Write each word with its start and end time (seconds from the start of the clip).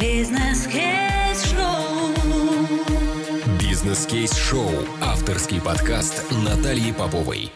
Бизнес-кейс-шоу. 0.00 1.62
Бизнес-кейс-шоу. 3.58 4.68
Авторский 5.00 5.58
подкаст 5.62 6.30
Натальи 6.44 6.92
Поповой. 6.92 7.50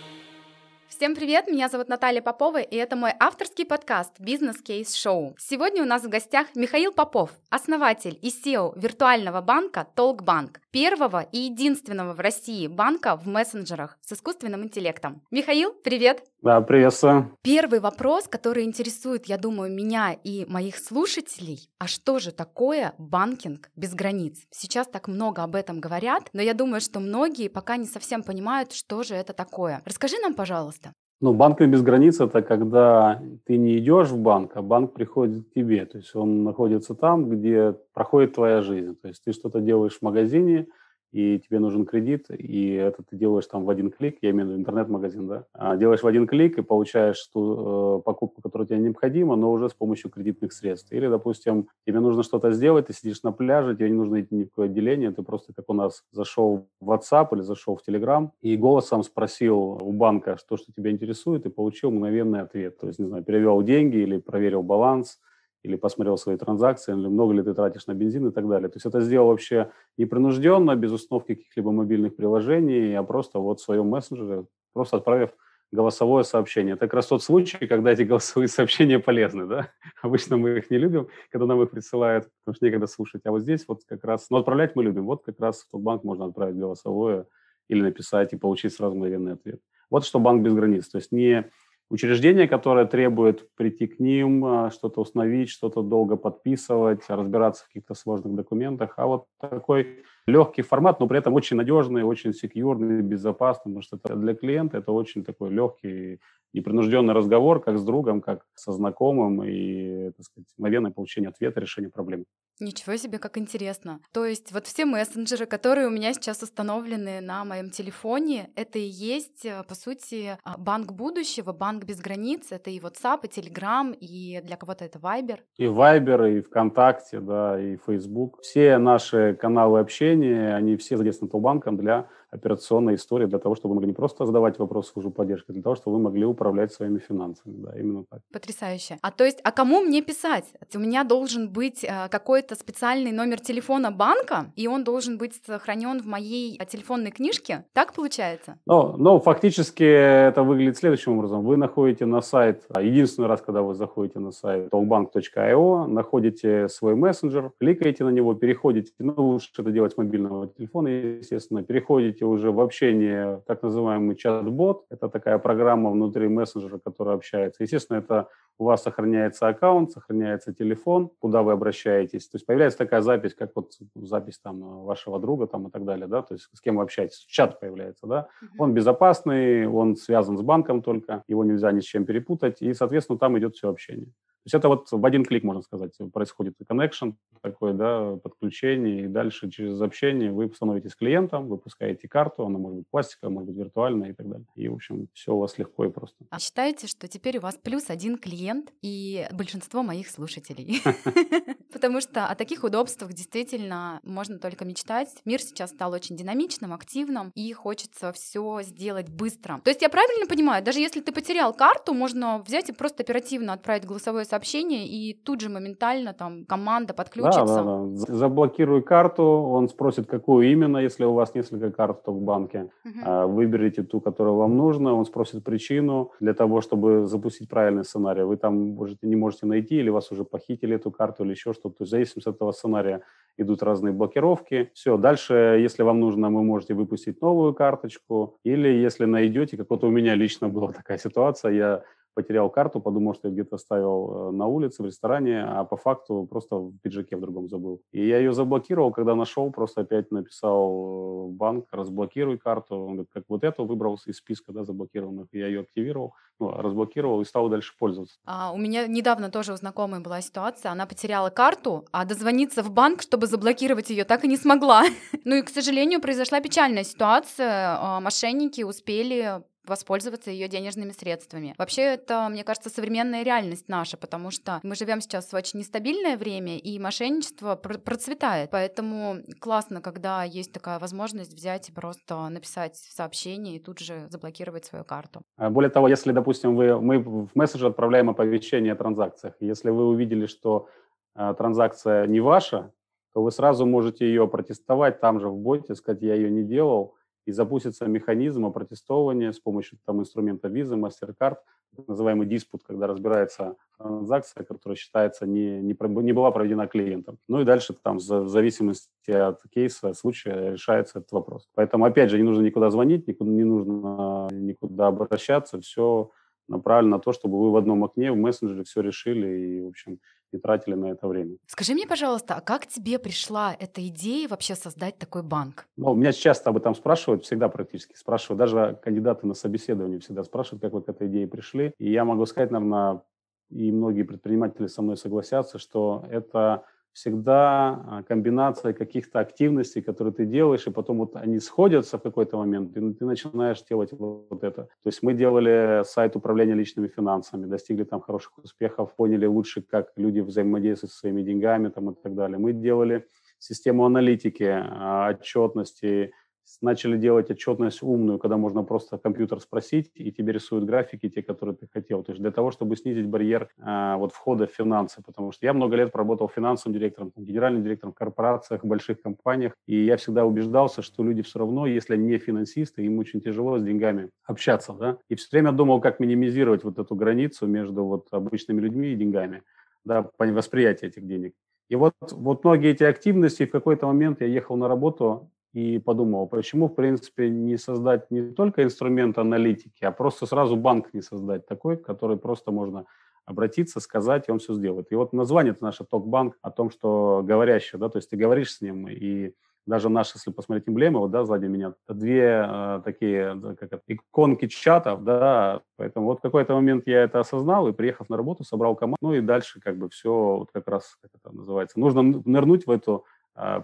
Всем 0.88 1.14
привет, 1.14 1.48
меня 1.48 1.68
зовут 1.68 1.88
Наталья 1.88 2.22
Попова, 2.22 2.60
и 2.60 2.76
это 2.76 2.96
мой 2.96 3.12
авторский 3.18 3.64
подкаст 3.64 4.12
«Бизнес 4.18 4.60
Кейс 4.62 4.94
Шоу». 4.94 5.34
Сегодня 5.38 5.82
у 5.82 5.86
нас 5.86 6.02
в 6.02 6.08
гостях 6.08 6.46
Михаил 6.54 6.92
Попов, 6.92 7.30
основатель 7.48 8.18
и 8.20 8.28
SEO 8.28 8.78
виртуального 8.78 9.40
банка 9.40 9.86
Толкбанк, 9.94 10.60
первого 10.70 11.22
и 11.32 11.38
единственного 11.38 12.14
в 12.14 12.20
России 12.20 12.66
банка 12.66 13.16
в 13.16 13.26
мессенджерах 13.26 13.98
с 14.00 14.12
искусственным 14.12 14.64
интеллектом. 14.64 15.22
Михаил, 15.30 15.72
привет! 15.72 16.24
Да, 16.42 16.60
приветствую. 16.60 17.36
Первый 17.42 17.80
вопрос, 17.80 18.26
который 18.28 18.64
интересует, 18.64 19.26
я 19.26 19.36
думаю, 19.36 19.72
меня 19.72 20.12
и 20.12 20.44
моих 20.46 20.78
слушателей, 20.78 21.68
а 21.78 21.86
что 21.86 22.18
же 22.18 22.32
такое 22.32 22.94
банкинг 22.98 23.70
без 23.76 23.94
границ? 23.94 24.38
Сейчас 24.50 24.86
так 24.86 25.08
много 25.08 25.42
об 25.42 25.54
этом 25.54 25.80
говорят, 25.80 26.30
но 26.32 26.40
я 26.40 26.54
думаю, 26.54 26.80
что 26.80 27.00
многие 27.00 27.48
пока 27.48 27.76
не 27.76 27.86
совсем 27.86 28.22
понимают, 28.22 28.72
что 28.72 29.02
же 29.02 29.14
это 29.14 29.32
такое. 29.32 29.82
Расскажи 29.84 30.16
нам, 30.18 30.34
пожалуйста. 30.34 30.92
Ну, 31.22 31.34
банк 31.34 31.60
без 31.60 31.82
границ– 31.82 32.20
это 32.20 32.40
когда 32.40 33.22
ты 33.44 33.58
не 33.58 33.78
идешь 33.78 34.08
в 34.08 34.18
банк, 34.18 34.52
а 34.54 34.62
банк 34.62 34.94
приходит 34.94 35.44
к 35.44 35.52
тебе. 35.54 35.84
То 35.84 35.98
есть 35.98 36.14
он 36.14 36.44
находится 36.44 36.94
там, 36.94 37.28
где 37.28 37.76
проходит 37.92 38.34
твоя 38.34 38.62
жизнь. 38.62 38.96
То 39.02 39.08
есть 39.08 39.22
ты 39.24 39.32
что-то 39.32 39.60
делаешь 39.60 39.98
в 39.98 40.02
магазине– 40.02 40.66
и 41.12 41.38
тебе 41.38 41.58
нужен 41.58 41.84
кредит, 41.84 42.26
и 42.30 42.72
это 42.72 43.02
ты 43.02 43.16
делаешь 43.16 43.46
там 43.46 43.64
в 43.64 43.70
один 43.70 43.90
клик, 43.90 44.18
я 44.22 44.30
имею 44.30 44.46
в 44.46 44.50
виду 44.50 44.60
интернет-магазин, 44.60 45.26
да, 45.26 45.44
а 45.52 45.76
делаешь 45.76 46.02
в 46.02 46.06
один 46.06 46.26
клик 46.26 46.58
и 46.58 46.62
получаешь 46.62 47.20
ту 47.32 47.98
э, 47.98 48.02
покупку, 48.02 48.42
которая 48.42 48.66
тебе 48.66 48.78
необходима, 48.78 49.36
но 49.36 49.50
уже 49.50 49.68
с 49.68 49.74
помощью 49.74 50.10
кредитных 50.10 50.52
средств. 50.52 50.92
Или, 50.92 51.08
допустим, 51.08 51.68
тебе 51.86 52.00
нужно 52.00 52.22
что-то 52.22 52.52
сделать, 52.52 52.86
ты 52.86 52.92
сидишь 52.92 53.22
на 53.22 53.32
пляже, 53.32 53.76
тебе 53.76 53.90
не 53.90 53.96
нужно 53.96 54.20
идти 54.20 54.34
ни 54.34 54.44
в 54.44 54.48
какое 54.50 54.66
отделение, 54.66 55.10
ты 55.10 55.22
просто, 55.22 55.52
как 55.52 55.64
у 55.68 55.74
нас, 55.74 56.04
зашел 56.12 56.68
в 56.80 56.90
WhatsApp 56.90 57.28
или 57.32 57.42
зашел 57.42 57.76
в 57.76 57.88
Telegram 57.88 58.30
и 58.40 58.56
голосом 58.56 59.02
спросил 59.02 59.78
у 59.80 59.92
банка, 59.92 60.36
что, 60.36 60.56
что 60.56 60.72
тебя 60.72 60.90
интересует, 60.90 61.46
и 61.46 61.50
получил 61.50 61.90
мгновенный 61.90 62.40
ответ. 62.40 62.78
То 62.78 62.86
есть, 62.86 62.98
не 62.98 63.06
знаю, 63.06 63.24
перевел 63.24 63.62
деньги 63.62 63.96
или 63.96 64.18
проверил 64.18 64.62
баланс, 64.62 65.18
или 65.62 65.76
посмотрел 65.76 66.16
свои 66.16 66.36
транзакции, 66.36 66.92
или 66.92 67.08
много 67.08 67.34
ли 67.34 67.42
ты 67.42 67.54
тратишь 67.54 67.86
на 67.86 67.94
бензин 67.94 68.28
и 68.28 68.32
так 68.32 68.48
далее. 68.48 68.68
То 68.68 68.76
есть 68.76 68.86
это 68.86 69.00
сделал 69.00 69.28
вообще 69.28 69.70
непринужденно, 69.98 70.74
без 70.76 70.92
установки 70.92 71.34
каких-либо 71.34 71.70
мобильных 71.70 72.16
приложений, 72.16 72.94
а 72.94 73.02
просто 73.02 73.38
вот 73.38 73.60
в 73.60 73.62
своем 73.62 73.88
мессенджере, 73.88 74.46
просто 74.72 74.96
отправив 74.96 75.30
голосовое 75.72 76.24
сообщение. 76.24 76.74
Это 76.74 76.86
как 76.86 76.94
раз 76.94 77.06
тот 77.06 77.22
случай, 77.22 77.66
когда 77.66 77.92
эти 77.92 78.02
голосовые 78.02 78.48
сообщения 78.48 78.98
полезны, 78.98 79.46
да? 79.46 79.70
Обычно 80.02 80.36
мы 80.36 80.58
их 80.58 80.70
не 80.70 80.78
любим, 80.78 81.08
когда 81.30 81.46
нам 81.46 81.62
их 81.62 81.70
присылают, 81.70 82.28
потому 82.44 82.56
что 82.56 82.66
некогда 82.66 82.86
слушать. 82.86 83.22
А 83.24 83.30
вот 83.30 83.42
здесь 83.42 83.64
вот 83.68 83.82
как 83.86 84.04
раз, 84.04 84.28
ну, 84.30 84.38
отправлять 84.38 84.74
мы 84.74 84.82
любим. 84.82 85.06
Вот 85.06 85.22
как 85.24 85.38
раз 85.38 85.62
в 85.62 85.70
тот 85.70 85.80
банк 85.80 86.04
можно 86.04 86.26
отправить 86.26 86.56
голосовое 86.56 87.26
или 87.68 87.82
написать 87.82 88.32
и 88.32 88.36
получить 88.36 88.74
сразу 88.74 88.96
мгновенный 88.96 89.34
ответ. 89.34 89.60
Вот 89.90 90.04
что 90.04 90.18
банк 90.18 90.42
без 90.42 90.54
границ. 90.54 90.88
То 90.88 90.98
есть 90.98 91.12
не 91.12 91.50
учреждение, 91.90 92.46
которое 92.48 92.86
требует 92.86 93.48
прийти 93.56 93.88
к 93.88 93.98
ним, 93.98 94.44
а, 94.44 94.70
что-то 94.70 95.00
установить, 95.00 95.50
что-то 95.50 95.82
долго 95.82 96.16
подписывать, 96.16 97.02
разбираться 97.08 97.64
в 97.64 97.66
каких-то 97.66 97.94
сложных 97.94 98.34
документах, 98.34 98.94
а 98.96 99.06
вот 99.06 99.26
такой 99.40 100.04
легкий 100.26 100.62
формат, 100.62 101.00
но 101.00 101.08
при 101.08 101.18
этом 101.18 101.34
очень 101.34 101.56
надежный, 101.56 102.04
очень 102.04 102.32
секьюрный, 102.32 103.02
безопасный, 103.02 103.72
потому 103.72 103.82
что 103.82 103.96
это 103.96 104.14
для 104.14 104.34
клиента 104.34 104.78
это 104.78 104.92
очень 104.92 105.24
такой 105.24 105.50
легкий, 105.50 106.20
непринужденный 106.52 107.12
разговор, 107.12 107.60
как 107.60 107.78
с 107.78 107.84
другом, 107.84 108.20
как 108.20 108.46
со 108.54 108.72
знакомым, 108.72 109.42
и, 109.42 110.10
так 110.12 110.24
сказать, 110.24 110.48
мгновенное 110.56 110.92
получение 110.92 111.30
ответа, 111.30 111.60
решение 111.60 111.90
проблемы. 111.90 112.24
Ничего 112.60 112.96
себе, 112.96 113.18
как 113.18 113.38
интересно. 113.38 114.00
То 114.12 114.26
есть 114.26 114.52
вот 114.52 114.66
все 114.66 114.84
мессенджеры, 114.84 115.46
которые 115.46 115.86
у 115.86 115.90
меня 115.90 116.12
сейчас 116.12 116.42
установлены 116.42 117.20
на 117.20 117.44
моем 117.44 117.70
телефоне, 117.70 118.50
это 118.54 118.78
и 118.78 118.82
есть, 118.82 119.46
э, 119.46 119.62
по 119.66 119.74
сути, 119.74 120.38
а, 120.44 120.58
банк 120.58 120.92
будущего, 120.92 121.52
банк 121.52 121.84
без 121.84 122.00
границ. 122.00 122.48
Это 122.50 122.68
и 122.70 122.78
WhatsApp, 122.78 123.20
и 123.24 123.28
Telegram, 123.28 123.96
и 123.98 124.42
для 124.44 124.56
кого-то 124.56 124.84
это 124.84 124.98
Viber. 124.98 125.38
И 125.56 125.64
Viber, 125.64 126.38
и 126.38 126.42
ВКонтакте, 126.42 127.20
да, 127.20 127.58
и 127.58 127.78
Facebook. 127.86 128.40
Все 128.42 128.76
наши 128.78 129.34
каналы 129.40 129.80
общения, 129.80 130.54
они 130.54 130.76
все 130.76 130.96
задействованы 130.96 131.40
банком 131.40 131.76
для 131.76 132.08
операционной 132.30 132.94
истории 132.94 133.26
для 133.26 133.38
того, 133.38 133.54
чтобы 133.54 133.72
вы 133.72 133.76
могли 133.76 133.88
не 133.88 133.94
просто 133.94 134.26
задавать 134.26 134.58
вопросы 134.58 134.92
службу 134.92 135.10
поддержки, 135.10 135.52
для 135.52 135.62
того, 135.62 135.74
чтобы 135.74 135.96
вы 135.96 136.02
могли 136.02 136.24
управлять 136.24 136.72
своими 136.72 136.98
финансами. 136.98 137.54
Да, 137.56 137.78
именно 137.78 138.04
так. 138.04 138.20
Потрясающе. 138.32 138.98
А 139.02 139.10
то 139.10 139.24
есть, 139.24 139.40
а 139.44 139.52
кому 139.52 139.80
мне 139.80 140.02
писать? 140.02 140.44
У 140.74 140.78
меня 140.78 141.04
должен 141.04 141.48
быть 141.48 141.84
э, 141.84 142.08
какой-то 142.08 142.54
специальный 142.54 143.12
номер 143.12 143.40
телефона 143.40 143.90
банка, 143.90 144.52
и 144.56 144.66
он 144.68 144.84
должен 144.84 145.18
быть 145.18 145.34
сохранен 145.44 146.00
в 146.00 146.06
моей 146.06 146.56
э, 146.58 146.66
телефонной 146.66 147.10
книжке? 147.10 147.64
Так 147.72 147.92
получается? 147.92 148.58
Ну, 148.66 148.96
ну, 148.96 149.18
фактически 149.18 149.82
это 149.82 150.42
выглядит 150.42 150.76
следующим 150.76 151.18
образом. 151.18 151.44
Вы 151.44 151.56
находите 151.56 152.06
на 152.06 152.20
сайт, 152.20 152.64
а, 152.68 152.82
единственный 152.82 153.28
раз, 153.28 153.40
когда 153.40 153.62
вы 153.62 153.74
заходите 153.74 154.18
на 154.18 154.32
сайт 154.32 154.72
talkbank.io, 154.72 155.86
находите 155.86 156.68
свой 156.68 156.94
мессенджер, 156.94 157.52
кликаете 157.58 158.04
на 158.04 158.10
него, 158.10 158.34
переходите, 158.34 158.92
ну, 158.98 159.14
лучше 159.16 159.50
это 159.58 159.70
делать 159.70 159.92
с 159.92 159.96
мобильного 159.96 160.46
телефона, 160.48 160.88
естественно, 160.88 161.62
переходите 161.62 162.19
переходите 162.20 162.24
уже 162.24 162.50
в 162.50 162.60
общение, 162.60 163.42
так 163.46 163.62
называемый 163.62 164.16
чат-бот. 164.16 164.84
Это 164.90 165.08
такая 165.08 165.38
программа 165.38 165.90
внутри 165.90 166.28
мессенджера, 166.28 166.78
которая 166.78 167.16
общается. 167.16 167.62
Естественно, 167.62 167.98
это 167.98 168.28
у 168.58 168.64
вас 168.64 168.82
сохраняется 168.82 169.48
аккаунт, 169.48 169.92
сохраняется 169.92 170.52
телефон, 170.52 171.10
куда 171.20 171.42
вы 171.42 171.52
обращаетесь. 171.52 172.28
То 172.28 172.36
есть 172.36 172.46
появляется 172.46 172.78
такая 172.78 173.00
запись, 173.00 173.34
как 173.34 173.50
вот 173.54 173.72
запись 173.94 174.38
там 174.38 174.84
вашего 174.84 175.18
друга 175.18 175.46
там 175.46 175.68
и 175.68 175.70
так 175.70 175.84
далее, 175.84 176.06
да, 176.06 176.22
то 176.22 176.34
есть 176.34 176.48
с 176.52 176.60
кем 176.60 176.76
вы 176.76 176.82
общаетесь. 176.82 177.26
Чат 177.28 177.60
появляется, 177.60 178.06
да. 178.06 178.26
Он 178.58 178.74
безопасный, 178.74 179.66
он 179.66 179.96
связан 179.96 180.36
с 180.36 180.42
банком 180.42 180.82
только, 180.82 181.22
его 181.28 181.44
нельзя 181.44 181.72
ни 181.72 181.80
с 181.80 181.84
чем 181.84 182.04
перепутать, 182.04 182.62
и, 182.62 182.74
соответственно, 182.74 183.18
там 183.18 183.38
идет 183.38 183.54
все 183.54 183.68
общение. 183.68 184.12
То 184.40 184.46
есть 184.46 184.54
это 184.54 184.68
вот 184.68 184.88
в 184.90 185.04
один 185.04 185.24
клик, 185.24 185.44
можно 185.44 185.62
сказать, 185.62 185.92
происходит 186.12 186.54
connection 186.68 187.14
такой, 187.42 187.74
да, 187.74 188.16
подключение, 188.16 189.04
и 189.04 189.06
дальше 189.06 189.50
через 189.50 189.80
общение 189.80 190.32
вы 190.32 190.50
становитесь 190.54 190.94
клиентом, 190.94 191.48
выпускаете 191.48 192.08
карту, 192.08 192.46
она 192.46 192.58
может 192.58 192.78
быть 192.78 192.88
пластиковая, 192.90 193.32
может 193.32 193.50
быть 193.50 193.58
виртуальная 193.58 194.10
и 194.10 194.12
так 194.12 194.28
далее. 194.28 194.46
И, 194.54 194.68
в 194.68 194.74
общем, 194.74 195.08
все 195.12 195.34
у 195.34 195.38
вас 195.38 195.58
легко 195.58 195.84
и 195.84 195.90
просто. 195.90 196.24
А 196.30 196.38
считаете, 196.38 196.86
что 196.86 197.06
теперь 197.08 197.38
у 197.38 197.40
вас 197.42 197.58
плюс 197.62 197.90
один 197.90 198.16
клиент 198.16 198.72
и 198.82 199.26
большинство 199.32 199.82
моих 199.82 200.08
слушателей? 200.08 200.82
Потому 201.72 202.00
что 202.00 202.26
о 202.26 202.34
таких 202.34 202.64
удобствах 202.64 203.12
действительно 203.12 204.00
можно 204.02 204.38
только 204.38 204.64
мечтать. 204.64 205.08
Мир 205.24 205.40
сейчас 205.40 205.70
стал 205.70 205.92
очень 205.92 206.16
динамичным, 206.16 206.72
активным, 206.72 207.30
и 207.34 207.52
хочется 207.52 208.12
все 208.12 208.60
сделать 208.62 209.08
быстро. 209.08 209.60
То 209.64 209.70
есть 209.70 209.82
я 209.82 209.88
правильно 209.88 210.26
понимаю, 210.26 210.64
даже 210.64 210.80
если 210.80 211.00
ты 211.00 211.12
потерял 211.12 211.54
карту, 211.54 211.94
можно 211.94 212.38
взять 212.38 212.68
и 212.68 212.72
просто 212.72 213.02
оперативно 213.02 213.52
отправить 213.52 213.84
голосовое 213.84 214.24
сообщение, 214.30 214.86
и 214.86 215.14
тут 215.14 215.40
же 215.40 215.48
моментально 215.48 216.12
там 216.12 216.44
команда 216.44 216.94
подключится. 216.94 217.44
Да, 217.44 217.62
да, 217.62 218.06
да. 218.06 218.14
Заблокируй 218.16 218.82
карту, 218.82 219.24
он 219.24 219.68
спросит, 219.68 220.06
какую 220.06 220.50
именно, 220.52 220.78
если 220.78 221.04
у 221.04 221.12
вас 221.12 221.34
несколько 221.34 221.70
карт 221.70 222.06
в 222.06 222.20
банке. 222.20 222.70
Угу. 222.84 223.28
Выберите 223.28 223.82
ту, 223.82 224.00
которая 224.00 224.34
вам 224.34 224.56
нужна, 224.56 224.94
он 224.94 225.04
спросит 225.04 225.44
причину 225.44 226.12
для 226.20 226.34
того, 226.34 226.60
чтобы 226.60 227.06
запустить 227.06 227.48
правильный 227.48 227.84
сценарий. 227.84 228.22
Вы 228.22 228.36
там 228.36 228.74
можете, 228.74 229.06
не 229.06 229.16
можете 229.16 229.46
найти, 229.46 229.76
или 229.76 229.90
вас 229.90 230.12
уже 230.12 230.24
похитили 230.24 230.76
эту 230.76 230.90
карту, 230.90 231.24
или 231.24 231.32
еще 231.32 231.52
что-то. 231.52 231.76
То 231.78 231.82
есть 231.82 231.88
в 231.88 231.90
зависимости 231.90 232.28
от 232.28 232.36
этого 232.36 232.52
сценария 232.52 233.02
идут 233.36 233.62
разные 233.62 233.92
блокировки. 233.92 234.70
Все, 234.74 234.96
дальше, 234.96 235.58
если 235.60 235.82
вам 235.82 236.00
нужно, 236.00 236.30
вы 236.30 236.42
можете 236.42 236.74
выпустить 236.74 237.20
новую 237.20 237.54
карточку, 237.54 238.38
или 238.44 238.68
если 238.68 239.06
найдете, 239.06 239.56
как 239.56 239.70
вот 239.70 239.84
у 239.84 239.90
меня 239.90 240.14
лично 240.14 240.48
была 240.48 240.72
такая 240.72 240.98
ситуация, 240.98 241.52
я 241.52 241.82
потерял 242.14 242.50
карту, 242.50 242.80
подумал, 242.80 243.14
что 243.14 243.28
я 243.28 243.34
где-то 243.34 243.56
оставил 243.56 244.30
э, 244.30 244.30
на 244.32 244.46
улице, 244.46 244.82
в 244.82 244.86
ресторане, 244.86 245.44
а 245.44 245.64
по 245.64 245.76
факту 245.76 246.26
просто 246.28 246.56
в 246.56 246.78
пиджаке 246.82 247.16
в 247.16 247.20
другом 247.20 247.48
забыл. 247.48 247.82
И 247.92 248.06
я 248.06 248.18
ее 248.18 248.32
заблокировал, 248.32 248.92
когда 248.92 249.14
нашел, 249.14 249.50
просто 249.50 249.82
опять 249.82 250.10
написал 250.10 251.28
в 251.28 251.30
э, 251.30 251.32
банк, 251.32 251.66
разблокируй 251.72 252.38
карту. 252.38 252.76
Он 252.76 252.92
говорит, 252.92 253.10
как 253.12 253.24
вот 253.28 253.44
эту 253.44 253.64
выбрался 253.64 254.10
из 254.10 254.16
списка 254.16 254.52
да, 254.52 254.64
заблокированных. 254.64 255.28
Я 255.32 255.46
ее 255.46 255.60
активировал, 255.60 256.14
ну, 256.38 256.50
разблокировал 256.50 257.20
и 257.20 257.24
стал 257.24 257.48
дальше 257.48 257.74
пользоваться. 257.78 258.18
А, 258.24 258.52
у 258.52 258.58
меня 258.58 258.86
недавно 258.86 259.30
тоже 259.30 259.52
у 259.52 259.56
знакомой 259.56 260.00
была 260.00 260.20
ситуация, 260.20 260.72
она 260.72 260.86
потеряла 260.86 261.30
карту, 261.30 261.84
а 261.92 262.04
дозвониться 262.04 262.62
в 262.62 262.70
банк, 262.70 263.02
чтобы 263.02 263.26
заблокировать 263.26 263.90
ее, 263.90 264.04
так 264.04 264.24
и 264.24 264.28
не 264.28 264.36
смогла. 264.36 264.82
Ну 265.24 265.36
и, 265.36 265.42
к 265.42 265.50
сожалению, 265.50 266.00
произошла 266.00 266.40
печальная 266.40 266.82
ситуация. 266.82 267.76
А, 267.78 268.00
мошенники 268.00 268.62
успели 268.62 269.42
воспользоваться 269.66 270.30
ее 270.30 270.48
денежными 270.48 270.92
средствами. 270.92 271.54
Вообще 271.58 271.82
это, 271.82 272.28
мне 272.30 272.44
кажется, 272.44 272.70
современная 272.70 273.22
реальность 273.22 273.68
наша, 273.68 273.96
потому 273.96 274.30
что 274.30 274.60
мы 274.62 274.74
живем 274.74 275.00
сейчас 275.00 275.32
в 275.32 275.34
очень 275.34 275.60
нестабильное 275.60 276.16
время, 276.16 276.58
и 276.58 276.78
мошенничество 276.78 277.56
процветает. 277.56 278.50
Поэтому 278.50 279.16
классно, 279.38 279.80
когда 279.80 280.24
есть 280.24 280.52
такая 280.52 280.78
возможность 280.78 281.34
взять 281.34 281.68
и 281.68 281.72
просто 281.72 282.28
написать 282.28 282.76
сообщение 282.76 283.56
и 283.56 283.58
тут 283.58 283.78
же 283.78 284.06
заблокировать 284.08 284.64
свою 284.64 284.84
карту. 284.84 285.22
А 285.36 285.50
более 285.50 285.70
того, 285.70 285.88
если, 285.88 286.12
допустим, 286.12 286.56
вы, 286.56 286.80
мы 286.80 286.98
в 286.98 287.30
месседже 287.34 287.68
отправляем 287.68 288.10
оповещение 288.10 288.72
о 288.72 288.76
транзакциях, 288.76 289.34
если 289.40 289.70
вы 289.70 289.86
увидели, 289.86 290.26
что 290.26 290.68
а, 291.14 291.34
транзакция 291.34 292.06
не 292.06 292.20
ваша, 292.20 292.72
то 293.12 293.22
вы 293.22 293.30
сразу 293.32 293.66
можете 293.66 294.06
ее 294.06 294.28
протестовать 294.28 295.00
там 295.00 295.20
же 295.20 295.28
в 295.28 295.36
боте, 295.36 295.74
сказать, 295.74 296.02
я 296.02 296.14
ее 296.14 296.30
не 296.30 296.44
делал, 296.44 296.94
и 297.30 297.32
запустится 297.32 297.86
механизм 297.86 298.44
опротестования 298.44 299.32
с 299.32 299.38
помощью 299.38 299.78
там 299.86 300.00
инструмента 300.00 300.48
Visa, 300.48 300.76
MasterCard, 300.76 301.36
так 301.76 301.88
называемый 301.88 302.26
диспут, 302.26 302.62
когда 302.64 302.86
разбирается 302.86 303.56
транзакция, 303.78 304.44
которая 304.44 304.76
считается 304.76 305.26
не, 305.26 305.60
не, 305.60 305.76
не 306.02 306.12
была 306.12 306.30
проведена 306.32 306.66
клиентом. 306.66 307.18
Ну 307.28 307.40
и 307.40 307.44
дальше 307.44 307.74
там 307.82 307.98
в 307.98 308.28
зависимости 308.28 309.10
от 309.10 309.40
кейса, 309.54 309.94
случая 309.94 310.52
решается 310.52 310.98
этот 310.98 311.12
вопрос. 311.12 311.48
Поэтому, 311.54 311.84
опять 311.84 312.10
же, 312.10 312.18
не 312.18 312.24
нужно 312.24 312.42
никуда 312.42 312.70
звонить, 312.70 313.06
никуда, 313.06 313.30
не 313.30 313.44
нужно 313.44 314.28
никуда 314.32 314.88
обращаться, 314.88 315.60
все 315.60 316.10
направлено 316.48 316.96
на 316.96 317.00
то, 317.00 317.12
чтобы 317.12 317.40
вы 317.40 317.52
в 317.52 317.56
одном 317.56 317.84
окне, 317.84 318.10
в 318.10 318.16
мессенджере 318.16 318.64
все 318.64 318.80
решили 318.80 319.28
и, 319.28 319.60
в 319.60 319.68
общем, 319.68 320.00
не 320.32 320.38
тратили 320.38 320.74
на 320.74 320.86
это 320.86 321.08
время. 321.08 321.36
Скажи 321.46 321.74
мне, 321.74 321.86
пожалуйста, 321.86 322.34
а 322.34 322.40
как 322.40 322.66
тебе 322.66 322.98
пришла 322.98 323.54
эта 323.58 323.86
идея 323.88 324.28
вообще 324.28 324.54
создать 324.54 324.98
такой 324.98 325.22
банк? 325.22 325.66
Ну, 325.76 325.94
меня 325.94 326.12
часто 326.12 326.50
об 326.50 326.56
этом 326.56 326.74
спрашивают, 326.74 327.24
всегда 327.24 327.48
практически 327.48 327.96
спрашивают. 327.96 328.38
Даже 328.38 328.78
кандидаты 328.82 329.26
на 329.26 329.34
собеседование 329.34 330.00
всегда 330.00 330.22
спрашивают, 330.22 330.62
как 330.62 330.72
вы 330.72 330.82
к 330.82 330.88
этой 330.88 331.08
идее 331.08 331.26
пришли. 331.26 331.72
И 331.78 331.90
я 331.90 332.04
могу 332.04 332.26
сказать, 332.26 332.50
наверное, 332.50 333.02
и 333.50 333.72
многие 333.72 334.02
предприниматели 334.02 334.66
со 334.66 334.82
мной 334.82 334.96
согласятся, 334.96 335.58
что 335.58 336.04
это 336.10 336.64
всегда 336.92 337.84
а, 337.86 338.02
комбинация 338.02 338.72
каких-то 338.72 339.20
активностей, 339.20 339.82
которые 339.82 340.12
ты 340.12 340.26
делаешь, 340.26 340.66
и 340.66 340.70
потом 340.70 340.98
вот 340.98 341.16
они 341.16 341.38
сходятся 341.38 341.98
в 341.98 342.02
какой-то 342.02 342.36
момент, 342.36 342.76
и 342.76 342.92
ты 342.92 343.04
начинаешь 343.04 343.62
делать 343.62 343.90
вот 343.92 344.42
это. 344.42 344.64
То 344.64 344.86
есть 344.86 345.02
мы 345.02 345.14
делали 345.14 345.82
сайт 345.84 346.16
управления 346.16 346.54
личными 346.54 346.88
финансами, 346.88 347.46
достигли 347.46 347.84
там 347.84 348.00
хороших 348.00 348.38
успехов, 348.38 348.94
поняли 348.96 349.26
лучше, 349.26 349.62
как 349.62 349.92
люди 349.96 350.20
взаимодействуют 350.20 350.92
со 350.92 350.98
своими 350.98 351.22
деньгами 351.22 351.68
там, 351.68 351.90
и 351.90 351.94
так 351.94 352.14
далее. 352.14 352.38
Мы 352.38 352.52
делали 352.52 353.06
систему 353.38 353.84
аналитики, 353.84 354.48
а, 354.48 355.10
отчетности, 355.10 356.12
начали 356.60 356.96
делать 356.96 357.30
отчетность 357.30 357.82
умную, 357.82 358.18
когда 358.18 358.36
можно 358.36 358.62
просто 358.62 358.98
компьютер 358.98 359.40
спросить, 359.40 359.90
и 359.94 360.10
тебе 360.12 360.32
рисуют 360.32 360.64
графики, 360.64 361.08
те, 361.08 361.22
которые 361.22 361.56
ты 361.56 361.68
хотел. 361.72 362.02
То 362.02 362.12
есть 362.12 362.22
для 362.22 362.30
того, 362.30 362.50
чтобы 362.50 362.76
снизить 362.76 363.06
барьер 363.06 363.48
а, 363.58 363.96
вот 363.96 364.12
входа 364.12 364.46
в 364.46 364.50
финансы. 364.50 365.02
Потому 365.04 365.32
что 365.32 365.46
я 365.46 365.52
много 365.52 365.76
лет 365.76 365.92
проработал 365.92 366.28
финансовым 366.28 366.78
директором, 366.78 367.12
генеральным 367.16 367.62
директором 367.62 367.92
в 367.92 367.96
корпорациях, 367.96 368.64
больших 368.64 369.02
компаниях, 369.02 369.52
и 369.66 369.84
я 369.84 369.96
всегда 369.96 370.24
убеждался, 370.24 370.82
что 370.82 371.02
люди 371.02 371.22
все 371.22 371.38
равно, 371.38 371.66
если 371.66 371.94
они 371.94 372.06
не 372.06 372.18
финансисты, 372.18 372.84
им 372.84 372.98
очень 372.98 373.20
тяжело 373.20 373.58
с 373.58 373.62
деньгами 373.62 374.10
общаться. 374.24 374.72
Да? 374.72 374.98
И 375.08 375.14
все 375.14 375.28
время 375.32 375.52
думал, 375.52 375.80
как 375.80 376.00
минимизировать 376.00 376.64
вот 376.64 376.78
эту 376.78 376.94
границу 376.94 377.46
между 377.46 377.84
вот 377.84 378.08
обычными 378.10 378.60
людьми 378.60 378.92
и 378.92 378.96
деньгами, 378.96 379.42
да, 379.84 380.08
восприятие 380.18 380.90
этих 380.90 381.06
денег. 381.06 381.34
И 381.68 381.76
вот, 381.76 381.94
вот 382.10 382.44
многие 382.44 382.70
эти 382.70 382.82
активности, 382.82 383.46
в 383.46 383.50
какой-то 383.50 383.86
момент 383.86 384.20
я 384.20 384.26
ехал 384.26 384.56
на 384.56 384.66
работу, 384.66 385.30
и 385.52 385.78
подумал, 385.78 386.26
почему, 386.28 386.68
в 386.68 386.74
принципе, 386.74 387.28
не 387.28 387.56
создать 387.56 388.10
не 388.10 388.30
только 388.30 388.62
инструмент 388.62 389.18
аналитики, 389.18 389.84
а 389.84 389.90
просто 389.90 390.26
сразу 390.26 390.56
банк 390.56 390.94
не 390.94 391.02
создать 391.02 391.46
такой, 391.46 391.76
который 391.76 392.16
просто 392.16 392.52
можно 392.52 392.86
обратиться, 393.24 393.80
сказать, 393.80 394.28
и 394.28 394.32
он 394.32 394.38
все 394.38 394.54
сделает. 394.54 394.90
И 394.90 394.94
вот 394.94 395.12
название 395.12 395.52
это 395.52 395.64
наше 395.64 395.84
Токбанк 395.84 396.36
о 396.42 396.50
том, 396.50 396.70
что 396.70 397.22
говорящий, 397.24 397.78
да, 397.78 397.88
то 397.88 397.98
есть 397.98 398.10
ты 398.10 398.16
говоришь 398.16 398.54
с 398.54 398.60
ним, 398.60 398.88
и 398.88 399.34
даже 399.66 399.88
наши, 399.88 400.12
если 400.16 400.32
посмотреть 400.32 400.68
эмблемы, 400.68 401.00
вот, 401.00 401.10
да, 401.10 401.24
сзади 401.24 401.46
меня, 401.46 401.74
две 401.88 402.44
э, 402.48 402.80
такие 402.84 403.34
да, 403.34 403.54
как 403.54 403.72
это, 403.72 403.82
иконки 403.86 404.48
чатов, 404.48 405.04
да, 405.04 405.60
поэтому 405.76 406.06
вот 406.06 406.18
в 406.18 406.22
какой-то 406.22 406.54
момент 406.54 406.84
я 406.86 407.02
это 407.02 407.20
осознал, 407.20 407.68
и 407.68 407.72
приехав 407.72 408.08
на 408.08 408.16
работу, 408.16 408.42
собрал 408.42 408.74
команду, 408.74 408.98
ну 409.00 409.14
и 409.14 409.20
дальше 409.20 409.60
как 409.60 409.76
бы 409.76 409.88
все 409.90 410.12
вот 410.12 410.50
как 410.52 410.66
раз, 410.66 410.96
как 411.02 411.10
это 411.14 411.34
называется, 411.34 411.78
нужно 411.78 412.02
нырнуть 412.02 412.66
в 412.66 412.70
эту 412.70 413.04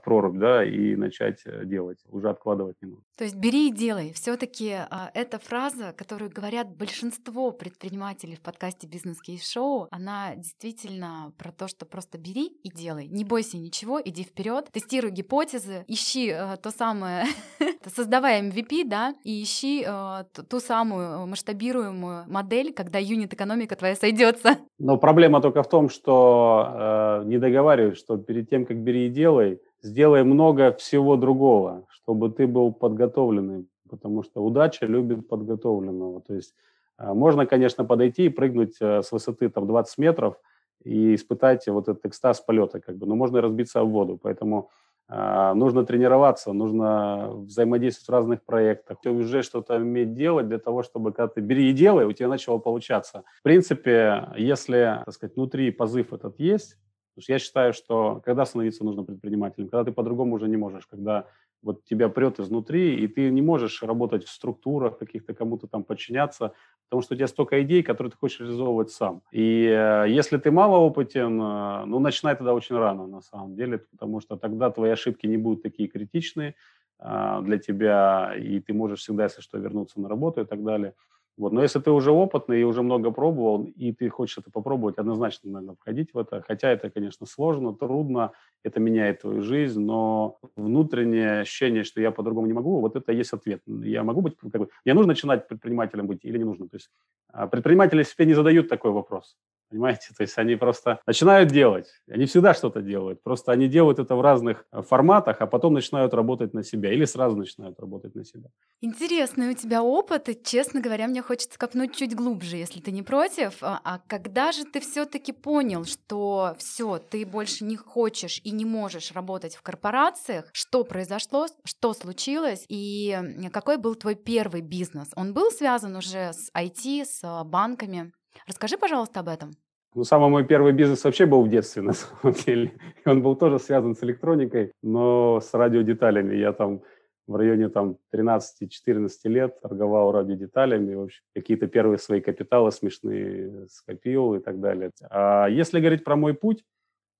прорубь, 0.02 0.38
да, 0.38 0.64
и 0.64 0.96
начать 0.96 1.42
э, 1.44 1.64
делать. 1.64 1.98
Уже 2.08 2.30
откладывать 2.30 2.76
не 2.80 2.88
нужно. 2.88 3.04
То 3.18 3.24
есть 3.24 3.36
бери 3.36 3.68
и 3.68 3.72
делай. 3.72 4.12
Все-таки 4.12 4.72
а, 4.72 5.10
эта 5.14 5.38
фраза, 5.38 5.92
которую 5.96 6.30
говорят 6.30 6.68
большинство 6.68 7.50
предпринимателей 7.50 8.36
в 8.36 8.40
подкасте 8.40 8.86
Бизнес 8.86 9.20
Кейс 9.20 9.46
Шоу, 9.46 9.88
она 9.90 10.34
действительно 10.36 11.32
про 11.38 11.52
то, 11.52 11.68
что 11.68 11.84
просто 11.86 12.18
бери 12.18 12.46
и 12.46 12.70
делай. 12.70 13.08
Не 13.08 13.24
бойся 13.24 13.58
ничего, 13.58 14.00
иди 14.02 14.22
вперед, 14.22 14.68
тестируй 14.72 15.10
гипотезы, 15.10 15.84
ищи 15.88 16.30
э, 16.30 16.56
то 16.62 16.70
самое, 16.70 17.24
создавай 17.94 18.42
MVP, 18.48 18.86
да, 18.86 19.14
и 19.24 19.42
ищи 19.42 19.84
э, 19.86 20.24
ту 20.48 20.60
самую 20.60 21.26
масштабируемую 21.26 22.24
модель, 22.28 22.72
когда 22.72 22.98
юнит-экономика 22.98 23.76
твоя 23.76 23.94
сойдется. 23.94 24.58
Но 24.78 24.96
проблема 24.96 25.40
только 25.40 25.62
в 25.62 25.68
том, 25.68 25.88
что 25.88 27.20
э, 27.22 27.24
не 27.26 27.38
договариваюсь, 27.38 27.98
что 27.98 28.16
перед 28.16 28.48
тем, 28.48 28.66
как 28.66 28.78
бери 28.78 29.06
и 29.06 29.10
делай, 29.10 29.60
сделай 29.86 30.24
много 30.24 30.72
всего 30.72 31.16
другого, 31.16 31.86
чтобы 31.88 32.30
ты 32.30 32.46
был 32.46 32.72
подготовленный, 32.72 33.66
потому 33.88 34.22
что 34.22 34.44
удача 34.44 34.86
любит 34.86 35.28
подготовленного. 35.28 36.20
То 36.20 36.34
есть 36.34 36.54
э, 36.98 37.12
можно, 37.12 37.46
конечно, 37.46 37.84
подойти 37.84 38.26
и 38.26 38.30
прыгнуть 38.30 38.76
э, 38.80 39.02
с 39.02 39.12
высоты 39.12 39.48
там 39.48 39.66
20 39.66 39.98
метров 39.98 40.36
и 40.84 41.14
испытать 41.14 41.66
вот 41.68 41.88
этот 41.88 42.04
экстаз 42.04 42.40
полета, 42.40 42.80
как 42.80 42.96
бы, 42.96 43.06
но 43.06 43.14
можно 43.14 43.40
разбиться 43.40 43.82
в 43.82 43.90
воду. 43.90 44.18
Поэтому 44.20 44.70
э, 45.08 45.52
нужно 45.54 45.86
тренироваться, 45.86 46.52
нужно 46.52 47.30
взаимодействовать 47.32 48.08
в 48.08 48.12
разных 48.12 48.44
проектах, 48.44 48.98
ты 49.02 49.10
уже 49.10 49.42
что-то 49.42 49.76
уметь 49.76 50.14
делать 50.14 50.48
для 50.48 50.58
того, 50.58 50.82
чтобы 50.82 51.12
когда 51.12 51.28
ты 51.28 51.40
бери 51.40 51.70
и 51.70 51.72
делай, 51.72 52.06
у 52.06 52.12
тебя 52.12 52.28
начало 52.28 52.58
получаться. 52.58 53.22
В 53.38 53.42
принципе, 53.42 54.28
если, 54.36 55.02
так 55.04 55.14
сказать, 55.14 55.36
внутри 55.36 55.70
позыв 55.70 56.12
этот 56.12 56.40
есть, 56.40 56.76
Потому 57.16 57.22
что 57.22 57.32
я 57.32 57.38
считаю, 57.38 57.72
что 57.72 58.20
когда 58.26 58.44
становиться 58.44 58.84
нужно 58.84 59.02
предпринимателем, 59.02 59.68
когда 59.68 59.84
ты 59.84 59.92
по-другому 59.92 60.34
уже 60.34 60.48
не 60.48 60.58
можешь, 60.58 60.86
когда 60.86 61.24
вот 61.62 61.82
тебя 61.84 62.10
прет 62.10 62.38
изнутри, 62.38 62.94
и 62.94 63.08
ты 63.08 63.30
не 63.30 63.40
можешь 63.40 63.82
работать 63.82 64.26
в 64.26 64.28
структурах 64.28 64.98
каких-то, 64.98 65.32
кому-то 65.32 65.66
там 65.66 65.82
подчиняться, 65.82 66.52
потому 66.84 67.00
что 67.00 67.14
у 67.14 67.16
тебя 67.16 67.26
столько 67.26 67.62
идей, 67.62 67.82
которые 67.82 68.10
ты 68.10 68.18
хочешь 68.18 68.40
реализовывать 68.40 68.90
сам. 68.90 69.22
И 69.32 69.64
э, 69.66 70.04
если 70.10 70.36
ты 70.36 70.50
малоопытен, 70.50 71.40
э, 71.40 71.84
ну, 71.86 72.00
начинай 72.00 72.36
тогда 72.36 72.52
очень 72.52 72.76
рано, 72.76 73.06
на 73.06 73.22
самом 73.22 73.56
деле, 73.56 73.78
потому 73.78 74.20
что 74.20 74.36
тогда 74.36 74.70
твои 74.70 74.90
ошибки 74.90 75.26
не 75.26 75.38
будут 75.38 75.62
такие 75.62 75.88
критичные 75.88 76.54
э, 76.98 77.38
для 77.40 77.56
тебя, 77.56 78.34
и 78.36 78.60
ты 78.60 78.74
можешь 78.74 79.00
всегда, 79.00 79.24
если 79.24 79.40
что, 79.40 79.56
вернуться 79.56 79.98
на 80.02 80.10
работу 80.10 80.42
и 80.42 80.44
так 80.44 80.62
далее. 80.62 80.92
Вот. 81.36 81.52
Но 81.52 81.62
если 81.62 81.80
ты 81.80 81.90
уже 81.90 82.10
опытный 82.12 82.60
и 82.62 82.64
уже 82.64 82.82
много 82.82 83.10
пробовал, 83.10 83.64
и 83.64 83.92
ты 83.92 84.08
хочешь 84.08 84.38
это 84.38 84.50
попробовать, 84.50 84.96
однозначно 84.98 85.50
надо 85.50 85.74
входить 85.74 86.14
в 86.14 86.18
это. 86.18 86.42
Хотя 86.46 86.70
это, 86.70 86.88
конечно, 86.90 87.26
сложно, 87.26 87.74
трудно, 87.74 88.32
это 88.64 88.80
меняет 88.80 89.20
твою 89.20 89.42
жизнь, 89.42 89.80
но 89.80 90.38
внутреннее 90.56 91.40
ощущение, 91.40 91.84
что 91.84 92.00
я 92.00 92.10
по-другому 92.10 92.46
не 92.46 92.54
могу, 92.54 92.80
вот 92.80 92.96
это 92.96 93.12
есть 93.12 93.32
ответ. 93.32 93.60
Я 93.66 94.02
могу 94.02 94.22
быть, 94.22 94.36
как 94.38 94.60
бы, 94.60 94.68
мне 94.84 94.94
нужно 94.94 95.08
начинать 95.08 95.46
предпринимателем 95.46 96.06
быть 96.06 96.24
или 96.24 96.38
не 96.38 96.44
нужно? 96.44 96.68
То 96.68 96.76
есть 96.76 96.90
а, 97.32 97.46
предприниматели 97.46 98.02
себе 98.02 98.26
не 98.26 98.34
задают 98.34 98.68
такой 98.68 98.90
вопрос. 98.92 99.36
Понимаете? 99.70 100.08
То 100.16 100.22
есть 100.22 100.38
они 100.38 100.56
просто 100.56 101.00
начинают 101.06 101.50
делать. 101.50 101.88
Они 102.08 102.26
всегда 102.26 102.54
что-то 102.54 102.82
делают. 102.82 103.22
Просто 103.22 103.52
они 103.52 103.68
делают 103.68 103.98
это 103.98 104.14
в 104.14 104.20
разных 104.20 104.64
э, 104.72 104.82
форматах, 104.82 105.40
а 105.40 105.46
потом 105.46 105.74
начинают 105.74 106.14
работать 106.14 106.54
на 106.54 106.62
себя. 106.62 106.92
Или 106.92 107.04
сразу 107.04 107.36
начинают 107.36 107.78
работать 107.80 108.14
на 108.14 108.24
себя. 108.24 108.48
Интересный 108.80 109.50
у 109.50 109.54
тебя 109.54 109.82
опыт. 109.82 110.28
И, 110.28 110.40
честно 110.40 110.80
говоря, 110.80 111.08
мне 111.08 111.20
хочется 111.20 111.58
копнуть 111.58 111.96
чуть 111.96 112.14
глубже, 112.14 112.56
если 112.56 112.80
ты 112.80 112.92
не 112.92 113.02
против. 113.02 113.58
А, 113.62 113.80
а 113.82 113.98
когда 114.06 114.52
же 114.52 114.64
ты 114.64 114.80
все-таки 114.80 115.32
понял, 115.32 115.84
что 115.84 116.54
все, 116.58 116.98
ты 116.98 117.26
больше 117.26 117.64
не 117.64 117.76
хочешь 117.76 118.40
и 118.44 118.52
не 118.52 118.64
можешь 118.64 119.12
работать 119.12 119.56
в 119.56 119.62
корпорациях? 119.62 120.48
Что 120.52 120.84
произошло? 120.84 121.46
Что 121.64 121.92
случилось? 121.92 122.64
И 122.68 123.18
какой 123.52 123.78
был 123.78 123.96
твой 123.96 124.14
первый 124.14 124.60
бизнес? 124.60 125.08
Он 125.16 125.34
был 125.34 125.50
связан 125.50 125.96
уже 125.96 126.32
с 126.32 126.50
IT, 126.54 127.04
с 127.04 127.20
а, 127.24 127.42
банками? 127.42 128.12
Расскажи, 128.46 128.76
пожалуйста, 128.78 129.20
об 129.20 129.28
этом. 129.28 129.50
Ну, 129.94 130.04
самый 130.04 130.28
мой 130.28 130.44
первый 130.44 130.72
бизнес 130.72 131.04
вообще 131.04 131.24
был 131.24 131.42
в 131.42 131.48
детстве, 131.48 131.82
на 131.90 131.94
самом 131.94 132.34
деле. 132.34 132.72
Он 133.06 133.22
был 133.22 133.36
тоже 133.36 133.58
связан 133.58 133.94
с 133.94 134.02
электроникой, 134.02 134.72
но 134.82 135.40
с 135.40 135.54
радиодеталями. 135.54 136.36
Я 136.36 136.52
там 136.52 136.82
в 137.26 137.34
районе 137.34 137.68
там 137.68 137.96
13-14 138.14 139.08
лет 139.24 139.60
торговал 139.60 140.12
радиодеталями, 140.12 140.94
в 140.94 141.02
общем, 141.02 141.22
какие-то 141.34 141.66
первые 141.66 141.98
свои 141.98 142.20
капиталы 142.20 142.70
смешные 142.70 143.66
скопил 143.68 144.34
и 144.34 144.38
так 144.38 144.60
далее. 144.60 144.90
А 145.10 145.46
если 145.48 145.80
говорить 145.80 146.04
про 146.04 146.14
мой 146.16 146.34
путь, 146.34 146.64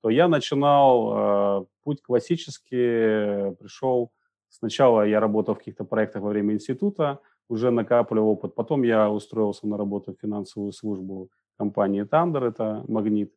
то 0.03 0.11
я 0.11 0.29
начинал 0.29 1.63
э, 1.63 1.67
путь 1.83 2.03
классический, 2.03 3.55
пришел, 3.57 4.13
сначала 4.49 5.03
я 5.03 5.19
работал 5.19 5.55
в 5.55 5.59
каких-то 5.59 5.85
проектах 5.85 6.23
во 6.23 6.29
время 6.29 6.55
института, 6.55 7.21
уже 7.49 7.71
накапливал 7.71 8.31
опыт. 8.31 8.55
Потом 8.55 8.83
я 8.83 9.11
устроился 9.11 9.67
на 9.67 9.77
работу 9.77 10.13
в 10.13 10.21
финансовую 10.21 10.73
службу 10.73 11.31
компании 11.59 12.03
Тандер, 12.03 12.45
это 12.45 12.85
Магнит, 12.89 13.33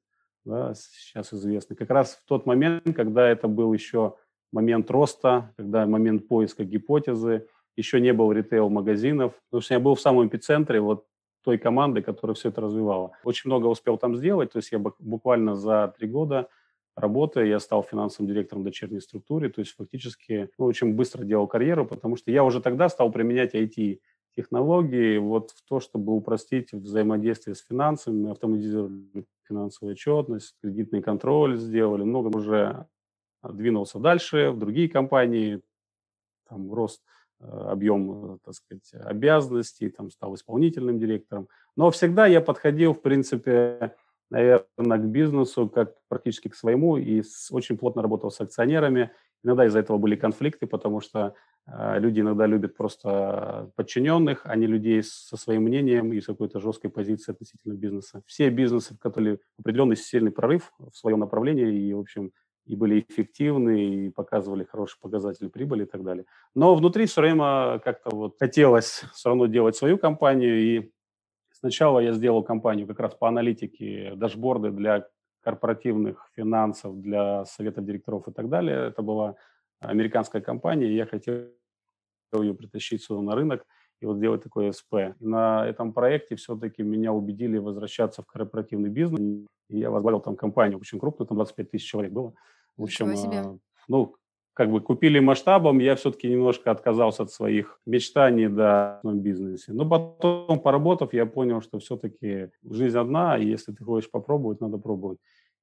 да, 0.46 0.74
сейчас 0.74 1.34
известный. 1.34 1.76
Как 1.76 1.90
раз 1.90 2.16
в 2.16 2.28
тот 2.28 2.46
момент, 2.46 2.84
когда 2.96 3.28
это 3.28 3.48
был 3.48 3.74
еще 3.74 4.16
момент 4.52 4.90
роста, 4.92 5.54
когда 5.58 5.86
момент 5.86 6.28
поиска 6.28 6.64
гипотезы, 6.64 7.48
еще 7.76 8.02
не 8.02 8.12
было 8.12 8.34
ритейл-магазинов, 8.34 9.34
потому 9.50 9.62
что 9.62 9.74
я 9.74 9.80
был 9.80 9.96
в 9.96 10.02
самом 10.02 10.28
эпицентре 10.28 10.82
вот 10.82 11.06
той 11.44 11.58
команды, 11.58 12.02
которая 12.02 12.36
все 12.36 12.50
это 12.50 12.62
развивала. 12.62 13.12
Очень 13.24 13.50
много 13.50 13.68
успел 13.68 13.98
там 13.98 14.16
сделать, 14.18 14.52
то 14.52 14.58
есть 14.58 14.72
я 14.72 14.80
буквально 14.80 15.56
за 15.56 15.94
три 15.98 16.08
года 16.08 16.50
работы. 16.96 17.46
Я 17.48 17.60
стал 17.60 17.84
финансовым 17.84 18.28
директором 18.32 18.64
дочерней 18.64 19.02
структуры, 19.02 19.50
то 19.50 19.62
есть 19.62 19.76
фактически 19.76 20.50
ну, 20.58 20.66
очень 20.66 20.94
быстро 20.94 21.24
делал 21.24 21.48
карьеру, 21.48 21.86
потому 21.86 22.16
что 22.16 22.32
я 22.32 22.44
уже 22.44 22.62
тогда 22.62 22.90
стал 22.90 23.12
применять 23.12 23.56
IT 23.56 24.00
технологии 24.36 25.18
вот 25.18 25.52
в 25.52 25.64
то, 25.68 25.80
чтобы 25.80 26.14
упростить 26.14 26.72
взаимодействие 26.72 27.56
с 27.56 27.62
финансами, 27.62 28.32
автоматизировали 28.32 29.26
финансовую 29.48 29.94
отчетность, 29.94 30.56
кредитный 30.62 31.02
контроль 31.02 31.58
сделали, 31.58 32.04
много 32.04 32.36
уже 32.38 32.86
двинулся 33.44 34.00
дальше 34.00 34.52
в 34.52 34.60
другие 34.60 34.90
компании, 34.90 35.62
там 36.48 36.72
рост 36.74 37.02
э, 37.40 37.46
объем, 37.46 38.40
так 38.44 38.54
сказать, 38.54 38.92
обязанностей, 38.94 39.90
там 39.90 40.10
стал 40.12 40.36
исполнительным 40.36 41.00
директором. 41.00 41.48
Но 41.76 41.90
всегда 41.92 42.28
я 42.28 42.42
подходил, 42.42 42.94
в 42.94 43.02
принципе, 43.02 43.96
наверное, 44.30 44.98
к 44.98 45.06
бизнесу 45.06 45.70
как 45.70 45.96
практически 46.08 46.48
к 46.50 46.56
своему 46.56 46.98
и 46.98 47.22
с, 47.22 47.52
очень 47.52 47.78
плотно 47.78 48.02
работал 48.02 48.32
с 48.32 48.42
акционерами. 48.42 49.12
Иногда 49.44 49.66
из-за 49.66 49.80
этого 49.80 49.98
были 49.98 50.16
конфликты, 50.16 50.68
потому 50.68 51.02
что 51.02 51.34
э, 51.68 52.00
люди 52.00 52.20
иногда 52.20 52.46
любят 52.46 52.76
просто 52.76 53.72
подчиненных, 53.76 54.42
а 54.44 54.56
не 54.56 54.68
людей 54.68 55.02
со 55.04 55.38
своим 55.38 55.64
мнением 55.64 56.14
и 56.14 56.20
с 56.20 56.26
какой-то 56.26 56.60
жесткой 56.60 56.92
позицией 56.92 57.36
относительно 57.36 57.74
бизнеса. 57.74 58.22
Все 58.26 58.50
бизнесы, 58.50 58.98
которые 59.00 59.40
определенный 59.58 59.96
сильный 59.96 60.32
прорыв 60.32 60.74
в 60.78 60.96
своем 60.96 61.20
направлении 61.20 61.88
и, 61.88 61.94
в 61.94 62.00
общем, 62.00 62.32
и 62.66 62.76
были 62.76 63.00
эффективны, 63.10 64.06
и 64.06 64.10
показывали 64.10 64.64
хорошие 64.64 65.00
показатели 65.02 65.48
прибыли 65.48 65.84
и 65.84 65.88
так 65.88 66.04
далее. 66.04 66.26
Но 66.54 66.76
внутри 66.76 67.08
все 67.08 67.22
время 67.22 67.80
как-то 67.80 68.16
вот 68.16 68.36
хотелось 68.38 69.04
все 69.14 69.30
равно 69.30 69.48
делать 69.48 69.76
свою 69.76 69.98
компанию, 69.98 70.62
и 70.62 70.92
сначала 71.60 72.00
я 72.00 72.14
сделал 72.14 72.44
компанию 72.44 72.88
как 72.88 73.00
раз 73.00 73.14
по 73.14 73.28
аналитике, 73.28 74.14
дашборды 74.16 74.72
для 74.72 75.08
корпоративных 75.42 76.30
финансов, 76.36 77.00
для 77.02 77.46
советов 77.46 77.86
директоров 77.86 78.28
и 78.28 78.32
так 78.32 78.50
далее. 78.50 78.88
Это 78.88 79.02
была 79.02 79.36
американская 79.80 80.42
компания, 80.42 80.88
и 80.88 80.96
я 80.96 81.06
хотел 81.06 81.48
ее 82.34 82.54
притащить 82.54 83.04
сюда 83.04 83.22
на 83.22 83.36
рынок 83.36 83.66
и 84.02 84.06
вот 84.06 84.18
сделать 84.18 84.44
такой 84.44 84.72
СП. 84.74 84.94
И 85.20 85.26
на 85.26 85.68
этом 85.68 85.94
проекте 85.94 86.36
все-таки 86.36 86.84
меня 86.84 87.14
убедили 87.14 87.58
возвращаться 87.58 88.22
в 88.22 88.28
корпоративный 88.28 88.90
бизнес. 88.90 89.48
И 89.70 89.80
я 89.80 89.90
возглавил 89.90 90.20
там 90.20 90.36
компанию 90.36 90.80
очень 90.80 91.00
крупную, 91.00 91.28
там 91.28 91.38
25 91.38 91.72
тысяч 91.72 91.90
человек 91.90 92.12
было. 92.12 92.34
В 92.78 92.84
общем. 92.84 93.10
А, 93.10 93.58
ну, 93.88 94.16
как 94.60 94.72
бы 94.72 94.82
купили 94.82 95.20
масштабом, 95.20 95.80
я 95.80 95.96
все-таки 95.96 96.28
немножко 96.28 96.72
отказался 96.72 97.24
от 97.24 97.32
своих 97.32 97.80
мечтаний 97.86 98.50
да, 98.50 99.00
в 99.04 99.16
бизнесе. 99.16 99.72
Но 99.72 99.86
потом, 99.86 100.60
поработав, 100.60 101.14
я 101.14 101.26
понял, 101.26 101.62
что 101.62 101.80
все-таки 101.80 102.50
жизнь 102.70 102.98
одна, 102.98 103.38
и 103.38 103.46
если 103.46 103.72
ты 103.72 103.86
хочешь 103.86 104.12
попробовать, 104.12 104.60
надо 104.60 104.78
пробовать. 104.78 105.18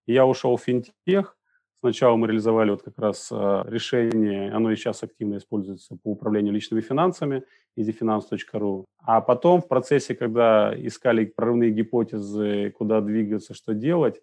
Я 0.06 0.24
ушел 0.24 0.56
в 0.56 0.62
финтех. 0.62 1.36
Сначала 1.80 2.16
мы 2.16 2.26
реализовали 2.26 2.70
вот 2.70 2.82
как 2.82 2.98
раз 2.98 3.28
а, 3.30 3.66
решение, 3.68 4.50
оно 4.50 4.70
и 4.70 4.76
сейчас 4.76 5.02
активно 5.02 5.36
используется 5.36 5.98
по 6.02 6.12
управлению 6.12 6.54
личными 6.54 6.80
финансами, 6.80 7.42
easyfinance.ru. 7.78 8.86
А 9.04 9.20
потом 9.20 9.60
в 9.60 9.68
процессе, 9.68 10.14
когда 10.14 10.72
искали 10.74 11.26
прорывные 11.26 11.70
гипотезы, 11.70 12.70
куда 12.78 13.02
двигаться, 13.02 13.52
что 13.52 13.74
делать, 13.74 14.22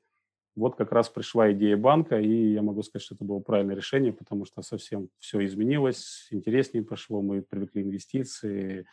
вот 0.56 0.76
как 0.76 0.92
раз 0.92 1.10
пришла 1.10 1.52
идея 1.52 1.78
банка, 1.78 2.20
и 2.20 2.54
я 2.54 2.62
могу 2.62 2.84
сказать, 2.84 3.04
что 3.04 3.16
это 3.16 3.24
было 3.24 3.40
правильное 3.40 3.76
решение, 3.76 4.14
потому 4.14 4.46
что 4.46 4.62
совсем 4.62 5.10
все 5.20 5.44
изменилось, 5.46 6.28
интереснее 6.32 6.84
пошло, 6.84 7.22
мы 7.22 7.42
привыкли 7.42 7.82
инвестиции, 7.82 8.86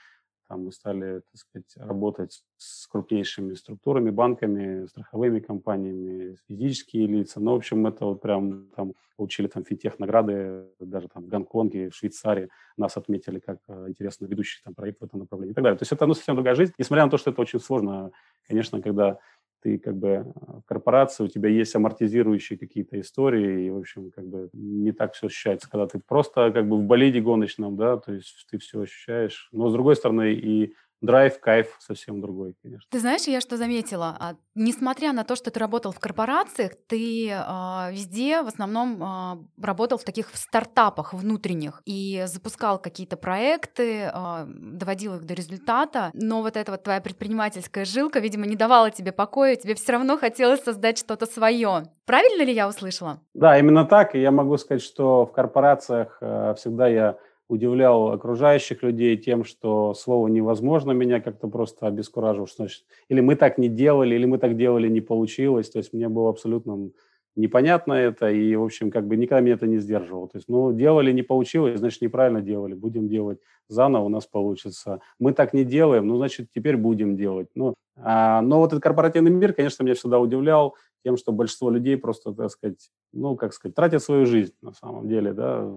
там 0.50 0.64
мы 0.64 0.72
стали, 0.72 1.20
так 1.20 1.36
сказать, 1.36 1.76
работать 1.76 2.42
с 2.56 2.88
крупнейшими 2.88 3.54
структурами, 3.54 4.10
банками, 4.10 4.84
страховыми 4.86 5.38
компаниями, 5.38 6.36
физические 6.48 7.06
лица. 7.06 7.38
Ну, 7.38 7.52
в 7.52 7.56
общем, 7.56 7.86
это 7.86 8.04
вот 8.04 8.20
прям 8.20 8.66
там 8.74 8.94
получили 9.16 9.46
там 9.46 9.64
финтех 9.64 10.00
награды, 10.00 10.66
даже 10.80 11.06
там 11.06 11.22
в 11.22 11.28
Гонконге, 11.28 11.90
в 11.90 11.94
Швейцарии 11.94 12.48
нас 12.76 12.96
отметили 12.96 13.38
как 13.38 13.58
э, 13.68 13.84
интересно 13.90 14.26
ведущий 14.26 14.60
там 14.64 14.74
проект 14.74 15.00
в 15.00 15.04
этом 15.04 15.20
направлении 15.20 15.52
и 15.52 15.54
так 15.54 15.62
далее. 15.62 15.78
То 15.78 15.82
есть 15.82 15.92
это 15.92 16.04
ну, 16.06 16.14
совсем 16.14 16.34
другая 16.34 16.56
жизнь, 16.56 16.72
несмотря 16.78 17.04
на 17.04 17.10
то, 17.12 17.18
что 17.18 17.30
это 17.30 17.40
очень 17.40 17.60
сложно, 17.60 18.10
конечно, 18.48 18.82
когда 18.82 19.20
ты 19.62 19.78
как 19.78 19.96
бы 19.96 20.32
в 20.36 20.62
корпорации, 20.66 21.24
у 21.24 21.28
тебя 21.28 21.48
есть 21.48 21.74
амортизирующие 21.74 22.58
какие-то 22.58 23.00
истории, 23.00 23.66
и, 23.66 23.70
в 23.70 23.78
общем, 23.78 24.10
как 24.10 24.26
бы 24.26 24.48
не 24.52 24.92
так 24.92 25.14
все 25.14 25.26
ощущается, 25.26 25.68
когда 25.70 25.86
ты 25.86 26.00
просто 26.00 26.50
как 26.52 26.68
бы 26.68 26.76
в 26.76 26.84
болиде 26.84 27.20
гоночном, 27.20 27.76
да, 27.76 27.96
то 27.96 28.12
есть 28.12 28.46
ты 28.50 28.58
все 28.58 28.80
ощущаешь. 28.82 29.48
Но, 29.52 29.68
с 29.68 29.72
другой 29.72 29.96
стороны, 29.96 30.32
и 30.32 30.74
драйв, 31.00 31.40
кайф 31.40 31.76
совсем 31.80 32.20
другой, 32.20 32.54
конечно. 32.62 32.86
Ты 32.90 33.00
знаешь, 33.00 33.22
я 33.22 33.40
что 33.40 33.56
заметила? 33.56 34.16
А, 34.18 34.34
несмотря 34.54 35.12
на 35.12 35.24
то, 35.24 35.36
что 35.36 35.50
ты 35.50 35.58
работал 35.58 35.92
в 35.92 36.00
корпорациях, 36.00 36.72
ты 36.86 37.30
а, 37.32 37.90
везде 37.90 38.42
в 38.42 38.46
основном 38.46 39.02
а, 39.02 39.38
работал 39.60 39.98
в 39.98 40.04
таких 40.04 40.28
стартапах 40.34 41.14
внутренних 41.14 41.82
и 41.86 42.24
запускал 42.26 42.78
какие-то 42.78 43.16
проекты, 43.16 44.10
а, 44.12 44.46
доводил 44.48 45.16
их 45.16 45.24
до 45.24 45.34
результата, 45.34 46.10
но 46.12 46.42
вот 46.42 46.56
эта 46.56 46.72
вот 46.72 46.82
твоя 46.82 47.00
предпринимательская 47.00 47.84
жилка, 47.84 48.20
видимо, 48.20 48.46
не 48.46 48.56
давала 48.56 48.90
тебе 48.90 49.12
покоя, 49.12 49.56
тебе 49.56 49.74
все 49.74 49.92
равно 49.92 50.18
хотелось 50.18 50.62
создать 50.62 50.98
что-то 50.98 51.26
свое. 51.26 51.84
Правильно 52.04 52.42
ли 52.42 52.52
я 52.52 52.68
услышала? 52.68 53.20
Да, 53.34 53.58
именно 53.58 53.84
так. 53.84 54.14
И 54.14 54.20
я 54.20 54.30
могу 54.30 54.56
сказать, 54.58 54.82
что 54.82 55.26
в 55.26 55.32
корпорациях 55.32 56.18
а, 56.20 56.54
всегда 56.54 56.88
я 56.88 57.16
удивлял 57.50 58.12
окружающих 58.12 58.82
людей 58.82 59.16
тем, 59.16 59.44
что 59.44 59.92
слово 59.94 60.28
«невозможно» 60.28 60.92
меня 60.92 61.20
как-то 61.20 61.48
просто 61.48 61.88
обескуражил, 61.88 62.46
что 62.46 62.64
значит, 62.64 62.84
или 63.08 63.20
мы 63.20 63.34
так 63.34 63.58
не 63.58 63.68
делали, 63.68 64.14
или 64.14 64.24
мы 64.24 64.38
так 64.38 64.56
делали, 64.56 64.88
не 64.88 65.00
получилось. 65.00 65.68
То 65.68 65.78
есть 65.78 65.92
мне 65.92 66.08
было 66.08 66.30
абсолютно 66.30 66.90
непонятно 67.34 67.94
это, 67.94 68.30
и, 68.30 68.54
в 68.54 68.62
общем, 68.62 68.92
как 68.92 69.06
бы 69.08 69.16
никогда 69.16 69.40
меня 69.40 69.54
это 69.54 69.66
не 69.66 69.78
сдерживало. 69.78 70.28
То 70.28 70.38
есть, 70.38 70.48
ну, 70.48 70.72
делали, 70.72 71.10
не 71.10 71.22
получилось, 71.22 71.80
значит, 71.80 72.02
неправильно 72.02 72.40
делали, 72.40 72.74
будем 72.74 73.08
делать 73.08 73.38
заново, 73.68 74.04
у 74.04 74.08
нас 74.08 74.26
получится. 74.26 75.00
Мы 75.18 75.32
так 75.32 75.52
не 75.52 75.64
делаем, 75.64 76.06
ну, 76.06 76.16
значит, 76.16 76.48
теперь 76.54 76.76
будем 76.76 77.16
делать. 77.16 77.48
Ну, 77.56 77.74
а, 77.96 78.42
но 78.42 78.58
вот 78.58 78.68
этот 78.72 78.82
корпоративный 78.82 79.30
мир, 79.30 79.52
конечно, 79.54 79.82
меня 79.82 79.94
всегда 79.94 80.20
удивлял 80.20 80.76
тем, 81.04 81.16
что 81.16 81.32
большинство 81.32 81.70
людей 81.70 81.96
просто, 81.96 82.32
так 82.32 82.50
сказать, 82.50 82.90
ну, 83.12 83.34
как 83.34 83.54
сказать, 83.54 83.74
тратят 83.74 84.02
свою 84.02 84.26
жизнь 84.26 84.54
на 84.62 84.72
самом 84.72 85.08
деле, 85.08 85.32
да, 85.32 85.68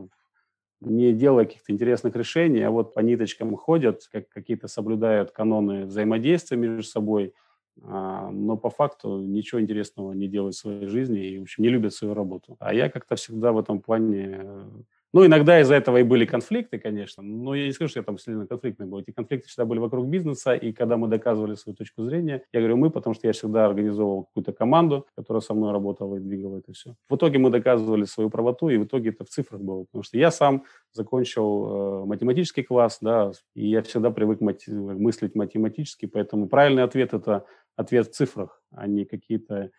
не 0.85 1.13
делая 1.13 1.45
каких-то 1.45 1.71
интересных 1.71 2.15
решений, 2.15 2.61
а 2.61 2.71
вот 2.71 2.93
по 2.93 2.99
ниточкам 2.99 3.55
ходят, 3.55 4.07
как 4.11 4.29
какие-то 4.29 4.67
соблюдают 4.67 5.31
каноны 5.31 5.85
взаимодействия 5.85 6.57
между 6.57 6.83
собой, 6.83 7.33
а, 7.81 8.29
но 8.31 8.57
по 8.57 8.69
факту 8.69 9.19
ничего 9.19 9.61
интересного 9.61 10.13
не 10.13 10.27
делают 10.27 10.55
в 10.55 10.59
своей 10.59 10.87
жизни 10.87 11.25
и, 11.25 11.39
в 11.39 11.43
общем, 11.43 11.63
не 11.63 11.69
любят 11.69 11.93
свою 11.93 12.13
работу. 12.13 12.55
А 12.59 12.73
я 12.73 12.89
как-то 12.89 13.15
всегда 13.15 13.51
в 13.51 13.57
этом 13.59 13.81
плане 13.81 14.41
ну, 15.13 15.25
иногда 15.25 15.61
из-за 15.61 15.75
этого 15.75 15.97
и 15.97 16.03
были 16.03 16.25
конфликты, 16.25 16.79
конечно, 16.79 17.21
но 17.21 17.53
я 17.53 17.65
не 17.65 17.71
скажу, 17.71 17.89
что 17.89 17.99
я 17.99 18.03
там 18.03 18.17
сильно 18.17 18.47
конфликтный 18.47 18.87
был. 18.87 18.99
Эти 18.99 19.11
конфликты 19.11 19.47
всегда 19.47 19.65
были 19.65 19.77
вокруг 19.77 20.07
бизнеса, 20.07 20.55
и 20.55 20.73
когда 20.73 20.97
мы 20.97 21.07
доказывали 21.07 21.53
свою 21.53 21.75
точку 21.75 22.03
зрения, 22.03 22.43
я 22.51 22.59
говорю 22.59 22.77
мы, 22.77 22.89
потому 22.89 23.13
что 23.13 23.27
я 23.27 23.33
всегда 23.33 23.65
организовывал 23.65 24.23
какую-то 24.23 24.53
команду, 24.53 25.05
которая 25.15 25.41
со 25.41 25.53
мной 25.53 25.71
работала 25.71 26.15
и 26.15 26.19
двигала 26.19 26.57
это 26.57 26.73
все. 26.73 26.95
В 27.07 27.15
итоге 27.15 27.37
мы 27.37 27.51
доказывали 27.51 28.05
свою 28.05 28.31
правоту, 28.31 28.69
и 28.69 28.77
в 28.77 28.85
итоге 28.85 29.11
это 29.11 29.23
в 29.23 29.29
цифрах 29.29 29.61
было, 29.61 29.83
потому 29.83 30.03
что 30.03 30.17
я 30.17 30.31
сам 30.31 30.63
закончил 30.93 32.03
э, 32.03 32.05
математический 32.05 32.63
класс, 32.63 32.97
да, 32.99 33.31
и 33.55 33.67
я 33.67 33.83
всегда 33.83 34.09
привык 34.09 34.41
мати- 34.41 34.71
мыслить 34.71 35.35
математически, 35.35 36.07
поэтому 36.07 36.47
правильный 36.47 36.83
ответ– 36.83 37.13
это 37.13 37.45
ответ 37.75 38.07
в 38.07 38.11
цифрах, 38.11 38.61
а 38.71 38.87
не 38.87 39.05
какие-то 39.05 39.71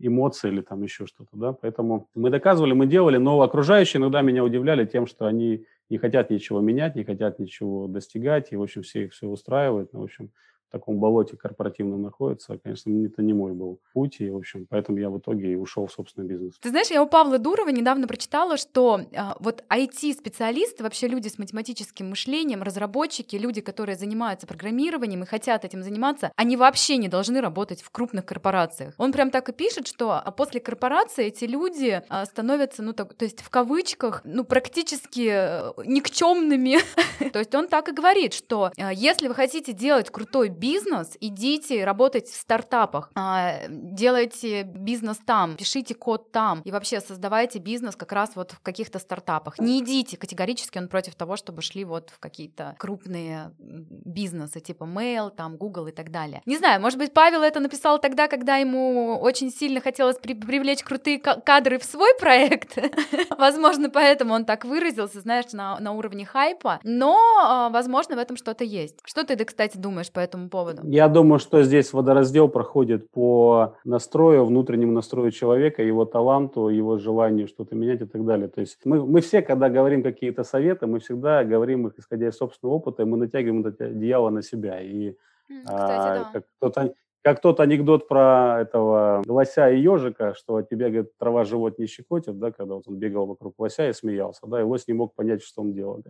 эмоции 0.00 0.48
или 0.48 0.60
там 0.60 0.82
еще 0.82 1.06
что-то, 1.06 1.36
да, 1.36 1.52
поэтому 1.52 2.08
мы 2.14 2.30
доказывали, 2.30 2.72
мы 2.72 2.86
делали, 2.86 3.16
но 3.16 3.40
окружающие 3.40 4.00
иногда 4.00 4.22
меня 4.22 4.44
удивляли 4.44 4.84
тем, 4.84 5.06
что 5.06 5.26
они 5.26 5.64
не 5.90 5.98
хотят 5.98 6.30
ничего 6.30 6.60
менять, 6.60 6.96
не 6.96 7.04
хотят 7.04 7.38
ничего 7.38 7.86
достигать, 7.86 8.52
и, 8.52 8.56
в 8.56 8.62
общем, 8.62 8.82
все 8.82 9.04
их 9.04 9.12
все 9.12 9.28
устраивает, 9.28 9.92
ну, 9.92 10.00
в 10.00 10.04
общем, 10.04 10.30
в 10.68 10.72
таком 10.72 10.98
болоте 10.98 11.36
корпоративном 11.36 12.02
находится, 12.02 12.58
конечно, 12.58 12.90
это 13.06 13.22
не 13.22 13.32
мой 13.32 13.52
был 13.52 13.80
путь, 13.92 14.16
и, 14.20 14.30
в 14.30 14.36
общем, 14.36 14.66
поэтому 14.68 14.98
я 14.98 15.10
в 15.10 15.18
итоге 15.18 15.52
и 15.52 15.56
ушел 15.56 15.86
в 15.86 15.92
собственный 15.92 16.26
бизнес. 16.26 16.54
Ты 16.60 16.70
знаешь, 16.70 16.88
я 16.90 17.02
у 17.02 17.06
Павла 17.06 17.38
Дурова 17.38 17.68
недавно 17.68 18.08
прочитала, 18.08 18.56
что 18.56 19.00
а, 19.14 19.36
вот 19.40 19.64
IT-специалисты, 19.70 20.82
вообще 20.82 21.08
люди 21.08 21.28
с 21.28 21.38
математическим 21.38 22.10
мышлением, 22.10 22.62
разработчики, 22.62 23.36
люди, 23.36 23.60
которые 23.60 23.96
занимаются 23.96 24.46
программированием 24.46 25.22
и 25.22 25.26
хотят 25.26 25.64
этим 25.64 25.82
заниматься, 25.82 26.32
они 26.36 26.56
вообще 26.56 26.96
не 26.96 27.08
должны 27.08 27.40
работать 27.40 27.82
в 27.82 27.90
крупных 27.90 28.26
корпорациях. 28.26 28.94
Он 28.98 29.12
прям 29.12 29.30
так 29.30 29.48
и 29.48 29.52
пишет, 29.52 29.86
что 29.86 30.12
а, 30.12 30.30
после 30.30 30.60
корпорации 30.60 31.26
эти 31.26 31.44
люди 31.44 32.02
а, 32.08 32.24
становятся, 32.24 32.82
ну, 32.82 32.92
так, 32.92 33.14
то 33.14 33.24
есть 33.24 33.40
в 33.40 33.50
кавычках, 33.50 34.22
ну, 34.24 34.44
практически 34.44 35.28
э, 35.30 35.72
никчемными. 35.84 36.78
то 37.32 37.38
есть 37.38 37.54
он 37.54 37.68
так 37.68 37.88
и 37.88 37.92
говорит, 37.92 38.34
что 38.34 38.72
а, 38.76 38.92
если 38.92 39.28
вы 39.28 39.34
хотите 39.34 39.72
делать 39.72 40.10
крутой 40.10 40.48
бизнес, 40.56 41.16
идите 41.20 41.84
работать 41.84 42.28
в 42.28 42.34
стартапах, 42.34 43.10
а, 43.14 43.60
делайте 43.68 44.62
бизнес 44.62 45.18
там, 45.24 45.56
пишите 45.56 45.94
код 45.94 46.32
там 46.32 46.62
и 46.64 46.70
вообще 46.70 47.00
создавайте 47.00 47.58
бизнес 47.58 47.96
как 47.96 48.12
раз 48.12 48.32
вот 48.34 48.52
в 48.52 48.60
каких-то 48.60 48.98
стартапах. 48.98 49.58
Не 49.58 49.80
идите, 49.80 50.16
категорически 50.16 50.78
он 50.78 50.88
против 50.88 51.14
того, 51.14 51.36
чтобы 51.36 51.62
шли 51.62 51.84
вот 51.84 52.10
в 52.10 52.18
какие-то 52.18 52.74
крупные 52.78 53.52
бизнесы, 53.58 54.60
типа 54.60 54.84
Mail, 54.84 55.30
там, 55.30 55.56
Google 55.56 55.88
и 55.88 55.92
так 55.92 56.10
далее. 56.10 56.42
Не 56.46 56.56
знаю, 56.56 56.80
может 56.80 56.98
быть, 56.98 57.12
Павел 57.12 57.42
это 57.42 57.60
написал 57.60 57.98
тогда, 57.98 58.28
когда 58.28 58.56
ему 58.56 59.18
очень 59.20 59.50
сильно 59.50 59.80
хотелось 59.80 60.16
при 60.18 60.34
привлечь 60.34 60.82
крутые 60.82 61.18
кадры 61.18 61.78
в 61.78 61.84
свой 61.84 62.10
проект. 62.18 62.78
Возможно, 63.38 63.90
поэтому 63.90 64.34
он 64.34 64.44
так 64.44 64.64
выразился, 64.64 65.20
знаешь, 65.20 65.52
на, 65.52 65.78
на 65.80 65.92
уровне 65.92 66.24
хайпа. 66.24 66.80
Но, 66.82 67.18
а, 67.42 67.68
возможно, 67.70 68.16
в 68.16 68.18
этом 68.18 68.36
что-то 68.36 68.64
есть. 68.64 68.98
Что 69.04 69.24
ты, 69.24 69.36
кстати, 69.44 69.76
думаешь 69.76 70.10
по 70.10 70.20
этому 70.20 70.45
поводу? 70.48 70.82
Я 70.84 71.08
думаю, 71.08 71.38
что 71.38 71.62
здесь 71.62 71.92
водораздел 71.92 72.48
проходит 72.48 73.10
по 73.10 73.76
настрою, 73.84 74.44
внутреннему 74.44 74.92
настрою 74.92 75.30
человека, 75.30 75.82
его 75.82 76.04
таланту, 76.04 76.68
его 76.68 76.98
желанию 76.98 77.48
что-то 77.48 77.74
менять 77.74 78.02
и 78.02 78.06
так 78.06 78.24
далее. 78.24 78.48
То 78.48 78.60
есть 78.60 78.78
мы, 78.84 79.04
мы 79.04 79.20
все, 79.20 79.42
когда 79.42 79.68
говорим 79.68 80.02
какие-то 80.02 80.44
советы, 80.44 80.86
мы 80.86 80.98
всегда 81.00 81.44
говорим 81.44 81.86
их, 81.86 81.98
исходя 81.98 82.28
из 82.28 82.36
собственного 82.36 82.76
опыта, 82.76 83.02
и 83.02 83.06
мы 83.06 83.16
натягиваем 83.16 83.66
это 83.66 83.86
одеяло 83.86 84.30
на 84.30 84.42
себя. 84.42 84.80
И 84.80 85.16
Кстати, 85.48 85.66
а, 85.66 86.14
да. 86.16 86.30
как 86.32 86.44
кто-то 86.58 86.94
как 87.26 87.40
тот 87.40 87.58
анекдот 87.58 88.06
про 88.06 88.60
этого 88.60 89.20
лося 89.26 89.68
и 89.68 89.80
ежика, 89.80 90.32
что 90.34 90.58
от 90.58 90.68
тебя, 90.68 90.90
говорит, 90.90 91.18
трава 91.18 91.42
живот 91.42 91.76
не 91.76 91.86
щекотит, 91.86 92.38
да, 92.38 92.52
когда 92.52 92.76
вот 92.76 92.86
он 92.86 92.98
бегал 92.98 93.26
вокруг 93.26 93.58
лося 93.58 93.88
и 93.88 93.92
смеялся, 93.92 94.46
да, 94.46 94.60
и 94.60 94.62
лось 94.62 94.86
не 94.86 94.94
мог 94.94 95.12
понять, 95.16 95.42
что 95.42 95.62
он 95.62 95.72
делал. 95.72 96.04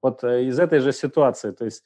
Вот 0.00 0.22
э, 0.22 0.44
из 0.44 0.60
этой 0.60 0.78
же 0.78 0.92
ситуации, 0.92 1.50
то 1.50 1.64
есть 1.64 1.82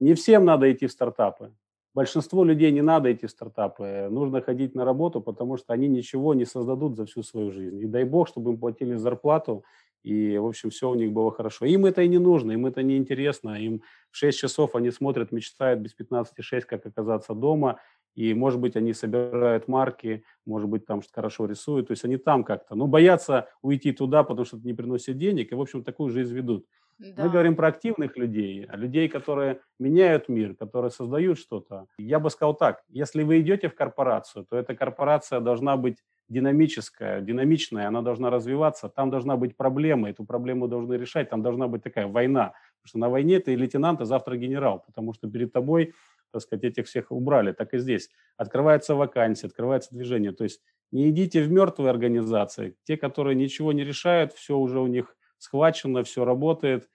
не 0.00 0.14
всем 0.14 0.44
надо 0.44 0.70
идти 0.72 0.86
в 0.86 0.92
стартапы. 0.92 1.52
Большинству 1.94 2.44
людей 2.44 2.70
не 2.72 2.82
надо 2.82 3.10
идти 3.10 3.26
в 3.26 3.30
стартапы. 3.30 4.08
Нужно 4.10 4.42
ходить 4.42 4.74
на 4.74 4.84
работу, 4.84 5.22
потому 5.22 5.56
что 5.56 5.72
они 5.72 5.88
ничего 5.88 6.34
не 6.34 6.44
создадут 6.44 6.96
за 6.96 7.06
всю 7.06 7.22
свою 7.22 7.50
жизнь. 7.50 7.80
И 7.80 7.86
дай 7.86 8.04
бог, 8.04 8.28
чтобы 8.28 8.52
им 8.52 8.58
платили 8.58 8.94
зарплату, 8.96 9.64
и, 10.02 10.38
в 10.38 10.46
общем, 10.46 10.70
все 10.70 10.90
у 10.90 10.94
них 10.94 11.12
было 11.12 11.32
хорошо. 11.32 11.64
Им 11.64 11.86
это 11.86 12.02
и 12.02 12.08
не 12.08 12.18
нужно, 12.18 12.52
им 12.52 12.66
это 12.66 12.82
не 12.82 12.96
интересно. 12.96 13.60
Им 13.60 13.82
в 14.10 14.16
6 14.16 14.38
часов 14.38 14.76
они 14.76 14.90
смотрят, 14.90 15.32
мечтают 15.32 15.80
без 15.80 15.96
15-6, 15.96 16.66
как 16.66 16.86
оказаться 16.86 17.34
дома, 17.34 17.80
и, 18.14 18.32
может 18.34 18.60
быть, 18.60 18.76
они 18.76 18.92
собирают 18.92 19.66
марки, 19.68 20.22
может 20.46 20.68
быть, 20.68 20.86
там 20.86 21.02
хорошо 21.12 21.46
рисуют, 21.46 21.88
то 21.88 21.92
есть 21.92 22.04
они 22.04 22.16
там 22.16 22.44
как-то, 22.44 22.74
но 22.74 22.86
боятся 22.86 23.48
уйти 23.62 23.92
туда, 23.92 24.22
потому 24.22 24.44
что 24.44 24.56
это 24.56 24.66
не 24.66 24.74
приносит 24.74 25.18
денег, 25.18 25.52
и, 25.52 25.54
в 25.54 25.60
общем, 25.60 25.84
такую 25.84 26.10
жизнь 26.10 26.34
ведут. 26.34 26.66
Да. 26.98 27.24
Мы 27.24 27.30
говорим 27.30 27.56
про 27.56 27.68
активных 27.68 28.16
людей, 28.16 28.66
людей, 28.72 29.08
которые 29.08 29.60
меняют 29.78 30.28
мир, 30.28 30.54
которые 30.54 30.90
создают 30.90 31.38
что-то. 31.38 31.86
Я 31.98 32.18
бы 32.18 32.30
сказал 32.30 32.54
так, 32.54 32.82
если 32.88 33.22
вы 33.22 33.40
идете 33.40 33.68
в 33.68 33.74
корпорацию, 33.74 34.46
то 34.46 34.56
эта 34.56 34.74
корпорация 34.74 35.40
должна 35.40 35.76
быть 35.76 35.98
динамическая, 36.28 37.20
динамичная, 37.20 37.86
она 37.88 38.02
должна 38.02 38.30
развиваться, 38.30 38.88
там 38.88 39.10
должна 39.10 39.36
быть 39.36 39.56
проблема, 39.56 40.08
эту 40.10 40.24
проблему 40.24 40.68
должны 40.68 40.94
решать, 40.94 41.28
там 41.30 41.42
должна 41.42 41.68
быть 41.68 41.82
такая 41.82 42.06
война, 42.06 42.54
потому 42.80 42.88
что 42.88 42.98
на 42.98 43.08
войне 43.10 43.40
ты 43.40 43.54
лейтенант, 43.54 44.00
а 44.00 44.04
завтра 44.06 44.36
генерал, 44.36 44.82
потому 44.86 45.12
что 45.12 45.28
перед 45.30 45.52
тобой 45.52 45.92
так 46.32 46.42
сказать, 46.42 46.64
этих 46.64 46.86
всех 46.86 47.12
убрали, 47.12 47.52
так 47.52 47.72
и 47.72 47.78
здесь. 47.78 48.10
Открывается 48.36 48.94
вакансия, 48.94 49.46
открывается 49.46 49.94
движение. 49.94 50.32
То 50.32 50.44
есть 50.44 50.60
не 50.92 51.08
идите 51.10 51.42
в 51.42 51.50
мертвые 51.50 51.90
организации. 51.90 52.76
Те, 52.84 52.96
которые 52.96 53.34
ничего 53.36 53.72
не 53.72 53.84
решают, 53.84 54.32
все 54.32 54.56
уже 54.56 54.80
у 54.80 54.86
них 54.86 55.16
схвачено, 55.38 56.04
все 56.04 56.24
работает. 56.24 56.88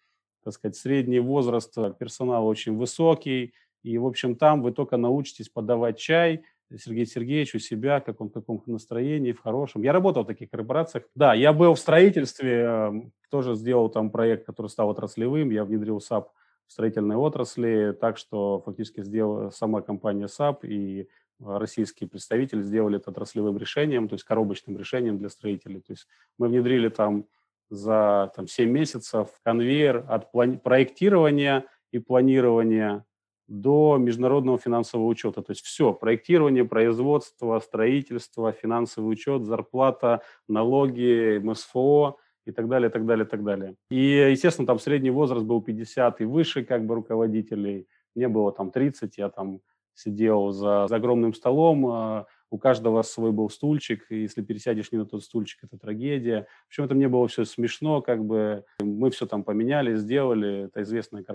Так 0.43 0.53
сказать, 0.53 0.75
средний 0.75 1.19
возраст 1.19 1.74
персонала 2.00 2.45
очень 2.45 2.75
высокий. 2.75 3.53
И, 3.83 3.98
в 3.98 4.05
общем, 4.05 4.36
там 4.36 4.62
вы 4.62 4.71
только 4.71 4.98
научитесь 4.98 5.50
подавать 5.50 5.98
чай, 5.98 6.43
Сергей 6.77 7.05
Сергеевич 7.05 7.55
у 7.55 7.60
себя, 7.60 8.00
как 8.00 8.21
он 8.21 8.29
в 8.29 8.31
каком 8.31 8.62
настроении, 8.65 9.33
в 9.33 9.41
хорошем. 9.41 9.81
Я 9.81 9.91
работал 9.91 10.24
в 10.24 10.27
таких 10.27 10.50
корпорациях. 10.50 11.03
Да, 11.15 11.33
я 11.33 11.53
был 11.53 11.74
в 11.74 11.79
строительстве, 11.79 12.60
эм, 12.62 13.12
тоже 13.29 13.55
сделал 13.55 13.89
там 13.89 14.10
проект, 14.10 14.45
который 14.45 14.67
стал 14.67 14.89
отраслевым. 14.89 15.50
Я 15.50 15.65
внедрил 15.65 16.00
SAP 16.00 16.31
строительной 16.67 17.17
отрасли, 17.17 17.95
так 18.00 18.17
что 18.17 18.62
фактически 18.65 19.03
сделала 19.03 19.50
сама 19.50 19.81
компания 19.81 20.27
SAP 20.27 20.63
и 20.63 21.10
российские 21.43 22.07
представители 22.07 22.62
сделали 22.62 22.98
это 22.98 23.12
отраслевым 23.12 23.57
решением, 23.57 24.07
то 24.07 24.13
есть 24.13 24.24
коробочным 24.24 24.77
решением 24.77 25.17
для 25.17 25.29
строителей. 25.29 25.81
То 25.81 25.93
есть 25.93 26.07
мы 26.38 26.48
внедрили 26.48 26.89
там 26.89 27.25
за 27.71 28.31
там, 28.35 28.47
7 28.47 28.69
месяцев 28.69 29.29
конвейер 29.43 30.05
от 30.07 30.31
плани- 30.31 30.59
проектирования 30.59 31.65
и 31.91 31.98
планирования 31.98 33.03
до 33.48 33.98
международного 33.98 34.59
финансового 34.59 35.07
учета. 35.07 35.41
То 35.41 35.51
есть 35.51 35.65
все, 35.65 35.93
проектирование, 35.93 36.65
производство, 36.65 37.59
строительство, 37.59 38.51
финансовый 38.51 39.09
учет, 39.09 39.46
зарплата, 39.46 40.22
налоги, 40.48 41.39
МСФО– 41.39 42.17
и 42.46 42.51
так 42.51 42.67
далее, 42.67 42.89
так 42.89 43.05
далее, 43.05 43.25
так 43.25 43.43
далее. 43.43 43.75
И, 43.89 44.29
естественно, 44.31 44.65
там 44.65 44.79
средний 44.79 45.11
возраст 45.11 45.46
был 45.46 45.61
50 45.61 46.22
и 46.22 46.25
выше 46.25 46.63
как 46.63 46.85
бы 46.85 46.96
руководителей. 46.96 47.87
Мне 48.15 48.27
было 48.27 48.51
там 48.51 48.72
30, 48.72 49.17
я 49.17 49.29
там 49.29 49.61
сидел 49.93 50.51
за, 50.51 50.87
за 50.87 50.96
огромным 50.96 51.33
столом, 51.33 51.85
а, 51.87 52.25
у 52.51 52.57
каждого 52.57 53.01
свой 53.01 53.31
был 53.31 53.50
стульчик, 53.50 54.05
и 54.11 54.24
если 54.24 54.42
пересядешь 54.42 54.92
не 54.92 54.98
на 54.98 55.05
тот 55.05 55.24
стульчик, 55.24 55.64
это 55.64 55.77
трагедия. 55.77 56.48
В 56.66 56.68
общем, 56.68 56.83
это 56.83 56.94
мне 56.94 57.07
было 57.07 57.27
все 57.27 57.46
смешно, 57.46 58.01
как 58.01 58.24
бы 58.25 58.66
мы 58.81 59.09
все 59.09 59.25
там 59.25 59.44
поменяли, 59.44 59.96
сделали. 59.96 60.66
Это 60.66 60.81
известная 60.83 61.25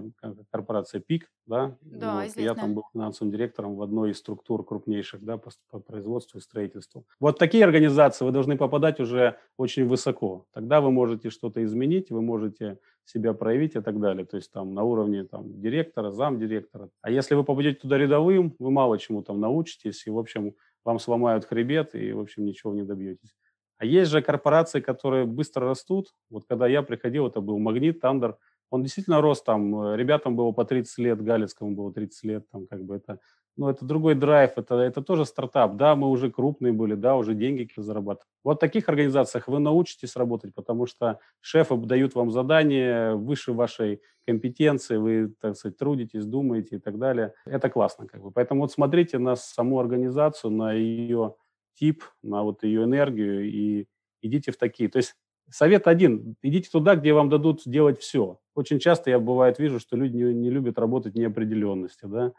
корпорация 0.51 1.01
ПИК, 1.01 1.31
да? 1.47 1.77
Да, 1.81 2.23
вот. 2.23 2.37
Я 2.37 2.55
там 2.55 2.75
был 2.75 2.85
финансовым 2.93 3.33
директором 3.33 3.77
в 3.77 3.83
одной 3.83 4.11
из 4.11 4.19
структур 4.19 4.65
крупнейших, 4.65 5.25
да, 5.25 5.39
по, 5.39 5.51
по 5.71 5.81
производству 5.81 6.39
и 6.39 6.43
строительству. 6.43 7.07
Вот 7.19 7.39
такие 7.39 7.65
организации 7.65 8.25
вы 8.25 8.31
должны 8.31 8.59
попадать 8.59 9.01
уже 9.01 9.39
очень 9.57 9.87
высоко. 9.87 10.45
Тогда 10.53 10.83
вы 10.83 10.91
можете 10.91 11.31
что-то 11.31 11.65
изменить, 11.65 12.11
вы 12.11 12.21
можете 12.21 12.79
себя 13.07 13.33
проявить 13.33 13.77
и 13.77 13.81
так 13.81 14.01
далее. 14.01 14.27
То 14.27 14.37
есть 14.37 14.53
там 14.53 14.75
на 14.75 14.83
уровне 14.83 15.25
там, 15.25 15.61
директора, 15.61 16.11
замдиректора. 16.11 16.91
А 17.03 17.11
если 17.11 17.35
вы 17.35 17.45
попадете 17.45 17.79
туда 17.79 17.97
рядовым, 17.97 18.55
вы 18.59 18.71
мало 18.71 18.99
чему 18.99 19.23
там 19.23 19.41
научитесь. 19.41 20.07
И, 20.07 20.11
в 20.11 20.19
общем, 20.19 20.55
вам 20.87 20.99
сломают 20.99 21.45
хребет 21.45 21.95
и, 21.95 22.13
в 22.13 22.21
общем, 22.21 22.45
ничего 22.45 22.73
не 22.73 22.83
добьетесь. 22.83 23.35
А 23.79 23.85
есть 23.85 24.11
же 24.11 24.23
корпорации, 24.23 24.81
которые 24.81 25.27
быстро 25.27 25.69
растут. 25.69 26.15
Вот 26.31 26.45
когда 26.49 26.67
я 26.67 26.83
приходил, 26.83 27.27
это 27.27 27.41
был 27.41 27.59
Магнит, 27.59 28.01
Тандер. 28.01 28.39
Он 28.71 28.83
действительно 28.83 29.21
рос 29.21 29.43
там. 29.43 29.75
Э, 29.83 29.97
ребятам 29.97 30.35
было 30.35 30.53
по 30.53 30.65
30 30.65 30.99
лет, 30.99 31.23
Галицкому 31.23 31.75
было 31.75 31.93
30 31.93 32.25
лет. 32.25 32.51
Там 32.51 32.67
как 32.67 32.85
бы 32.85 32.97
это 32.97 33.21
но 33.57 33.71
это 33.71 33.85
другой 33.85 34.15
драйв, 34.15 34.53
это, 34.57 34.77
это 34.77 35.03
тоже 35.03 35.25
стартап. 35.25 35.77
Да, 35.77 35.97
мы 35.97 36.09
уже 36.09 36.31
крупные 36.31 36.73
были, 36.73 36.95
да, 36.95 37.17
уже 37.17 37.35
деньги 37.35 37.69
зарабатываем. 37.77 38.29
Вот 38.45 38.59
в 38.59 38.61
таких 38.61 38.89
организациях 38.89 39.49
вы 39.49 39.59
научитесь 39.59 40.17
работать, 40.17 40.55
потому 40.55 40.87
что 40.87 41.19
шефы 41.41 41.77
дают 41.77 42.15
вам 42.15 42.31
задания 42.31 43.15
выше 43.15 43.53
вашей 43.53 44.03
компетенции, 44.27 44.97
вы, 44.97 45.33
так 45.41 45.57
сказать, 45.57 45.79
трудитесь, 45.79 46.25
думаете 46.25 46.77
и 46.77 46.79
так 46.79 46.99
далее. 46.99 47.33
Это 47.47 47.71
классно. 47.71 48.07
Как 48.07 48.23
бы. 48.23 48.31
Поэтому 48.31 48.63
вот 48.63 48.73
смотрите 48.73 49.19
на 49.19 49.37
саму 49.37 49.79
организацию, 49.79 50.51
на 50.51 50.73
ее 50.73 51.35
тип, 51.75 52.05
на 52.23 52.43
вот 52.43 52.63
ее 52.63 52.85
энергию 52.85 53.45
и 53.49 53.87
идите 54.23 54.53
в 54.53 54.57
такие. 54.57 54.89
То 54.89 54.99
есть 54.99 55.15
совет 55.51 55.87
один. 55.87 56.37
Идите 56.43 56.69
туда, 56.71 56.97
где 56.97 57.13
вам 57.13 57.29
дадут 57.29 57.63
делать 57.65 58.01
все. 58.01 58.39
Очень 58.55 58.79
часто 58.79 59.11
я, 59.11 59.19
бывает, 59.19 59.59
вижу, 59.59 59.79
что 59.79 59.97
люди 59.97 60.17
не, 60.17 60.35
не 60.35 60.51
любят 60.51 60.79
работать 60.79 61.15
в 61.15 61.19
неопределенности, 61.19 62.07
да, 62.07 62.33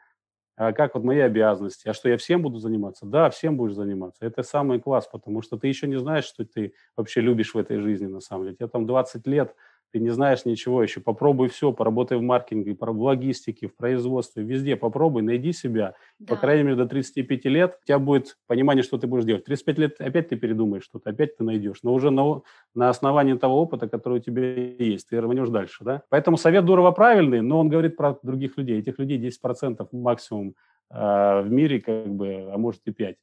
а 0.58 0.74
как 0.74 0.96
вот 0.96 1.04
мои 1.04 1.20
обязанности, 1.20 1.88
а 1.88 1.94
что 1.94 2.10
я 2.10 2.18
всем 2.18 2.42
буду 2.42 2.58
заниматься? 2.60 3.06
Да, 3.06 3.30
всем 3.30 3.58
будешь 3.58 3.76
заниматься. 3.76 4.26
Это 4.26 4.44
самый 4.44 4.80
класс, 4.82 5.08
потому 5.12 5.42
что 5.42 5.58
ты 5.58 5.68
еще 5.68 5.88
не 5.88 6.00
знаешь, 6.00 6.26
что 6.26 6.46
ты 6.46 6.74
вообще 6.98 7.22
любишь 7.22 7.54
в 7.54 7.58
этой 7.58 7.80
жизни 7.80 8.08
на 8.08 8.20
самом 8.22 8.46
деле. 8.46 8.56
Тебе 8.58 8.68
там 8.68 8.86
20 8.88 9.28
лет, 9.28 9.56
ты 9.92 10.00
не 10.00 10.10
знаешь 10.10 10.46
ничего 10.46 10.84
еще, 10.84 11.02
попробуй 11.02 11.50
все, 11.50 11.72
поработай 11.72 12.18
в 12.18 12.22
маркетинге, 12.22 12.76
в 12.80 13.02
логистике, 13.02 13.68
в 13.68 13.76
производстве, 13.76 14.44
везде 14.44 14.76
попробуй, 14.76 15.22
найди 15.22 15.54
себя. 15.54 15.96
Да. 16.20 16.36
По 16.36 16.40
крайней 16.40 16.64
мере, 16.64 16.76
до 16.76 16.86
35 16.86 17.46
лет 17.46 17.78
у 17.82 17.86
тебя 17.86 18.00
будет 18.00 18.38
понимание, 18.48 18.84
что 18.84 18.98
ты 18.98 19.08
будешь 19.08 19.26
делать. 19.26 19.46
35 19.46 19.78
лет 19.78 20.02
опять 20.02 20.30
ты 20.30 20.36
передумаешь 20.36 20.84
что-то, 20.84 21.10
опять 21.10 21.38
ты 21.38 21.44
найдешь, 21.44 21.80
но 21.84 21.94
уже 21.94 22.12
на, 22.12 22.42
на 22.76 22.90
основании 22.90 23.34
того 23.34 23.62
опыта, 23.62 23.88
который 23.88 24.20
у 24.20 24.22
тебя 24.22 24.44
есть, 24.44 25.10
ты 25.10 25.20
рванешь 25.20 25.50
дальше. 25.50 25.84
Да? 25.84 26.04
Поэтому 26.10 26.38
совет 26.38 26.66
Дурова 26.66 26.92
правильный, 26.92 27.42
но 27.42 27.60
он 27.60 27.70
говорит 27.70 27.96
про 27.96 28.18
других 28.24 28.58
людей. 28.58 28.80
Этих 28.80 29.00
людей 29.00 29.20
10% 29.20 29.88
максимум 29.92 30.56
э, 30.92 31.42
в 31.42 31.48
мире, 31.50 31.82
как 31.82 32.08
бы, 32.08 32.50
а 32.52 32.58
может 32.58 32.82
и 32.86 32.92
5%. 32.92 33.16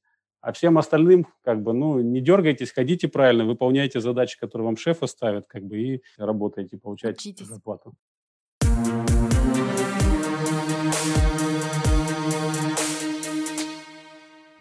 А 0.44 0.52
всем 0.52 0.76
остальным, 0.76 1.26
как 1.42 1.62
бы, 1.62 1.72
ну, 1.72 2.00
не 2.00 2.20
дергайтесь, 2.20 2.70
ходите 2.70 3.08
правильно, 3.08 3.46
выполняйте 3.46 3.98
задачи, 4.00 4.38
которые 4.38 4.66
вам 4.66 4.76
шефы 4.76 5.06
ставят, 5.06 5.46
как 5.46 5.62
бы, 5.64 5.78
и 5.78 6.02
работаете, 6.18 6.76
получаете 6.76 7.16
Учитесь. 7.30 7.46
зарплату. 7.46 7.94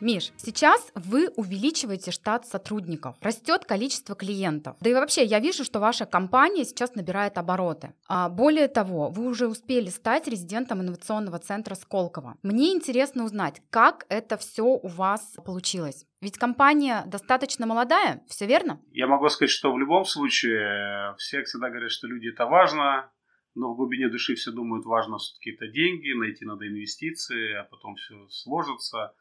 Миш, 0.04 0.34
сейчас 0.36 0.92
вы 0.96 1.30
увеличиваете 1.38 2.12
штат 2.12 2.46
сотрудников, 2.46 3.16
растет 3.22 3.64
количество 3.64 4.16
клиентов. 4.16 4.76
Да 4.82 4.90
и 4.90 4.94
вообще, 4.94 5.24
я 5.24 5.40
вижу, 5.40 5.64
что 5.64 5.80
ваша 5.80 6.06
компания 6.06 6.66
сейчас 6.66 6.94
набирает 6.96 7.38
обороты. 7.38 7.94
А 8.10 8.28
более 8.28 8.68
того, 8.68 9.10
вы 9.10 9.28
уже 9.30 9.48
успели 9.48 9.88
стать 9.88 10.28
резидентом 10.28 10.82
инновационного 10.82 11.40
центра 11.40 11.76
Сколково. 11.76 12.36
Мне 12.44 12.74
интересно 12.74 13.24
узнать, 13.24 13.62
как 13.70 14.06
это 14.10 14.36
все 14.36 14.64
у 14.66 14.88
вас 14.90 15.38
получилось. 15.46 16.06
Ведь 16.20 16.38
компания 16.38 17.06
достаточно 17.08 17.66
молодая, 17.66 18.26
все 18.28 18.46
верно? 18.46 18.82
Я 18.92 19.08
могу 19.08 19.30
сказать, 19.30 19.52
что 19.52 19.72
в 19.72 19.80
любом 19.80 20.04
случае 20.04 21.14
э, 21.14 21.16
все 21.16 21.44
всегда 21.44 21.70
говорят, 21.70 21.92
что 21.92 22.08
люди 22.08 22.28
это 22.28 22.46
важно, 22.46 23.10
но 23.56 23.72
в 23.72 23.78
глубине 23.78 24.10
души 24.10 24.36
все 24.36 24.52
думают, 24.52 24.86
важно 24.86 25.18
все-таки 25.18 25.52
это 25.52 25.68
деньги, 25.68 26.12
найти 26.12 26.44
надо 26.44 26.68
инвестиции, 26.68 27.54
а 27.54 27.64
потом 27.64 27.96
все 27.96 28.28
сложится. 28.28 29.14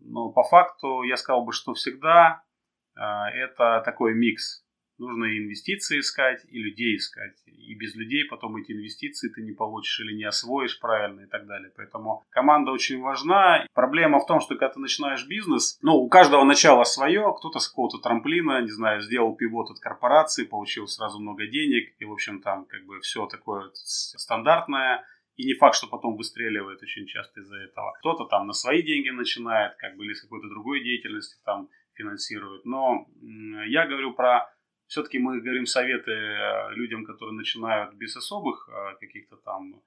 Но 0.00 0.30
по 0.30 0.42
факту 0.42 1.02
я 1.02 1.16
сказал 1.16 1.44
бы, 1.44 1.52
что 1.52 1.74
всегда 1.74 2.42
э, 2.96 3.00
это 3.00 3.82
такой 3.84 4.14
микс 4.14 4.64
нужно 5.00 5.24
и 5.24 5.38
инвестиции 5.38 5.98
искать, 5.98 6.44
и 6.48 6.62
людей 6.62 6.96
искать. 6.96 7.34
И 7.46 7.74
без 7.74 7.94
людей 7.96 8.24
потом 8.28 8.56
эти 8.56 8.72
инвестиции 8.72 9.28
ты 9.28 9.42
не 9.42 9.52
получишь 9.52 10.00
или 10.00 10.14
не 10.14 10.24
освоишь 10.24 10.78
правильно 10.78 11.22
и 11.22 11.26
так 11.26 11.46
далее. 11.46 11.72
Поэтому 11.76 12.22
команда 12.30 12.70
очень 12.70 13.00
важна. 13.00 13.66
Проблема 13.74 14.20
в 14.20 14.26
том, 14.26 14.40
что 14.40 14.54
когда 14.54 14.68
ты 14.68 14.78
начинаешь 14.78 15.26
бизнес, 15.26 15.78
ну, 15.82 15.94
у 15.96 16.08
каждого 16.08 16.44
начало 16.44 16.84
свое, 16.84 17.34
кто-то 17.38 17.58
с 17.58 17.68
какого-то 17.68 17.98
трамплина, 17.98 18.60
не 18.60 18.70
знаю, 18.70 19.00
сделал 19.00 19.34
пивот 19.34 19.70
от 19.70 19.80
корпорации, 19.80 20.44
получил 20.44 20.86
сразу 20.86 21.18
много 21.18 21.46
денег, 21.46 21.94
и, 21.98 22.04
в 22.04 22.12
общем, 22.12 22.40
там 22.42 22.66
как 22.66 22.84
бы 22.84 23.00
все 23.00 23.26
такое 23.26 23.70
стандартное. 23.74 25.04
И 25.40 25.46
не 25.46 25.54
факт, 25.54 25.76
что 25.76 25.86
потом 25.86 26.16
выстреливает 26.16 26.82
очень 26.82 27.06
часто 27.06 27.40
из-за 27.40 27.56
этого. 27.56 27.92
Кто-то 28.00 28.26
там 28.26 28.46
на 28.46 28.52
свои 28.52 28.82
деньги 28.82 29.08
начинает, 29.08 29.74
как 29.78 29.96
бы 29.96 30.04
или 30.04 30.12
с 30.12 30.20
какой-то 30.20 30.48
другой 30.48 30.84
деятельности 30.84 31.40
там 31.44 31.70
финансирует. 31.94 32.66
Но 32.66 33.06
я 33.66 33.86
говорю 33.86 34.12
про 34.12 34.52
все-таки 34.86 35.18
мы 35.18 35.40
говорим 35.40 35.64
советы 35.64 36.10
э, 36.10 36.74
людям, 36.74 37.06
которые 37.06 37.34
начинают 37.34 37.94
без 37.94 38.16
особых 38.16 38.68
э, 38.68 38.96
каких-то 39.00 39.36
там 39.36 39.80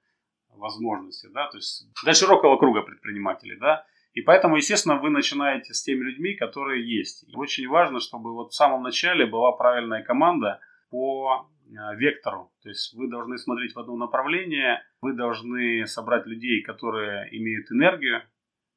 возможностей, 0.48 1.28
да, 1.32 1.48
то 1.50 1.58
есть 1.58 1.86
для 2.02 2.14
широкого 2.14 2.56
круга 2.56 2.82
предпринимателей, 2.82 3.56
да, 3.56 3.84
и 4.12 4.22
поэтому, 4.22 4.56
естественно, 4.56 4.96
вы 4.96 5.10
начинаете 5.10 5.74
с 5.74 5.82
теми 5.82 6.04
людьми, 6.04 6.34
которые 6.34 6.98
есть. 6.98 7.28
И 7.28 7.36
очень 7.36 7.68
важно, 7.68 8.00
чтобы 8.00 8.32
вот 8.32 8.52
в 8.52 8.54
самом 8.54 8.82
начале 8.82 9.26
была 9.26 9.52
правильная 9.52 10.02
команда 10.02 10.60
по 10.90 11.50
вектору. 11.96 12.52
То 12.62 12.68
есть 12.68 12.94
вы 12.94 13.08
должны 13.08 13.38
смотреть 13.38 13.74
в 13.74 13.78
одно 13.78 13.96
направление, 13.96 14.82
вы 15.00 15.14
должны 15.14 15.86
собрать 15.86 16.26
людей, 16.26 16.62
которые 16.62 17.28
имеют 17.36 17.70
энергию, 17.70 18.22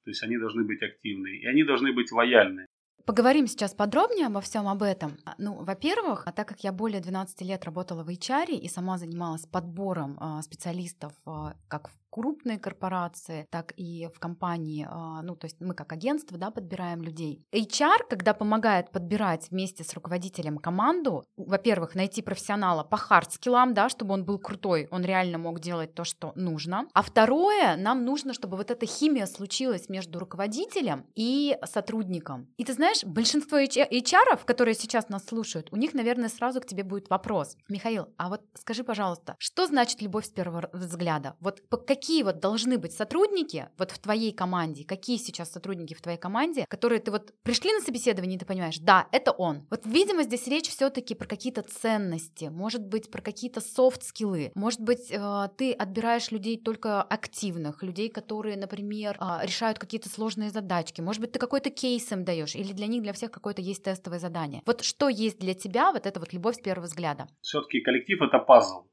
то 0.03 0.12
есть 0.12 0.23
они 0.23 0.38
должны 0.38 0.63
быть 0.63 0.81
активны, 0.81 1.38
и 1.38 1.45
они 1.45 1.63
должны 1.63 1.91
быть 1.93 2.12
лояльны. 2.12 2.65
Поговорим 3.05 3.47
сейчас 3.47 3.73
подробнее 3.73 4.27
обо 4.27 4.41
всем 4.41 4.67
об 4.67 4.83
этом. 4.83 5.17
Ну, 5.38 5.63
во-первых, 5.63 6.23
а 6.27 6.33
так 6.33 6.47
как 6.47 6.60
я 6.65 6.73
более 6.73 6.99
12 6.99 7.41
лет 7.41 7.63
работала 7.63 8.03
в 8.03 8.10
HR 8.10 8.51
и 8.51 8.67
сама 8.67 8.97
занималась 8.97 9.45
подбором 9.45 10.17
э, 10.19 10.41
специалистов 10.41 11.13
э, 11.25 11.53
как 11.69 11.89
в 11.89 12.06
крупные 12.09 12.57
корпорации, 12.57 13.45
так 13.51 13.73
и 13.77 14.09
в 14.13 14.19
компании, 14.19 14.87
а, 14.89 15.21
ну, 15.21 15.35
то 15.35 15.45
есть 15.45 15.59
мы 15.59 15.73
как 15.73 15.91
агентство, 15.91 16.37
да, 16.37 16.51
подбираем 16.51 17.01
людей. 17.01 17.43
HR, 17.53 18.07
когда 18.09 18.33
помогает 18.33 18.91
подбирать 18.91 19.49
вместе 19.51 19.83
с 19.83 19.93
руководителем 19.93 20.57
команду, 20.57 21.23
во-первых, 21.35 21.95
найти 21.95 22.21
профессионала 22.21 22.83
по 22.83 22.97
хардскиллам, 22.97 23.73
да, 23.73 23.89
чтобы 23.89 24.13
он 24.13 24.25
был 24.25 24.39
крутой, 24.39 24.87
он 24.91 25.03
реально 25.03 25.37
мог 25.37 25.59
делать 25.59 25.93
то, 25.93 26.03
что 26.03 26.31
нужно. 26.35 26.87
А 26.93 27.01
второе, 27.01 27.75
нам 27.77 28.05
нужно, 28.05 28.33
чтобы 28.33 28.57
вот 28.57 28.71
эта 28.71 28.85
химия 28.85 29.25
случилась 29.25 29.89
между 29.89 30.19
руководителем 30.19 31.05
и 31.15 31.57
сотрудником. 31.65 32.47
И 32.57 32.63
ты 32.63 32.73
знаешь, 32.73 33.03
большинство 33.03 33.59
HR, 33.59 34.45
которые 34.45 34.75
сейчас 34.75 35.09
нас 35.09 35.25
слушают, 35.25 35.67
у 35.71 35.75
них, 35.75 35.93
наверное, 35.93 36.29
сразу 36.29 36.61
к 36.61 36.65
тебе 36.65 36.83
будет 36.83 37.09
вопрос. 37.09 37.57
Михаил, 37.69 38.07
а 38.17 38.29
вот 38.29 38.41
скажи, 38.55 38.83
пожалуйста, 38.83 39.35
что 39.39 39.67
значит 39.67 40.01
любовь 40.01 40.25
с 40.25 40.29
первого 40.29 40.69
взгляда? 40.73 41.35
Вот 41.39 41.67
по 41.69 41.77
каким 41.77 41.96
какие 41.97 42.21
вот 42.23 42.39
должны 42.39 42.77
быть 42.77 42.93
сотрудники 42.93 43.69
вот 43.77 43.89
в 43.91 43.97
твоей 43.97 44.31
команде, 44.31 44.83
какие 44.83 45.17
сейчас 45.17 45.51
сотрудники 45.51 45.95
в 45.95 46.01
твоей 46.01 46.19
команде, 46.19 46.65
которые 46.69 46.99
ты 46.99 47.10
вот 47.10 47.33
пришли 47.43 47.73
на 47.73 47.81
собеседование, 47.81 48.36
и 48.36 48.39
ты 48.39 48.45
понимаешь, 48.45 48.77
да, 48.77 49.07
это 49.12 49.31
он. 49.31 49.65
Вот, 49.71 49.81
видимо, 49.86 50.21
здесь 50.23 50.47
речь 50.47 50.69
все-таки 50.69 51.15
про 51.15 51.27
какие-то 51.27 51.63
ценности, 51.63 52.45
может 52.45 52.86
быть, 52.86 53.10
про 53.10 53.21
какие-то 53.21 53.62
софт-скиллы, 53.62 54.51
может 54.53 54.79
быть, 54.79 55.10
э, 55.10 55.49
ты 55.57 55.71
отбираешь 55.71 56.29
людей 56.31 56.62
только 56.62 57.01
активных, 57.01 57.81
людей, 57.81 58.10
которые, 58.10 58.57
например, 58.57 59.17
э, 59.19 59.45
решают 59.47 59.79
какие-то 59.79 60.10
сложные 60.10 60.51
задачки, 60.51 61.01
может 61.01 61.21
быть, 61.21 61.31
ты 61.31 61.39
какой-то 61.39 61.71
кейс 61.71 62.12
им 62.12 62.23
даешь, 62.23 62.55
или 62.55 62.73
для 62.73 62.86
них, 62.86 63.01
для 63.01 63.13
всех 63.13 63.31
какое-то 63.31 63.62
есть 63.62 63.83
тестовое 63.83 64.19
задание. 64.19 64.62
Вот 64.67 64.83
что 64.83 65.10
есть 65.10 65.39
для 65.39 65.55
тебя 65.55 65.91
вот 65.91 66.05
эта 66.05 66.19
вот 66.19 66.31
любовь 66.31 66.57
с 66.57 66.60
первого 66.60 66.86
взгляда? 66.86 67.27
Все-таки 67.41 67.81
коллектив 67.81 68.21
это 68.21 68.38
пазл. 68.38 68.83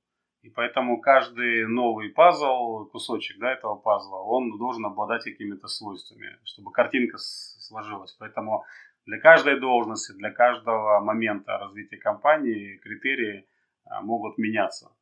И 0.44 0.50
поэтому 0.50 1.00
каждый 1.00 1.66
новый 1.66 2.10
пазл, 2.10 2.84
кусочек 2.92 3.38
да, 3.38 3.50
этого 3.50 3.76
пазла, 3.76 4.16
он 4.16 4.58
должен 4.58 4.84
обладать 4.84 5.24
какими-то 5.24 5.68
свойствами, 5.68 6.38
чтобы 6.44 6.70
картинка 6.70 7.16
сложилась. 7.16 8.14
Поэтому 8.18 8.62
для 9.06 9.18
каждой 9.20 9.58
должности, 9.58 10.12
для 10.12 10.30
каждого 10.30 11.00
момента 11.00 11.56
развития 11.56 11.96
компании 11.96 12.76
критерии 12.76 13.48
а, 13.86 14.02
могут 14.02 14.36
меняться. 14.36 14.94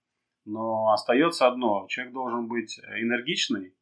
Но 0.44 0.92
остается 0.92 1.48
одно. 1.48 1.86
Человек 1.88 2.12
должен 2.12 2.46
быть 2.46 2.78
энергичный, 2.78 3.74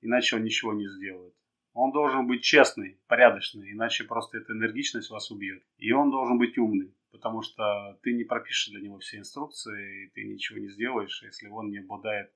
иначе 0.00 0.36
он 0.36 0.44
ничего 0.44 0.72
не 0.72 0.88
сделает. 0.88 1.34
Он 1.74 1.92
должен 1.92 2.26
быть 2.26 2.42
честный, 2.42 2.98
порядочный, 3.08 3.72
иначе 3.72 4.04
просто 4.04 4.38
эта 4.38 4.54
энергичность 4.54 5.10
вас 5.10 5.30
убьет. 5.30 5.62
И 5.76 5.92
он 5.92 6.10
должен 6.10 6.38
быть 6.38 6.56
умный 6.56 6.94
потому 7.18 7.42
что 7.42 7.98
ты 8.02 8.12
не 8.12 8.24
пропишешь 8.24 8.68
для 8.68 8.80
него 8.80 8.98
все 8.98 9.18
инструкции, 9.18 10.04
и 10.04 10.10
ты 10.10 10.24
ничего 10.24 10.58
не 10.58 10.68
сделаешь, 10.68 11.22
если 11.22 11.48
он 11.48 11.70
не 11.70 11.78
обладает 11.78 12.30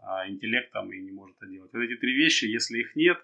а, 0.00 0.28
интеллектом 0.28 0.92
и 0.92 1.00
не 1.00 1.12
может 1.12 1.36
это 1.36 1.46
делать. 1.46 1.72
Вот 1.72 1.80
эти 1.80 1.96
три 1.96 2.12
вещи, 2.14 2.44
если 2.46 2.80
их 2.80 2.96
нет, 2.96 3.18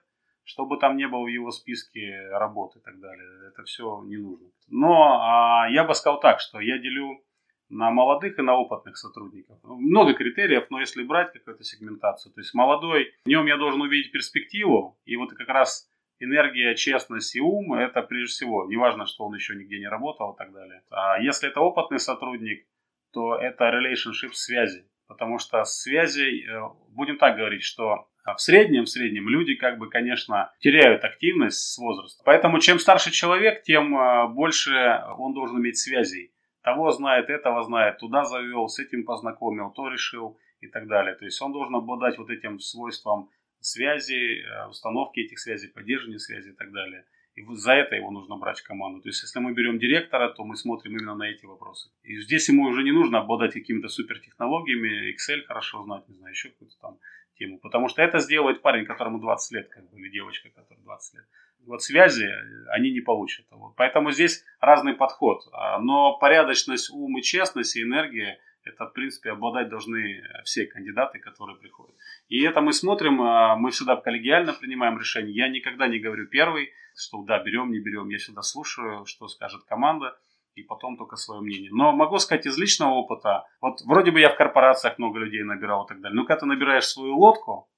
что 0.45 0.67
бы 0.67 0.79
там 0.79 0.97
ни 0.97 1.07
было 1.07 1.25
в 1.25 1.27
его 1.27 1.51
списке 1.51 2.29
работы 2.31 2.79
и 2.79 2.83
так 2.83 3.01
далее, 3.01 3.49
это 3.49 3.65
все 3.65 4.03
не 4.05 4.17
нужно. 4.19 4.47
Но 4.69 5.19
а, 5.21 5.69
я 5.71 5.85
бы 5.85 5.95
сказал 5.95 6.21
так, 6.21 6.41
что 6.41 6.61
я 6.61 6.79
делю 6.79 7.25
на 7.69 7.91
молодых 7.91 8.39
и 8.39 8.43
на 8.43 8.57
опытных 8.57 8.97
сотрудников. 8.97 9.59
Много 9.65 10.15
критериев, 10.15 10.67
но 10.71 10.81
если 10.81 11.03
брать 11.03 11.33
какую-то 11.33 11.65
сегментацию, 11.65 12.33
то 12.33 12.41
есть 12.41 12.55
молодой, 12.55 13.13
в 13.25 13.29
нем 13.29 13.47
я 13.47 13.57
должен 13.57 13.81
увидеть 13.81 14.13
перспективу, 14.13 14.97
и 15.05 15.17
вот 15.17 15.33
как 15.33 15.49
раз 15.49 15.90
энергия, 16.21 16.75
честность 16.75 17.35
и 17.35 17.41
ум– 17.41 17.73
это 17.75 18.03
прежде 18.03 18.33
всего, 18.33 18.67
неважно, 18.67 19.07
что 19.07 19.25
он 19.25 19.35
еще 19.35 19.55
нигде 19.55 19.79
не 19.79 19.89
работал 19.89 20.33
и 20.33 20.39
так 20.39 20.53
далее. 20.53 20.83
А 20.91 21.19
если 21.21 21.49
это 21.49 21.61
опытный 21.61 21.99
сотрудник, 21.99 22.67
то 23.13 23.35
это 23.35 23.65
relationship 23.65 24.33
связи. 24.33 24.87
Потому 25.09 25.39
что 25.39 25.65
связи, 25.65 26.47
э, 26.47 26.61
будем 26.91 27.19
так 27.19 27.37
говорить, 27.37 27.65
что 27.65 28.07
в 28.25 28.41
среднем, 28.41 28.85
в 28.85 28.89
среднем 28.89 29.29
люди, 29.29 29.55
как 29.55 29.79
бы, 29.79 29.89
конечно, 29.89 30.53
теряют 30.61 31.05
активность 31.05 31.59
с 31.59 31.79
возрастом. 31.79 32.23
Поэтому 32.25 32.61
чем 32.61 32.79
старше 32.79 33.11
человек, 33.11 33.63
тем 33.63 33.97
э, 33.97 34.29
больше 34.29 35.03
он 35.19 35.35
должен 35.35 35.59
иметь 35.59 35.79
связей. 35.79 36.33
Того 36.63 36.91
знает, 36.91 37.31
этого 37.31 37.63
знает, 37.63 37.99
туда 37.99 38.25
завел, 38.25 38.69
с 38.69 38.79
этим 38.79 39.05
познакомил, 39.05 39.71
то 39.71 39.89
решил 39.89 40.39
и 40.61 40.69
так 40.69 40.87
далее. 40.87 41.15
То 41.15 41.25
есть 41.25 41.41
он 41.41 41.53
должен 41.53 41.75
обладать 41.75 42.19
вот 42.19 42.31
этим 42.31 42.59
свойством 42.59 43.31
связи, 43.61 44.43
э, 44.43 44.67
установки 44.69 45.21
этих 45.21 45.39
связей, 45.39 45.69
поддерживания 45.69 46.19
связи 46.19 46.51
и 46.51 46.53
так 46.53 46.73
далее. 46.73 47.05
И 47.35 47.45
за 47.55 47.73
это 47.73 47.95
его 47.95 48.11
нужно 48.11 48.37
брать 48.37 48.61
в 48.61 48.67
команду. 48.67 49.01
То 49.01 49.09
есть, 49.09 49.23
если 49.23 49.39
мы 49.39 49.53
берем 49.53 49.79
директора, 49.79 50.29
то 50.31 50.45
мы 50.45 50.57
смотрим 50.57 50.97
именно 50.97 51.15
на 51.15 51.25
эти 51.31 51.45
вопросы. 51.45 51.91
И 52.03 52.21
здесь 52.21 52.49
ему 52.49 52.65
уже 52.65 52.83
не 52.83 52.93
нужно 52.93 53.21
обладать 53.21 53.55
какими-то 53.55 53.89
супертехнологиями, 53.89 55.15
Excel 55.15 55.43
хорошо 55.47 55.85
знать, 55.85 56.09
не 56.09 56.17
знаю, 56.17 56.33
еще 56.33 56.49
какую-то 56.49 56.77
там 56.81 56.99
тему. 57.39 57.59
Потому 57.59 57.89
что 57.89 58.03
это 58.03 58.19
сделает 58.19 58.63
парень, 58.63 58.85
которому 58.85 59.21
20 59.21 59.53
лет, 59.53 59.69
как 59.69 59.89
бы, 59.91 60.01
или 60.01 60.11
девочка, 60.11 60.51
которая 60.51 60.83
20 60.85 61.15
лет. 61.15 61.25
Вот 61.67 61.83
связи 61.83 62.29
они 62.69 62.91
не 62.91 63.01
получат. 63.01 63.47
Вот. 63.51 63.75
Поэтому 63.77 64.11
здесь 64.11 64.45
разный 64.61 64.95
подход. 64.95 65.49
А, 65.53 65.79
но 65.79 66.19
порядочность, 66.19 66.91
ум 66.91 67.19
и 67.19 67.23
честность, 67.23 67.77
и 67.77 67.83
энергия– 67.83 68.39
это, 68.71 68.87
в 68.87 68.93
принципе, 68.93 69.31
обладать 69.31 69.69
должны 69.69 70.23
все 70.45 70.67
кандидаты, 70.67 71.19
которые 71.19 71.59
приходят. 71.59 71.95
И 72.29 72.43
это 72.43 72.61
мы 72.61 72.73
смотрим, 72.73 73.21
а, 73.23 73.57
мы 73.57 73.71
всегда 73.71 73.97
коллегиально 73.97 74.53
принимаем 74.53 74.99
решение. 74.99 75.35
Я 75.35 75.49
никогда 75.49 75.87
не 75.87 75.99
говорю 75.99 76.27
первый, 76.27 76.73
что 76.97 77.23
да, 77.23 77.43
берем, 77.43 77.71
не 77.71 77.81
берем. 77.81 78.09
Я 78.09 78.19
всегда 78.19 78.43
слушаю, 78.43 79.05
что 79.07 79.29
скажет 79.29 79.65
команда, 79.65 80.17
и 80.55 80.63
потом 80.63 80.97
только 80.97 81.17
свое 81.17 81.41
мнение. 81.41 81.71
Но 81.73 81.93
могу 81.93 82.19
сказать 82.19 82.47
из 82.47 82.59
личного 82.59 82.95
опыта, 82.95 83.45
вот 83.61 83.81
вроде 83.83 84.11
бы 84.11 84.21
я 84.21 84.31
в 84.31 84.37
корпорациях 84.37 84.99
много 84.99 85.19
людей 85.19 85.43
набирал 85.43 85.85
и 85.85 85.89
так 85.89 86.01
далее, 86.01 86.17
но 86.17 86.25
когда 86.25 86.41
ты 86.41 86.47
набираешь 86.47 86.87
свою 86.87 87.17
лодку, 87.17 87.69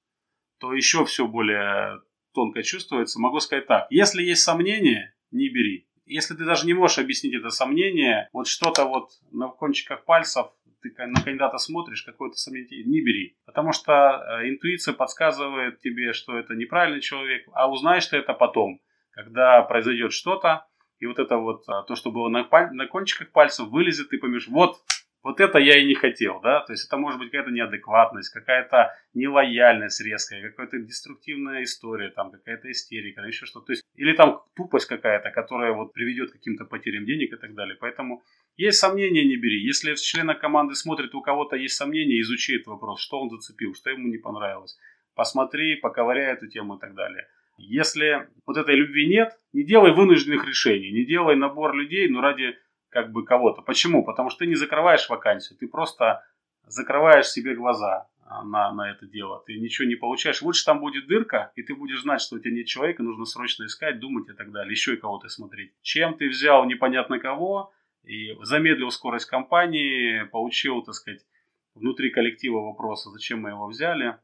то 0.59 0.73
еще 0.73 1.05
все 1.05 1.27
более 1.27 2.01
тонко 2.33 2.63
чувствуется. 2.63 3.19
Могу 3.19 3.39
сказать 3.39 3.67
так, 3.67 3.87
если 3.89 4.23
есть 4.23 4.43
сомнения, 4.43 5.15
не 5.31 5.49
бери. 5.49 5.87
Если 6.05 6.35
ты 6.35 6.45
даже 6.45 6.65
не 6.65 6.73
можешь 6.73 6.97
объяснить 6.97 7.33
это 7.33 7.49
сомнение, 7.49 8.29
вот 8.33 8.47
что-то 8.47 8.85
вот 8.85 9.11
на 9.31 9.47
кончиках 9.47 10.03
пальцев 10.03 10.47
ты 10.89 11.07
на 11.07 11.21
кандидата 11.21 11.57
смотришь, 11.57 12.03
какое-то 12.03 12.35
сомнение, 12.35 12.83
не 12.83 13.01
бери. 13.01 13.37
Потому 13.45 13.71
что 13.71 13.91
э, 13.91 14.49
интуиция 14.49 14.93
подсказывает 14.93 15.79
тебе, 15.79 16.13
что 16.13 16.37
это 16.37 16.55
неправильный 16.55 17.01
человек, 17.01 17.47
а 17.53 17.69
узнаешь 17.69 18.05
ты 18.07 18.17
это 18.17 18.33
потом. 18.33 18.79
когда 19.11 19.61
произойдет 19.61 20.11
что-то, 20.11 20.65
и 20.99 21.05
вот 21.05 21.19
это 21.19 21.37
вот, 21.37 21.63
а, 21.67 21.83
то, 21.83 21.95
что 21.95 22.11
было 22.11 22.29
на, 22.29 22.43
паль- 22.43 22.71
на 22.71 22.87
кончиках 22.87 23.31
пальцев, 23.31 23.67
вылезет, 23.67 24.09
ты 24.09 24.17
поймешь, 24.17 24.47
вот, 24.47 24.77
вот 25.21 25.39
это 25.39 25.57
я 25.57 25.77
и 25.77 25.85
не 25.85 25.95
хотел, 25.95 26.41
да, 26.41 26.61
то 26.61 26.73
есть 26.73 26.85
это 26.85 26.97
может 26.97 27.19
быть 27.19 27.31
какая-то 27.31 27.51
неадекватность, 27.51 28.33
какая-то 28.33 28.93
нелояльность 29.13 30.01
резкая, 30.03 30.49
какая-то 30.49 30.79
деструктивная 30.79 31.63
история, 31.63 32.09
там 32.09 32.31
какая-то 32.31 32.69
истерика, 32.71 33.21
еще 33.21 33.45
что-то, 33.45 33.67
то 33.67 33.73
есть, 33.73 33.83
или 33.95 34.13
там 34.15 34.43
тупость 34.55 34.87
какая-то, 34.87 35.31
которая 35.31 35.71
вот 35.71 35.93
приведет 35.93 36.31
к 36.31 36.33
каким-то 36.33 36.65
потерям 36.65 37.05
денег 37.05 37.33
и 37.33 37.37
так 37.37 37.53
далее, 37.53 37.77
поэтому 37.79 38.23
есть 38.55 38.79
сомнения, 38.79 39.25
не 39.25 39.35
бери, 39.35 39.63
если 39.63 39.95
члена 39.95 40.35
команды 40.35 40.75
смотрит, 40.75 41.15
у 41.15 41.21
кого-то 41.21 41.55
есть 41.55 41.75
сомнения, 41.75 42.21
изучи 42.21 42.55
этот 42.55 42.67
вопрос, 42.67 43.01
что 43.01 43.19
он 43.19 43.29
зацепил, 43.29 43.73
что 43.73 43.89
ему 43.89 44.07
не 44.07 44.17
понравилось, 44.17 44.77
посмотри, 45.15 45.75
поковыряй 45.75 46.33
эту 46.33 46.47
тему 46.47 46.75
и 46.75 46.79
так 46.79 46.93
далее. 46.93 47.27
Если 47.57 48.27
вот 48.45 48.57
этой 48.57 48.75
любви 48.75 49.07
нет, 49.07 49.37
не 49.53 49.63
делай 49.63 49.91
вынужденных 49.93 50.47
решений, 50.47 50.91
не 50.91 51.05
делай 51.05 51.35
набор 51.35 51.75
людей, 51.75 52.09
ну 52.09 52.21
ради 52.21 52.57
как 52.89 53.11
бы 53.11 53.25
кого-то. 53.25 53.61
Почему? 53.61 54.03
Потому 54.03 54.29
что 54.29 54.39
ты 54.39 54.47
не 54.47 54.55
закрываешь 54.55 55.09
вакансию, 55.09 55.57
ты 55.57 55.67
просто 55.67 56.23
закрываешь 56.65 57.27
себе 57.27 57.55
глаза 57.55 58.07
а, 58.25 58.43
на, 58.43 58.71
на 58.71 58.91
это 58.91 59.05
дело. 59.05 59.43
Ты 59.45 59.59
ничего 59.59 59.87
не 59.87 59.95
получаешь. 59.95 60.41
Лучше 60.41 60.65
там 60.65 60.79
будет 60.79 61.07
дырка, 61.07 61.51
и 61.55 61.63
ты 61.63 61.75
будешь 61.75 62.01
знать, 62.01 62.21
что 62.21 62.35
у 62.35 62.39
тебя 62.39 62.51
нет 62.51 62.67
человека, 62.67 63.03
нужно 63.03 63.25
срочно 63.25 63.65
искать, 63.65 63.99
думать 63.99 64.29
и 64.29 64.33
так 64.33 64.51
далее. 64.51 64.71
Еще 64.71 64.93
и 64.93 64.97
кого-то 64.97 65.27
смотреть. 65.29 65.73
Чем 65.81 66.15
ты 66.15 66.29
взял 66.29 66.65
непонятно 66.65 67.19
кого 67.19 67.73
и 68.03 68.33
замедлил 68.41 68.91
скорость 68.91 69.25
компании, 69.25 70.23
получил, 70.25 70.83
так 70.83 70.95
сказать, 70.95 71.25
внутри 71.73 72.11
коллектива 72.11 72.59
вопроса, 72.59 73.09
зачем 73.09 73.41
мы 73.41 73.49
его 73.49 73.67
взяли, 73.67 74.17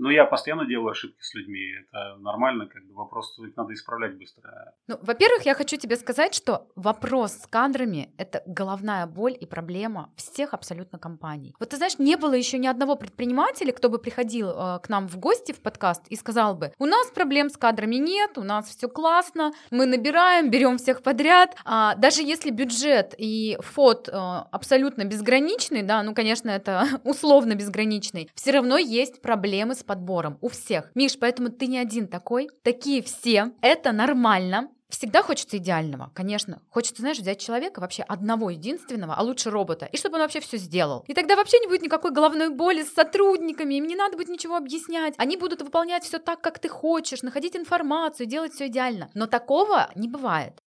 но 0.00 0.10
я 0.10 0.24
постоянно 0.24 0.64
делаю 0.64 0.90
ошибки 0.90 1.22
с 1.22 1.34
людьми. 1.34 1.74
Это 1.82 2.16
нормально, 2.18 2.66
как 2.66 2.84
бы 2.86 2.94
вопрос 2.94 3.38
их 3.38 3.54
надо 3.56 3.74
исправлять 3.74 4.16
быстро. 4.16 4.74
Ну, 4.88 4.98
во-первых, 5.02 5.42
я 5.44 5.54
хочу 5.54 5.76
тебе 5.76 5.96
сказать, 5.96 6.34
что 6.34 6.68
вопрос 6.74 7.32
с 7.32 7.46
кадрами— 7.46 8.14
это 8.18 8.42
головная 8.46 9.06
боль 9.06 9.36
и 9.38 9.44
проблема 9.44 10.10
всех 10.16 10.54
абсолютно 10.54 10.98
компаний. 10.98 11.54
Вот 11.60 11.68
ты 11.68 11.76
знаешь, 11.76 11.98
не 11.98 12.16
было 12.16 12.32
еще 12.32 12.58
ни 12.58 12.66
одного 12.66 12.96
предпринимателя, 12.96 13.72
кто 13.72 13.90
бы 13.90 13.98
приходил 13.98 14.48
э, 14.48 14.78
к 14.82 14.88
нам 14.88 15.06
в 15.06 15.18
гости 15.18 15.52
в 15.52 15.60
подкаст 15.60 16.06
и 16.08 16.16
сказал 16.16 16.54
бы, 16.54 16.72
у 16.78 16.86
нас 16.86 17.08
проблем 17.08 17.50
с 17.50 17.58
кадрами 17.58 17.96
нет, 17.96 18.38
у 18.38 18.42
нас 18.42 18.68
все 18.68 18.88
классно, 18.88 19.52
мы 19.70 19.84
набираем, 19.84 20.50
берем 20.50 20.78
всех 20.78 21.02
подряд. 21.02 21.54
А, 21.66 21.94
даже 21.96 22.22
если 22.22 22.50
бюджет 22.50 23.14
и 23.18 23.58
фот 23.60 24.08
э, 24.08 24.12
абсолютно 24.12 25.04
безграничный, 25.04 25.82
да, 25.82 26.02
ну, 26.02 26.14
конечно, 26.14 26.48
это 26.48 26.86
условно 27.04 27.54
безграничный, 27.54 28.30
все 28.34 28.52
равно 28.52 28.78
есть 28.78 29.20
проблемы 29.20 29.74
с 29.74 29.89
подбором 29.90 30.38
у 30.40 30.48
всех. 30.48 30.92
Миш, 30.94 31.18
поэтому 31.18 31.48
ты 31.48 31.66
не 31.66 31.76
один 31.76 32.06
такой. 32.06 32.48
Такие 32.62 33.02
все. 33.02 33.50
Это 33.60 33.90
нормально. 33.90 34.68
Всегда 34.88 35.20
хочется 35.20 35.56
идеального, 35.56 36.12
конечно. 36.14 36.62
Хочется, 36.70 37.02
знаешь, 37.02 37.18
взять 37.18 37.40
человека 37.40 37.80
вообще 37.80 38.04
одного 38.04 38.50
единственного, 38.50 39.14
а 39.16 39.22
лучше 39.22 39.50
робота, 39.50 39.86
и 39.86 39.96
чтобы 39.96 40.14
он 40.14 40.22
вообще 40.22 40.38
все 40.38 40.58
сделал. 40.58 41.04
И 41.08 41.14
тогда 41.14 41.34
вообще 41.34 41.58
не 41.58 41.66
будет 41.66 41.82
никакой 41.82 42.12
головной 42.12 42.50
боли 42.50 42.84
с 42.84 42.94
сотрудниками, 42.94 43.74
им 43.74 43.88
не 43.88 43.96
надо 43.96 44.16
будет 44.16 44.28
ничего 44.28 44.56
объяснять. 44.56 45.14
Они 45.16 45.36
будут 45.36 45.60
выполнять 45.62 46.04
все 46.04 46.20
так, 46.20 46.40
как 46.40 46.60
ты 46.60 46.68
хочешь, 46.68 47.22
находить 47.22 47.56
информацию, 47.56 48.26
делать 48.26 48.52
все 48.52 48.68
идеально. 48.68 49.10
Но 49.14 49.26
такого 49.26 49.90
не 49.96 50.06
бывает. 50.06 50.60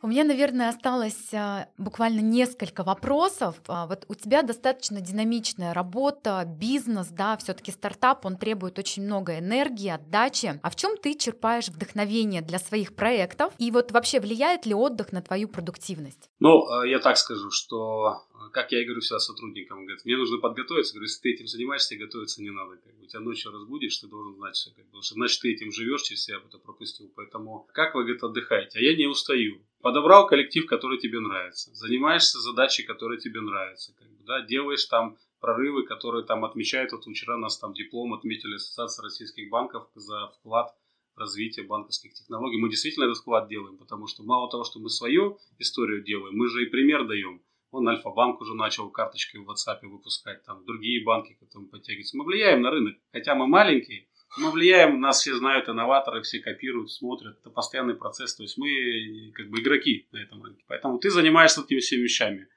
У 0.00 0.06
меня, 0.06 0.22
наверное, 0.22 0.68
осталось 0.68 1.34
а, 1.34 1.66
буквально 1.76 2.20
несколько 2.20 2.84
вопросов. 2.84 3.56
А, 3.66 3.86
вот 3.86 4.04
у 4.08 4.14
тебя 4.14 4.42
достаточно 4.42 5.00
динамичная 5.00 5.74
работа, 5.74 6.44
бизнес, 6.46 7.08
да, 7.08 7.36
все-таки 7.36 7.72
стартап, 7.72 8.24
он 8.24 8.36
требует 8.36 8.78
очень 8.78 9.02
много 9.02 9.38
энергии, 9.38 9.88
отдачи. 9.88 10.60
А 10.62 10.70
в 10.70 10.76
чем 10.76 10.96
ты 10.96 11.14
черпаешь 11.14 11.68
вдохновение 11.68 12.42
для 12.42 12.60
своих 12.60 12.94
проектов? 12.94 13.52
И 13.58 13.72
вот 13.72 13.90
вообще 13.90 14.20
влияет 14.20 14.66
ли 14.66 14.74
отдых 14.74 15.10
на 15.10 15.20
твою 15.20 15.48
продуктивность? 15.48 16.30
Ну, 16.38 16.64
а, 16.68 16.86
я 16.86 17.00
так 17.00 17.16
скажу, 17.16 17.50
что 17.50 18.22
как 18.50 18.72
я 18.72 18.82
и 18.82 18.84
говорю 18.84 19.00
всегда 19.00 19.18
сотрудникам, 19.18 19.84
говорит, 19.84 20.04
мне 20.04 20.16
нужно 20.16 20.38
подготовиться. 20.38 20.94
Говорю, 20.94 21.06
если 21.06 21.20
ты 21.22 21.32
этим 21.32 21.46
занимаешься, 21.46 21.90
тебе 21.90 22.06
готовиться 22.06 22.42
не 22.42 22.50
надо. 22.50 22.76
Как 22.76 22.94
бы, 22.98 23.06
тебя 23.06 23.20
ночью 23.20 23.52
разбудишь, 23.52 23.96
ты 23.98 24.06
должен 24.06 24.34
знать 24.36 24.54
все. 24.54 24.70
Потому 24.70 25.02
что 25.02 25.14
значит 25.14 25.40
ты 25.40 25.52
этим 25.52 25.72
живешь, 25.72 26.02
через 26.02 26.24
себя 26.24 26.38
это 26.44 26.58
пропустил. 26.58 27.12
Поэтому 27.14 27.68
как 27.72 27.94
вы, 27.94 28.02
говорит, 28.02 28.22
отдыхаете? 28.22 28.78
А 28.78 28.82
я 28.82 28.96
не 28.96 29.06
устаю. 29.06 29.62
Подобрал 29.80 30.26
коллектив, 30.26 30.66
который 30.66 30.98
тебе 30.98 31.20
нравится. 31.20 31.74
Занимаешься 31.74 32.40
задачей, 32.40 32.82
которая 32.82 33.18
тебе 33.18 33.40
нравится. 33.40 33.94
Как 33.98 34.08
бы, 34.08 34.24
да? 34.24 34.40
Делаешь 34.42 34.84
там 34.84 35.16
прорывы, 35.40 35.84
которые 35.84 36.24
там 36.24 36.44
отмечают. 36.44 36.92
Вот 36.92 37.04
вчера 37.04 37.36
нас 37.36 37.58
там 37.58 37.74
диплом 37.74 38.14
отметили 38.14 38.54
Ассоциация 38.54 39.04
российских 39.04 39.50
банков 39.50 39.88
за 39.94 40.28
вклад 40.38 40.74
в 41.14 41.20
развитие 41.20 41.66
банковских 41.66 42.14
технологий. 42.14 42.58
Мы 42.58 42.70
действительно 42.70 43.04
этот 43.04 43.18
вклад 43.18 43.48
делаем, 43.48 43.76
потому 43.76 44.06
что 44.06 44.22
мало 44.22 44.50
того, 44.50 44.64
что 44.64 44.78
мы 44.78 44.88
свою 44.88 45.38
историю 45.58 46.02
делаем, 46.02 46.36
мы 46.36 46.48
же 46.48 46.62
и 46.62 46.66
пример 46.66 47.06
даем. 47.06 47.42
Он 47.70 47.88
Альфа-банк 47.88 48.40
уже 48.40 48.54
начал 48.54 48.90
карточки 48.90 49.36
в 49.36 49.48
WhatsApp 49.48 49.80
выпускать, 49.82 50.42
там 50.44 50.64
другие 50.64 51.04
банки 51.04 51.34
к 51.34 51.42
этому 51.42 51.68
подтягиваются. 51.68 52.16
Мы 52.16 52.24
влияем 52.24 52.62
на 52.62 52.70
рынок, 52.70 52.96
хотя 53.12 53.34
мы 53.34 53.46
маленькие, 53.46 54.08
мы 54.38 54.50
влияем, 54.50 55.00
нас 55.00 55.20
все 55.20 55.34
знают, 55.34 55.68
инноваторы, 55.68 56.22
все 56.22 56.40
копируют, 56.40 56.90
смотрят. 56.90 57.38
Это 57.38 57.50
постоянный 57.50 57.94
процесс, 57.94 58.34
то 58.36 58.42
есть 58.42 58.58
мы 58.58 59.32
как 59.34 59.48
бы 59.48 59.60
игроки 59.60 60.06
на 60.12 60.18
этом 60.22 60.42
рынке. 60.42 60.64
Поэтому 60.66 60.98
ты 60.98 61.10
занимаешься 61.10 61.62
этими 61.62 61.80
всеми 61.80 62.02
вещами. 62.02 62.48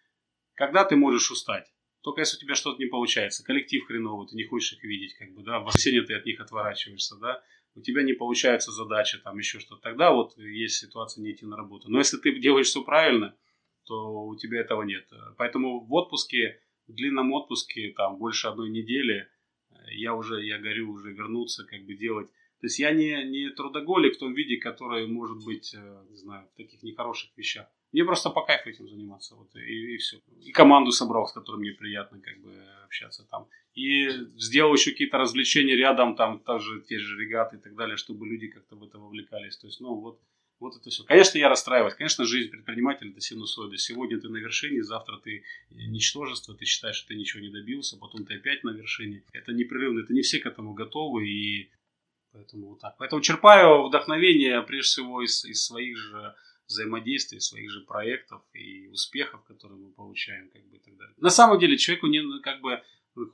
Когда 0.53 0.85
ты 0.85 0.95
можешь 0.95 1.31
устать? 1.31 1.71
Только 2.01 2.21
если 2.21 2.37
у 2.37 2.39
тебя 2.39 2.55
что-то 2.55 2.79
не 2.79 2.87
получается, 2.87 3.43
коллектив 3.43 3.85
хреновый, 3.85 4.27
ты 4.27 4.35
не 4.35 4.43
хочешь 4.43 4.73
их 4.73 4.83
видеть, 4.83 5.13
как 5.17 5.33
бы, 5.33 5.43
да, 5.43 5.59
в 5.59 5.65
воскресенье 5.65 6.01
ты 6.01 6.15
от 6.15 6.25
них 6.25 6.39
отворачиваешься, 6.39 7.15
да, 7.17 7.43
у 7.75 7.81
тебя 7.81 8.03
не 8.03 8.13
получается 8.13 8.71
задача, 8.71 9.19
там 9.19 9.37
еще 9.37 9.59
что-то, 9.59 9.81
тогда 9.81 10.11
вот 10.11 10.37
есть 10.37 10.77
ситуация 10.77 11.21
не 11.21 11.31
идти 11.31 11.45
на 11.45 11.55
работу. 11.55 11.89
Но 11.89 11.99
если 11.99 12.17
ты 12.17 12.37
делаешь 12.39 12.67
все 12.67 12.83
правильно, 12.83 13.35
то 13.85 14.25
у 14.25 14.35
тебя 14.35 14.61
этого 14.61 14.83
нет. 14.83 15.07
Поэтому 15.37 15.79
в 15.79 15.93
отпуске, 15.93 16.59
в 16.87 16.93
длинном 16.93 17.31
отпуске, 17.33 17.93
там 17.95 18.17
больше 18.17 18.47
одной 18.47 18.69
недели, 18.69 19.27
я 19.87 20.15
уже, 20.15 20.45
я 20.45 20.59
горю 20.59 20.91
уже 20.91 21.11
вернуться, 21.11 21.65
как 21.65 21.85
бы 21.85 21.93
делать. 21.95 22.29
То 22.61 22.67
есть 22.67 22.77
я 22.77 22.91
не, 22.91 23.23
не 23.25 23.49
трудоголик 23.49 24.15
в 24.15 24.19
том 24.19 24.33
виде, 24.33 24.57
который 24.57 25.07
может 25.07 25.43
быть, 25.43 25.73
э, 25.73 26.05
не 26.09 26.15
знаю, 26.15 26.47
в 26.53 26.57
таких 26.57 26.83
нехороших 26.83 27.31
вещах. 27.35 27.67
Мне 27.91 28.05
просто 28.05 28.29
по 28.29 28.45
кайфу 28.45 28.69
этим 28.69 28.87
заниматься, 28.87 29.35
вот, 29.35 29.53
и, 29.55 29.95
и 29.95 29.97
все. 29.97 30.21
И 30.39 30.51
команду 30.51 30.91
собрал, 30.91 31.25
с 31.25 31.33
которой 31.33 31.57
мне 31.57 31.71
приятно 31.71 32.19
как 32.19 32.39
бы 32.39 32.53
общаться 32.85 33.27
там. 33.29 33.47
И 33.73 34.09
сделал 34.37 34.73
еще 34.73 34.91
какие-то 34.91 35.17
развлечения 35.17 35.75
рядом, 35.75 36.15
там, 36.15 36.39
также 36.39 36.81
те 36.81 36.99
же 36.99 37.19
регаты 37.19 37.57
и 37.57 37.59
так 37.59 37.75
далее, 37.75 37.97
чтобы 37.97 38.27
люди 38.27 38.47
как-то 38.47 38.75
в 38.75 38.83
это 38.83 38.99
вовлекались. 38.99 39.57
То 39.57 39.67
есть, 39.67 39.81
ну, 39.81 39.95
вот, 39.95 40.21
вот 40.61 40.77
это 40.77 40.89
все. 40.91 41.03
Конечно, 41.03 41.39
я 41.39 41.49
расстраиваюсь. 41.49 41.95
Конечно, 41.95 42.23
жизнь 42.23 42.51
предпринимателя 42.51 43.09
это 43.09 43.19
синусоида. 43.19 43.77
Сегодня 43.77 44.21
ты 44.21 44.29
на 44.29 44.37
вершине, 44.37 44.83
завтра 44.83 45.17
ты 45.17 45.43
ничтожество, 45.71 46.55
ты 46.55 46.65
считаешь, 46.65 46.95
что 46.95 47.09
ты 47.09 47.15
ничего 47.15 47.41
не 47.41 47.49
добился, 47.49 47.97
потом 47.97 48.25
ты 48.25 48.35
опять 48.35 48.63
на 48.63 48.69
вершине. 48.69 49.23
Это 49.33 49.53
непрерывно, 49.53 50.01
это 50.01 50.13
не 50.13 50.21
все 50.21 50.39
к 50.39 50.45
этому 50.45 50.73
готовы, 50.73 51.27
и 51.27 51.71
поэтому 52.31 52.69
вот 52.69 52.79
так. 52.79 52.95
Поэтому 52.99 53.21
черпаю 53.21 53.87
вдохновение 53.87 54.61
прежде 54.61 54.87
всего 54.87 55.23
из, 55.23 55.43
из 55.45 55.65
своих 55.65 55.97
же 55.97 56.35
взаимодействий, 56.67 57.41
своих 57.41 57.71
же 57.71 57.81
проектов 57.81 58.43
и 58.53 58.87
успехов, 58.87 59.43
которые 59.43 59.79
мы 59.79 59.91
получаем, 59.91 60.49
как 60.51 60.63
бы 60.69 60.77
и 60.77 60.79
так 60.79 60.95
далее. 60.95 61.15
На 61.17 61.31
самом 61.31 61.59
деле 61.59 61.75
человеку 61.75 62.05
не 62.05 62.39
как 62.41 62.61
бы 62.61 62.81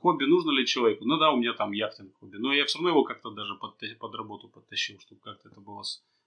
хобби 0.00 0.24
нужно 0.24 0.50
ли 0.50 0.64
человеку? 0.64 1.04
Ну 1.04 1.18
да, 1.18 1.30
у 1.30 1.36
меня 1.36 1.52
там 1.52 1.72
яхтинг 1.72 2.14
хобби, 2.16 2.38
но 2.38 2.54
я 2.54 2.64
все 2.64 2.78
равно 2.78 2.88
его 2.88 3.04
как-то 3.04 3.30
даже 3.30 3.54
под, 3.54 3.78
под 3.98 4.14
работу 4.14 4.48
подтащил, 4.48 4.98
чтобы 5.00 5.20
как-то 5.20 5.48
это 5.50 5.60
было 5.60 5.82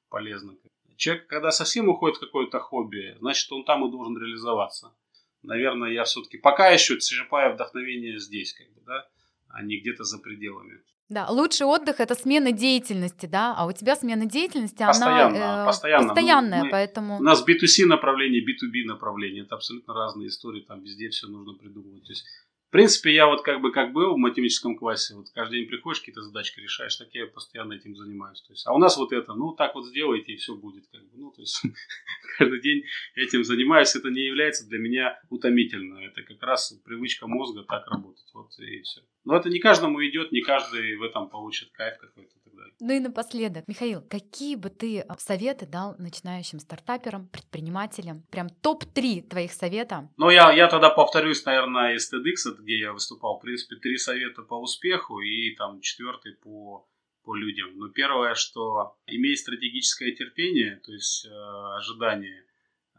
полезно. 0.09 0.55
Человек, 1.01 1.25
когда 1.25 1.49
совсем 1.49 1.89
уходит 1.89 2.17
в 2.17 2.19
какое-то 2.19 2.59
хобби, 2.59 3.17
значит, 3.19 3.51
он 3.51 3.65
там 3.65 3.83
и 3.83 3.89
должен 3.89 4.15
реализоваться. 4.19 4.93
Наверное, 5.41 5.89
я 5.89 6.03
все-таки 6.03 6.37
пока 6.37 6.69
еще 6.69 6.99
черпаю 6.99 7.55
вдохновение 7.55 8.19
здесь, 8.19 8.53
как 8.53 8.67
бы, 8.67 8.81
да, 8.85 9.07
а 9.49 9.63
не 9.63 9.79
где-то 9.79 10.03
за 10.03 10.19
пределами. 10.19 10.79
Да, 11.09 11.27
лучший 11.27 11.65
отдых 11.65 11.99
это 11.99 12.13
смена 12.13 12.51
деятельности, 12.51 13.25
да, 13.25 13.55
а 13.57 13.65
у 13.65 13.71
тебя 13.71 13.95
смена 13.95 14.27
деятельности, 14.27 14.85
постоянно, 14.85 15.53
она 15.53 15.63
э, 15.63 15.65
постоянно. 15.65 16.07
постоянная, 16.09 16.63
мы, 16.65 16.69
поэтому... 16.69 17.17
У 17.17 17.23
нас 17.23 17.43
B2C 17.43 17.87
направление, 17.87 18.43
B2B 18.43 18.85
направление, 18.85 19.41
это 19.41 19.55
абсолютно 19.55 19.95
разные 19.95 20.27
истории, 20.27 20.61
там 20.61 20.83
везде 20.83 21.09
все 21.09 21.25
нужно 21.25 21.55
придумывать. 21.55 22.03
То 22.03 22.11
есть 22.11 22.25
в 22.71 22.77
принципе, 22.79 23.13
я 23.13 23.27
вот 23.27 23.41
как 23.41 23.59
бы 23.59 23.73
как 23.73 23.91
был 23.91 24.13
в 24.13 24.17
математическом 24.17 24.77
классе, 24.77 25.13
вот 25.13 25.29
каждый 25.35 25.59
день 25.59 25.67
приходишь, 25.67 25.99
какие-то 25.99 26.21
задачки 26.21 26.61
решаешь, 26.61 26.95
так 26.95 27.09
я 27.11 27.27
постоянно 27.27 27.73
этим 27.73 27.97
занимаюсь. 27.97 28.41
То 28.43 28.53
есть, 28.53 28.65
а 28.65 28.71
у 28.71 28.77
нас 28.77 28.95
вот 28.95 29.11
это, 29.11 29.33
ну 29.33 29.51
так 29.51 29.75
вот 29.75 29.87
сделайте, 29.87 30.31
и 30.31 30.37
все 30.37 30.55
будет. 30.55 30.85
Как 30.89 31.01
бы. 31.01 31.09
Ну, 31.15 31.31
то 31.31 31.41
есть, 31.41 31.61
каждый 32.37 32.61
день 32.61 32.85
этим 33.15 33.43
занимаюсь, 33.43 33.93
это 33.93 34.09
не 34.09 34.21
является 34.21 34.65
для 34.69 34.79
меня 34.79 35.19
утомительно. 35.29 35.99
Это 35.99 36.23
как 36.23 36.41
раз 36.43 36.71
привычка 36.85 37.27
мозга 37.27 37.63
так 37.63 37.85
работать. 37.87 38.31
Вот 38.33 38.57
и 38.59 38.79
все. 38.83 39.01
Но 39.25 39.35
это 39.35 39.49
не 39.49 39.59
каждому 39.59 40.01
идет, 40.07 40.31
не 40.31 40.41
каждый 40.41 40.95
в 40.95 41.03
этом 41.03 41.29
получит 41.29 41.71
кайф 41.73 41.97
какой-то. 41.97 42.40
Далее. 42.61 42.75
Ну 42.79 42.93
и 42.93 42.99
напоследок, 42.99 43.67
Михаил, 43.67 44.01
какие 44.01 44.55
бы 44.55 44.69
ты 44.69 44.99
а, 44.99 45.17
советы 45.17 45.65
дал 45.65 45.95
начинающим 45.97 46.59
стартаперам, 46.59 47.27
предпринимателям? 47.27 48.23
Прям 48.31 48.49
топ-3 48.49 49.27
твоих 49.27 49.51
совета. 49.53 50.09
Ну, 50.17 50.29
я, 50.29 50.51
я 50.51 50.67
тогда 50.67 50.89
повторюсь, 50.89 51.45
наверное, 51.45 51.95
из 51.95 52.11
TEDx, 52.11 52.55
где 52.59 52.79
я 52.79 52.93
выступал. 52.93 53.37
В 53.37 53.41
принципе, 53.41 53.75
три 53.75 53.97
совета 53.97 54.41
по 54.43 54.55
успеху 54.55 55.19
и 55.19 55.55
там 55.55 55.81
четвертый 55.81 56.33
по 56.35 56.87
по 57.23 57.35
людям. 57.35 57.77
Но 57.77 57.89
первое, 57.89 58.33
что 58.33 58.95
имей 59.05 59.37
стратегическое 59.37 60.11
терпение, 60.11 60.81
то 60.83 60.91
есть 60.91 61.25
э, 61.25 61.29
ожидание. 61.77 62.45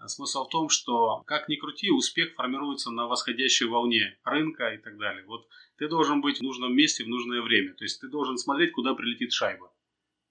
Смысл 0.07 0.45
в 0.45 0.49
том, 0.49 0.69
что 0.69 1.23
как 1.27 1.49
ни 1.49 1.57
крути, 1.57 1.91
успех 1.91 2.35
формируется 2.35 2.91
на 2.91 3.07
восходящей 3.07 3.67
волне 3.67 4.19
рынка 4.25 4.71
и 4.71 4.79
так 4.79 4.99
далее. 4.99 5.25
Вот 5.27 5.47
ты 5.83 5.89
должен 5.89 6.21
быть 6.21 6.39
в 6.39 6.43
нужном 6.43 6.77
месте 6.77 7.03
в 7.03 7.09
нужное 7.09 7.43
время. 7.43 7.75
То 7.75 7.83
есть 7.83 8.01
ты 8.01 8.07
должен 8.07 8.37
смотреть, 8.37 8.71
куда 8.71 8.95
прилетит 8.95 9.33
шайба. 9.33 9.73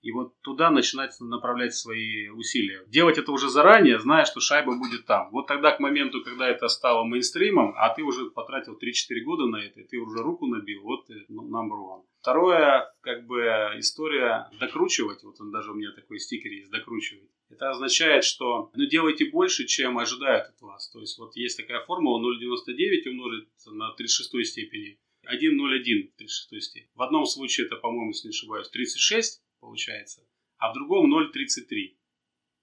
И 0.01 0.13
вот 0.13 0.39
туда 0.39 0.71
начинать 0.71 1.11
направлять 1.19 1.75
свои 1.75 2.29
усилия. 2.29 2.85
Делать 2.87 3.17
это 3.17 3.33
уже 3.33 3.49
заранее, 3.49 3.99
зная, 3.99 4.23
что 4.23 4.39
шайба 4.39 4.77
будет 4.77 5.05
там. 5.05 5.29
Вот 5.31 5.47
тогда 5.47 5.71
к 5.71 5.81
моменту, 5.81 6.23
когда 6.23 6.47
это 6.47 6.69
стало 6.69 7.03
мейнстримом, 7.03 7.73
а 7.75 7.93
ты 7.93 8.01
уже 8.01 8.31
потратил 8.31 8.79
3-4 8.81 9.19
года 9.25 9.45
на 9.47 9.57
это, 9.57 9.83
ты 9.83 9.97
уже 9.97 10.23
руку 10.23 10.47
набил, 10.47 10.83
вот 10.83 11.09
ну, 11.27 11.43
number 11.43 11.77
one. 11.77 12.03
Второе, 12.21 12.89
как 13.01 13.25
бы 13.27 13.41
история 13.77 14.49
докручивать, 14.57 15.21
вот 15.23 15.35
он 15.41 15.51
даже 15.51 15.71
у 15.71 15.75
меня 15.75 15.91
такой 15.91 16.19
стикер 16.19 16.49
есть, 16.49 16.71
докручивать. 16.71 17.29
Это 17.49 17.71
означает, 17.71 18.23
что 18.23 18.71
ну, 18.73 18.85
делайте 18.85 19.29
больше, 19.29 19.65
чем 19.65 19.97
ожидают 19.97 20.47
от 20.47 20.61
вас. 20.61 20.89
То 20.91 21.01
есть 21.01 21.19
вот 21.19 21.35
есть 21.35 21.57
такая 21.57 21.83
формула 21.83 22.21
0,99 22.21 23.09
умножить 23.09 23.49
на 23.65 23.91
36 23.91 24.49
степени. 24.49 24.97
1,01 25.33 26.09
в 26.09 26.15
36 26.17 26.63
степени. 26.63 26.91
В 26.95 27.01
одном 27.01 27.25
случае 27.25 27.67
это, 27.67 27.75
по-моему, 27.75 28.09
если 28.09 28.27
не 28.27 28.31
ошибаюсь, 28.31 28.69
36 28.69 29.41
получается, 29.59 30.27
а 30.57 30.71
в 30.71 30.73
другом 30.73 31.13
0,33. 31.13 31.95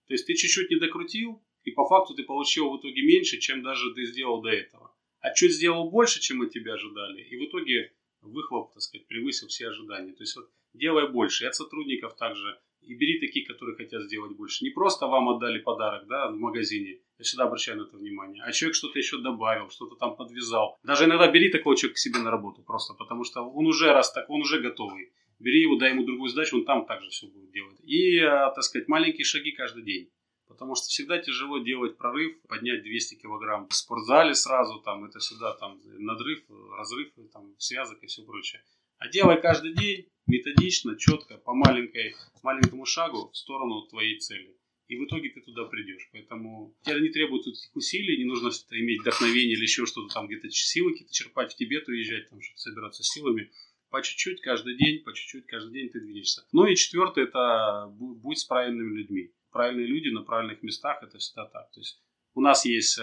То 0.06 0.14
есть 0.14 0.26
ты 0.26 0.34
чуть-чуть 0.34 0.70
не 0.70 0.76
докрутил, 0.78 1.42
и 1.64 1.70
по 1.70 1.86
факту 1.86 2.14
ты 2.14 2.24
получил 2.24 2.70
в 2.70 2.80
итоге 2.80 3.02
меньше, 3.02 3.38
чем 3.38 3.62
даже 3.62 3.94
ты 3.94 4.04
сделал 4.04 4.40
до 4.40 4.50
этого. 4.50 4.94
А 5.20 5.34
чуть 5.34 5.52
сделал 5.52 5.90
больше, 5.90 6.20
чем 6.20 6.42
от 6.42 6.50
тебя 6.50 6.74
ожидали, 6.74 7.22
и 7.22 7.36
в 7.36 7.44
итоге 7.44 7.92
выхлоп, 8.20 8.72
так 8.72 8.82
сказать, 8.82 9.06
превысил 9.06 9.48
все 9.48 9.68
ожидания. 9.68 10.12
То 10.12 10.22
есть 10.22 10.36
вот 10.36 10.50
делай 10.74 11.10
больше. 11.10 11.44
И 11.44 11.46
от 11.46 11.54
сотрудников 11.54 12.16
также. 12.16 12.58
И 12.82 12.94
бери 12.94 13.20
таких, 13.20 13.46
которые 13.48 13.76
хотят 13.76 14.02
сделать 14.04 14.36
больше. 14.36 14.64
Не 14.64 14.70
просто 14.70 15.06
вам 15.06 15.28
отдали 15.28 15.58
подарок 15.58 16.06
да, 16.06 16.30
в 16.30 16.36
магазине. 16.36 17.00
Я 17.18 17.24
всегда 17.24 17.44
обращаю 17.44 17.78
на 17.78 17.82
это 17.82 17.96
внимание. 17.96 18.42
А 18.44 18.52
человек 18.52 18.76
что-то 18.76 18.98
еще 18.98 19.18
добавил, 19.18 19.70
что-то 19.70 19.96
там 19.96 20.16
подвязал. 20.16 20.78
Даже 20.82 21.04
иногда 21.04 21.30
бери 21.30 21.50
такого 21.50 21.76
человека 21.76 21.96
к 21.96 21.98
себе 21.98 22.18
на 22.20 22.30
работу 22.30 22.62
просто, 22.62 22.94
потому 22.94 23.24
что 23.24 23.42
он 23.42 23.66
уже 23.66 23.92
раз 23.92 24.12
так, 24.12 24.30
он 24.30 24.40
уже 24.40 24.60
готовый 24.60 25.12
бери 25.38 25.62
его, 25.62 25.76
дай 25.76 25.90
ему 25.90 26.04
другую 26.04 26.28
задачу, 26.28 26.56
он 26.56 26.64
там 26.64 26.86
также 26.86 27.10
все 27.10 27.26
будет 27.26 27.50
делать. 27.52 27.78
И, 27.82 28.18
э, 28.18 28.28
так 28.28 28.62
сказать, 28.62 28.88
маленькие 28.88 29.24
шаги 29.24 29.52
каждый 29.52 29.84
день. 29.84 30.10
Потому 30.46 30.74
что 30.74 30.86
всегда 30.86 31.18
тяжело 31.18 31.58
делать 31.58 31.98
прорыв, 31.98 32.40
поднять 32.48 32.82
200 32.82 33.16
килограмм 33.16 33.68
в 33.68 33.74
спортзале 33.74 34.34
сразу, 34.34 34.80
там, 34.80 35.04
это 35.04 35.18
всегда 35.18 35.52
там 35.54 35.78
надрыв, 35.84 36.42
разрыв, 36.76 37.12
там, 37.32 37.54
связок 37.58 38.02
и 38.02 38.06
все 38.06 38.22
прочее. 38.22 38.62
А 38.96 39.08
делай 39.08 39.40
каждый 39.40 39.74
день 39.74 40.08
методично, 40.26 40.98
четко, 40.98 41.36
по 41.36 41.52
маленькой, 41.52 42.16
маленькому 42.42 42.86
шагу 42.86 43.30
в 43.30 43.36
сторону 43.36 43.82
твоей 43.82 44.18
цели. 44.18 44.56
И 44.88 44.96
в 44.96 45.04
итоге 45.04 45.28
ты 45.28 45.42
туда 45.42 45.64
придешь. 45.66 46.08
Поэтому 46.12 46.74
тебе 46.82 47.00
не 47.00 47.10
требует 47.10 47.46
этих 47.46 47.74
усилий, 47.76 48.16
не 48.16 48.24
нужно 48.24 48.50
иметь 48.70 49.02
вдохновение 49.02 49.54
или 49.54 49.62
еще 49.62 49.84
что-то 49.84 50.12
там, 50.14 50.26
где-то 50.26 50.50
силы 50.50 50.92
какие-то 50.92 51.12
черпать 51.12 51.52
в 51.52 51.56
тебе, 51.56 51.80
то 51.80 51.92
уезжать, 51.92 52.28
там, 52.30 52.40
что-то 52.40 52.60
собираться 52.60 53.02
силами 53.02 53.50
по 53.90 54.02
чуть-чуть 54.02 54.40
каждый 54.40 54.76
день, 54.76 55.02
по 55.02 55.12
чуть-чуть 55.12 55.46
каждый 55.46 55.72
день 55.72 55.90
ты 55.90 56.00
движешься. 56.00 56.46
Ну 56.52 56.66
и 56.66 56.74
четвертое, 56.74 57.24
это 57.24 57.92
будь 57.96 58.38
с 58.38 58.44
правильными 58.44 58.96
людьми. 58.96 59.32
Правильные 59.50 59.86
люди 59.86 60.08
на 60.08 60.22
правильных 60.22 60.62
местах, 60.62 61.02
это 61.02 61.18
всегда 61.18 61.46
так. 61.46 61.70
То 61.72 61.80
есть 61.80 62.02
у 62.34 62.40
нас 62.40 62.64
есть 62.64 62.98
э, 62.98 63.02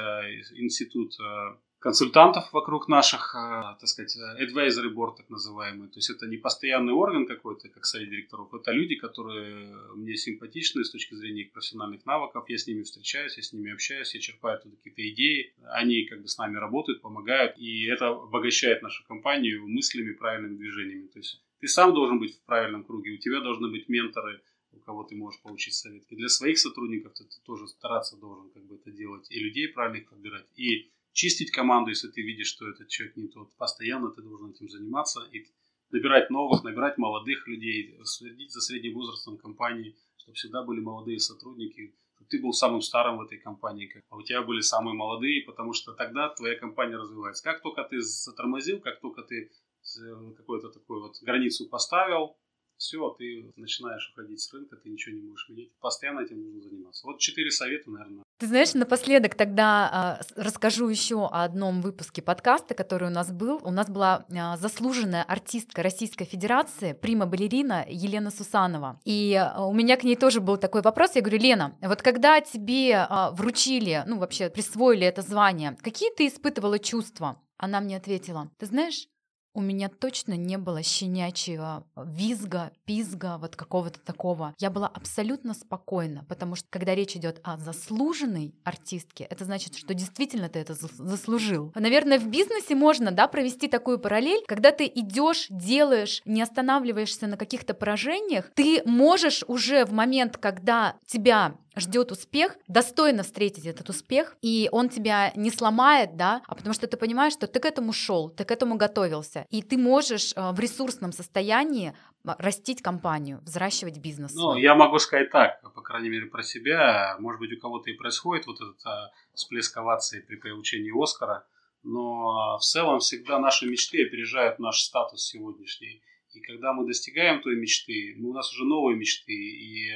институт 0.55 1.13
э, 1.19 1.57
консультантов 1.85 2.51
вокруг 2.51 2.87
наших, 2.87 3.35
э, 3.35 3.77
так 3.79 3.87
сказать, 3.87 4.17
advisory 4.41 4.91
board 4.91 5.17
так 5.17 5.29
называемый. 5.29 5.87
То 5.87 5.99
есть 5.99 6.09
это 6.09 6.25
не 6.25 6.37
постоянный 6.37 6.93
орган 6.93 7.27
какой-то, 7.27 7.69
как 7.69 7.85
совет 7.85 8.09
директоров, 8.09 8.51
это 8.55 8.71
люди, 8.71 8.95
которые 8.95 9.67
мне 9.93 10.15
симпатичны 10.15 10.83
с 10.83 10.89
точки 10.89 11.13
зрения 11.13 11.43
их 11.43 11.51
профессиональных 11.51 12.03
навыков. 12.07 12.45
Я 12.49 12.57
с 12.57 12.65
ними 12.65 12.81
встречаюсь, 12.81 13.37
я 13.37 13.43
с 13.43 13.53
ними 13.53 13.71
общаюсь, 13.71 14.15
я 14.15 14.19
черпаю 14.19 14.57
оттуда 14.57 14.75
какие-то 14.77 15.07
идеи. 15.09 15.53
Они 15.79 16.05
как 16.05 16.23
бы 16.23 16.27
с 16.27 16.39
нами 16.39 16.57
работают, 16.57 17.03
помогают, 17.03 17.55
и 17.59 17.85
это 17.85 18.07
обогащает 18.07 18.81
нашу 18.81 19.05
компанию 19.05 19.67
мыслями, 19.67 20.13
правильными 20.13 20.57
движениями. 20.57 21.05
То 21.05 21.19
есть 21.19 21.39
ты 21.59 21.67
сам 21.67 21.93
должен 21.93 22.17
быть 22.17 22.35
в 22.35 22.45
правильном 22.45 22.83
круге, 22.83 23.11
у 23.11 23.17
тебя 23.17 23.41
должны 23.41 23.69
быть 23.69 23.89
менторы, 23.89 24.41
у 24.71 24.79
кого 24.79 25.03
ты 25.03 25.15
можешь 25.15 25.39
получить 25.39 25.75
совет. 25.75 26.03
И 26.09 26.15
для 26.15 26.29
своих 26.29 26.57
сотрудников 26.57 27.13
ты, 27.13 27.25
ты 27.25 27.37
тоже 27.45 27.67
стараться 27.67 28.17
должен 28.17 28.49
как 28.49 28.65
бы 28.65 28.73
это 28.73 28.89
делать, 28.89 29.27
и 29.29 29.39
людей 29.39 29.67
правильных 29.67 30.09
подбирать, 30.09 30.47
и 30.55 30.89
чистить 31.15 31.49
команду, 31.51 31.89
если 31.89 32.09
ты 32.09 32.21
видишь, 32.21 32.47
что 32.47 32.67
этот 32.67 32.89
человек 32.89 33.15
не 33.15 33.27
тот. 33.29 33.55
Постоянно 33.55 34.11
ты 34.11 34.21
должен 34.21 34.51
этим 34.51 34.69
заниматься 34.69 35.21
и 35.31 35.47
набирать 35.89 36.29
новых, 36.29 36.63
набирать 36.63 36.97
молодых 36.97 37.47
людей, 37.47 37.97
следить 38.03 38.51
за 38.51 38.59
средним 38.59 38.95
возрастом 38.95 39.37
компании, 39.37 39.95
чтобы 40.17 40.35
всегда 40.35 40.61
были 40.63 40.81
молодые 40.81 41.19
сотрудники, 41.19 41.95
чтобы 42.15 42.29
ты 42.29 42.41
был 42.41 42.51
самым 42.51 42.81
старым 42.81 43.17
в 43.17 43.21
этой 43.21 43.37
компании, 43.37 43.89
а 44.09 44.17
у 44.17 44.23
тебя 44.23 44.41
были 44.41 44.59
самые 44.59 44.93
молодые, 44.93 45.43
потому 45.45 45.71
что 45.71 45.93
тогда 45.93 46.29
твоя 46.29 46.59
компания 46.59 46.97
развивается. 46.97 47.43
Как 47.43 47.61
только 47.61 47.83
ты 47.85 48.01
затормозил, 48.01 48.81
как 48.81 48.99
только 48.99 49.23
ты 49.23 49.49
э, 49.49 50.33
какую-то 50.35 50.69
такую 50.69 51.01
вот 51.01 51.15
границу 51.21 51.69
поставил, 51.69 52.35
все, 52.75 53.09
ты 53.17 53.53
начинаешь 53.55 54.11
уходить 54.11 54.41
с 54.41 54.53
рынка, 54.53 54.75
ты 54.75 54.89
ничего 54.89 55.15
не 55.15 55.21
можешь 55.21 55.47
менять. 55.47 55.71
Постоянно 55.79 56.19
этим 56.19 56.41
нужно 56.41 56.61
заниматься. 56.61 57.07
Вот 57.07 57.19
четыре 57.19 57.51
совета, 57.51 57.89
наверное. 57.89 58.24
Ты 58.37 58.47
знаешь, 58.47 58.73
напоследок 58.73 59.35
тогда 59.35 60.19
э, 60.19 60.41
расскажу 60.41 60.89
еще 60.89 61.25
о 61.25 61.43
одном 61.43 61.81
выпуске 61.81 62.21
подкаста, 62.21 62.73
который 62.73 63.07
у 63.07 63.11
нас 63.11 63.31
был. 63.31 63.61
У 63.63 63.71
нас 63.71 63.89
была 63.89 64.25
э, 64.29 64.57
заслуженная 64.57 65.23
артистка 65.23 65.81
Российской 65.81 66.25
Федерации, 66.25 66.91
прима-балерина 66.91 67.85
Елена 67.87 68.31
Сусанова. 68.31 68.99
И 69.05 69.33
э, 69.33 69.61
у 69.61 69.71
меня 69.71 69.95
к 69.95 70.03
ней 70.03 70.17
тоже 70.17 70.41
был 70.41 70.57
такой 70.57 70.81
вопрос. 70.81 71.15
Я 71.15 71.21
говорю, 71.21 71.39
Лена, 71.39 71.77
вот 71.81 72.01
когда 72.01 72.41
тебе 72.41 73.07
э, 73.09 73.29
вручили, 73.31 74.03
ну 74.05 74.19
вообще 74.19 74.49
присвоили 74.49 75.07
это 75.07 75.21
звание, 75.21 75.77
какие 75.81 76.13
ты 76.13 76.27
испытывала 76.27 76.77
чувства? 76.77 77.41
Она 77.57 77.79
мне 77.79 77.95
ответила, 77.95 78.51
ты 78.59 78.65
знаешь, 78.65 79.07
у 79.55 79.61
меня 79.61 79.89
точно 79.89 80.33
не 80.33 80.57
было 80.57 80.83
щенячьего 80.83 81.85
визга, 81.95 82.71
пизга, 82.85 83.37
вот 83.37 83.55
какого-то 83.55 83.99
такого. 83.99 84.53
Я 84.59 84.69
была 84.69 84.87
абсолютно 84.87 85.53
спокойна, 85.53 86.25
потому 86.27 86.55
что 86.55 86.67
когда 86.69 86.93
речь 86.93 87.15
идет 87.15 87.39
о 87.43 87.57
заслуженной 87.57 88.53
артистке, 88.63 89.23
это 89.23 89.45
значит, 89.45 89.75
что 89.75 89.93
действительно 89.93 90.49
ты 90.49 90.59
это 90.59 90.73
заслужил. 90.73 91.71
Наверное, 91.75 92.19
в 92.19 92.27
бизнесе 92.27 92.75
можно, 92.75 93.11
да, 93.11 93.27
провести 93.27 93.67
такую 93.67 93.97
параллель, 93.97 94.43
когда 94.47 94.71
ты 94.71 94.91
идешь, 94.93 95.47
делаешь, 95.49 96.21
не 96.25 96.41
останавливаешься 96.41 97.27
на 97.27 97.37
каких-то 97.37 97.73
поражениях, 97.73 98.51
ты 98.53 98.81
можешь 98.85 99.43
уже 99.47 99.85
в 99.85 99.93
момент, 99.93 100.37
когда 100.37 100.95
тебя 101.07 101.55
ждет 101.75 102.11
успех, 102.11 102.57
достойно 102.67 103.23
встретить 103.23 103.65
этот 103.65 103.89
успех, 103.89 104.37
и 104.41 104.69
он 104.71 104.89
тебя 104.89 105.31
не 105.35 105.51
сломает, 105.51 106.15
да, 106.15 106.41
а 106.47 106.55
потому 106.55 106.73
что 106.73 106.87
ты 106.87 106.97
понимаешь, 106.97 107.33
что 107.33 107.47
ты 107.47 107.59
к 107.59 107.65
этому 107.65 107.93
шел, 107.93 108.29
ты 108.29 108.45
к 108.45 108.51
этому 108.51 108.75
готовился, 108.75 109.44
и 109.49 109.61
ты 109.61 109.77
можешь 109.77 110.33
э, 110.35 110.51
в 110.51 110.59
ресурсном 110.59 111.11
состоянии 111.11 111.93
растить 112.23 112.81
компанию, 112.81 113.39
взращивать 113.43 113.99
бизнес. 113.99 114.33
Ну, 114.33 114.55
я 114.55 114.75
могу 114.75 114.97
сказать 114.99 115.31
так, 115.31 115.61
по 115.73 115.81
крайней 115.81 116.09
мере, 116.09 116.25
про 116.25 116.43
себя. 116.43 117.15
Может 117.19 117.39
быть, 117.39 117.53
у 117.53 117.59
кого-то 117.59 117.89
и 117.89 117.93
происходит 117.93 118.47
вот 118.47 118.55
этот 118.55 118.83
а, 118.85 119.11
всплеск 119.33 119.77
овации 119.77 120.21
при 120.21 120.35
получении 120.37 120.91
Оскара, 120.91 121.45
но 121.83 122.57
в 122.57 122.63
целом 122.63 122.99
всегда 122.99 123.39
наши 123.39 123.67
мечты 123.67 124.03
опережают 124.05 124.57
наш 124.59 124.79
статус 124.79 125.23
сегодняшний. 125.27 126.01
И 126.33 126.41
когда 126.41 126.73
мы 126.73 126.85
достигаем 126.85 127.41
той 127.41 127.55
мечты, 127.55 128.15
ну, 128.17 128.29
у 128.29 128.33
нас 128.33 128.51
уже 128.51 128.65
новые 128.65 128.97
мечты, 128.97 129.33
и 129.33 129.91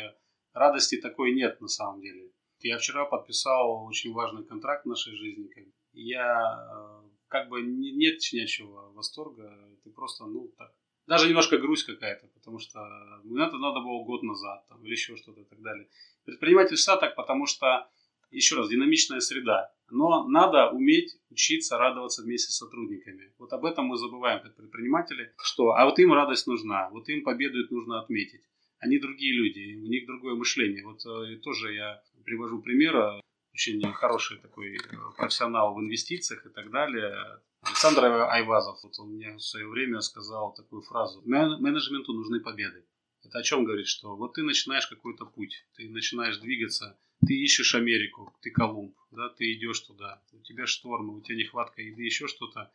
радости 0.53 1.01
такой 1.01 1.33
нет 1.33 1.59
на 1.61 1.67
самом 1.67 2.01
деле. 2.01 2.31
Я 2.61 2.77
вчера 2.77 3.05
подписал 3.05 3.85
очень 3.85 4.13
важный 4.13 4.45
контракт 4.45 4.85
в 4.85 4.89
нашей 4.89 5.15
жизни. 5.15 5.49
Я 5.93 6.39
э, 6.41 7.08
как 7.29 7.49
бы 7.49 7.61
нет 7.61 8.21
щенячьего 8.21 8.91
восторга, 8.91 9.77
ты 9.83 9.89
просто, 9.91 10.25
ну, 10.25 10.53
так. 10.57 10.73
Даже 11.07 11.27
немножко 11.27 11.57
грусть 11.57 11.85
какая-то, 11.85 12.27
потому 12.27 12.59
что 12.59 12.79
ну, 13.23 13.41
это 13.41 13.57
надо 13.57 13.79
было 13.79 14.03
год 14.03 14.21
назад 14.21 14.67
там, 14.67 14.83
или 14.85 14.91
еще 14.91 15.15
что-то 15.15 15.41
и 15.41 15.45
так 15.45 15.59
далее. 15.61 15.87
Предпринимательство 16.25 16.97
так, 16.97 17.15
потому 17.15 17.47
что, 17.47 17.89
еще 18.29 18.55
раз, 18.55 18.69
динамичная 18.69 19.19
среда. 19.19 19.73
Но 19.89 20.27
надо 20.27 20.69
уметь 20.69 21.17
учиться 21.31 21.79
радоваться 21.79 22.21
вместе 22.21 22.51
с 22.51 22.57
сотрудниками. 22.57 23.33
Вот 23.39 23.51
об 23.53 23.65
этом 23.65 23.85
мы 23.85 23.97
забываем 23.97 24.43
как 24.43 24.55
предприниматели, 24.55 25.33
что 25.41 25.71
а 25.71 25.85
вот 25.85 25.97
им 25.97 26.13
радость 26.13 26.45
нужна, 26.45 26.89
вот 26.91 27.09
им 27.09 27.23
победу 27.23 27.57
нужно 27.71 28.01
отметить 28.01 28.43
они 28.79 28.97
другие 28.97 29.33
люди, 29.33 29.75
у 29.75 29.87
них 29.87 30.05
другое 30.05 30.35
мышление. 30.35 30.83
Вот 30.85 31.05
э, 31.05 31.37
тоже 31.37 31.73
я 31.73 32.01
привожу 32.25 32.61
пример, 32.61 33.21
очень 33.53 33.81
хороший 33.93 34.37
такой 34.37 34.77
э, 34.77 34.79
профессионал 35.17 35.75
в 35.75 35.79
инвестициях 35.79 36.45
и 36.45 36.49
так 36.49 36.71
далее. 36.71 37.41
Александр 37.61 38.05
Айвазов, 38.05 38.79
вот 38.83 38.97
он 38.99 39.15
мне 39.15 39.35
в 39.35 39.41
свое 39.41 39.67
время 39.67 39.99
сказал 40.01 40.53
такую 40.53 40.81
фразу. 40.81 41.21
Менеджменту 41.25 42.13
нужны 42.13 42.39
победы. 42.39 42.85
Это 43.23 43.39
о 43.39 43.43
чем 43.43 43.65
говорит, 43.65 43.87
что 43.87 44.15
вот 44.15 44.33
ты 44.33 44.43
начинаешь 44.43 44.87
какой-то 44.87 45.25
путь, 45.25 45.65
ты 45.75 45.89
начинаешь 45.89 46.37
двигаться, 46.37 46.97
ты 47.25 47.33
ищешь 47.33 47.75
Америку, 47.75 48.33
ты 48.41 48.49
Колумб, 48.49 48.95
да, 49.11 49.29
ты 49.29 49.53
идешь 49.53 49.81
туда, 49.81 50.21
у 50.31 50.39
тебя 50.39 50.65
штормы, 50.65 51.17
у 51.17 51.21
тебя 51.21 51.37
нехватка 51.37 51.81
еды, 51.81 52.03
еще 52.03 52.27
что-то. 52.27 52.71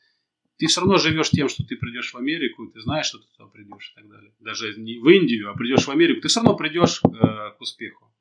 Ты 0.59 0.67
все 0.67 0.81
равно 0.81 0.99
живешь 0.99 1.31
тем, 1.31 1.49
что 1.49 1.65
ты 1.65 1.77
придешь 1.77 2.13
в 2.13 2.17
Америку, 2.17 2.67
ты 2.69 2.81
знаешь, 2.81 3.07
что 3.07 3.19
ты 3.19 3.27
туда 3.37 3.49
придешь 3.49 3.93
и 3.93 3.95
так 4.01 4.09
далее. 4.09 4.35
Даже 4.39 4.75
не 4.77 4.99
в 4.99 5.09
Индию, 5.09 5.51
а 5.51 5.55
придешь 5.55 5.87
в 5.87 5.91
Америку, 5.91 6.21
ты 6.21 6.29
все 6.29 6.41
равно 6.41 6.57
придешь 6.57 7.01
э, 7.03 7.51
к 7.57 7.61
успеху. 7.61 8.14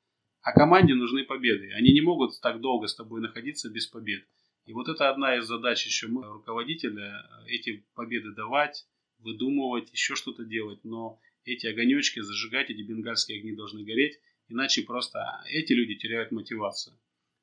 А 0.44 0.52
команде 0.52 0.94
нужны 0.94 1.24
победы. 1.24 1.72
Они 1.72 1.94
не 1.94 2.02
могут 2.02 2.40
так 2.42 2.60
долго 2.60 2.88
с 2.88 2.96
тобой 2.96 3.22
находиться 3.22 3.70
без 3.70 3.88
побед. 3.88 4.26
И 4.66 4.74
вот 4.74 4.90
это 4.90 5.10
одна 5.10 5.38
из 5.38 5.46
задач 5.46 5.86
еще 5.86 6.08
руководителя, 6.08 7.26
эти 7.48 7.86
победы 7.96 8.34
давать, 8.34 8.86
выдумывать, 9.20 9.92
еще 9.94 10.16
что-то 10.16 10.44
делать. 10.44 10.80
Но 10.84 11.20
эти 11.46 11.68
огонечки 11.68 12.20
зажигать, 12.20 12.70
эти 12.70 12.82
бенгальские 12.82 13.40
огни 13.40 13.54
должны 13.54 13.84
гореть, 13.84 14.20
иначе 14.50 14.84
просто 14.84 15.42
эти 15.48 15.72
люди 15.72 15.96
теряют 15.96 16.32
мотивацию. 16.32 16.98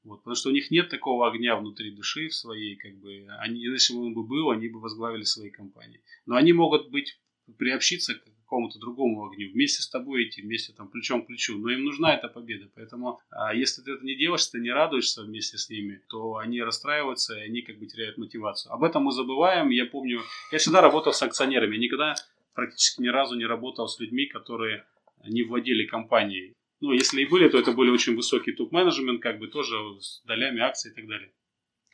Вот, 0.04 0.18
потому 0.18 0.34
что 0.34 0.50
у 0.50 0.52
них 0.52 0.70
нет 0.70 0.90
такого 0.90 1.28
огня 1.28 1.56
внутри 1.56 1.90
души 1.90 2.28
в 2.28 2.34
своей, 2.34 2.76
как 2.76 2.96
бы, 2.98 3.26
они, 3.38 3.62
если 3.62 3.94
бы 3.94 4.00
он 4.00 4.14
бы 4.14 4.24
был, 4.24 4.50
они 4.50 4.68
бы 4.68 4.80
возглавили 4.80 5.24
свои 5.24 5.50
компании. 5.50 6.02
Но 6.26 6.36
они 6.36 6.52
могут 6.52 6.90
быть, 6.90 7.18
приобщиться 7.58 8.14
к 8.14 8.24
какому-то 8.50 8.80
другому 8.80 9.24
огню, 9.24 9.52
вместе 9.52 9.80
с 9.82 9.88
тобой 9.88 10.24
идти, 10.24 10.42
вместе 10.42 10.72
там 10.72 10.88
плечом 10.88 11.22
к 11.22 11.28
плечу. 11.28 11.56
Но 11.56 11.70
им 11.70 11.84
нужна 11.84 12.14
эта 12.14 12.26
победа. 12.26 12.68
Поэтому, 12.74 13.20
а, 13.30 13.54
если 13.54 13.82
ты 13.82 13.92
это 13.92 14.04
не 14.04 14.16
делаешь, 14.16 14.44
ты 14.46 14.58
не 14.58 14.72
радуешься 14.72 15.22
вместе 15.22 15.56
с 15.56 15.70
ними, 15.70 16.02
то 16.08 16.36
они 16.36 16.60
расстраиваются, 16.60 17.38
и 17.38 17.42
они 17.42 17.62
как 17.62 17.78
бы 17.78 17.86
теряют 17.86 18.18
мотивацию. 18.18 18.72
Об 18.72 18.82
этом 18.82 19.04
мы 19.04 19.12
забываем. 19.12 19.70
Я 19.70 19.86
помню, 19.86 20.22
я 20.50 20.58
всегда 20.58 20.80
работал 20.80 21.12
с 21.12 21.22
акционерами. 21.22 21.76
Никогда 21.76 22.14
практически 22.54 23.02
ни 23.02 23.08
разу 23.08 23.36
не 23.36 23.46
работал 23.46 23.86
с 23.86 24.00
людьми, 24.00 24.26
которые 24.26 24.84
не 25.24 25.44
владели 25.44 25.86
компанией. 25.86 26.54
Ну, 26.80 26.92
если 26.92 27.22
и 27.22 27.26
были, 27.26 27.48
то 27.48 27.58
это 27.58 27.70
были 27.70 27.90
очень 27.90 28.16
высокий 28.16 28.52
топ-менеджмент, 28.52 29.22
как 29.22 29.38
бы 29.38 29.46
тоже 29.46 29.76
с 30.00 30.22
долями 30.24 30.60
акций 30.60 30.90
и 30.90 30.94
так 30.94 31.06
далее. 31.06 31.30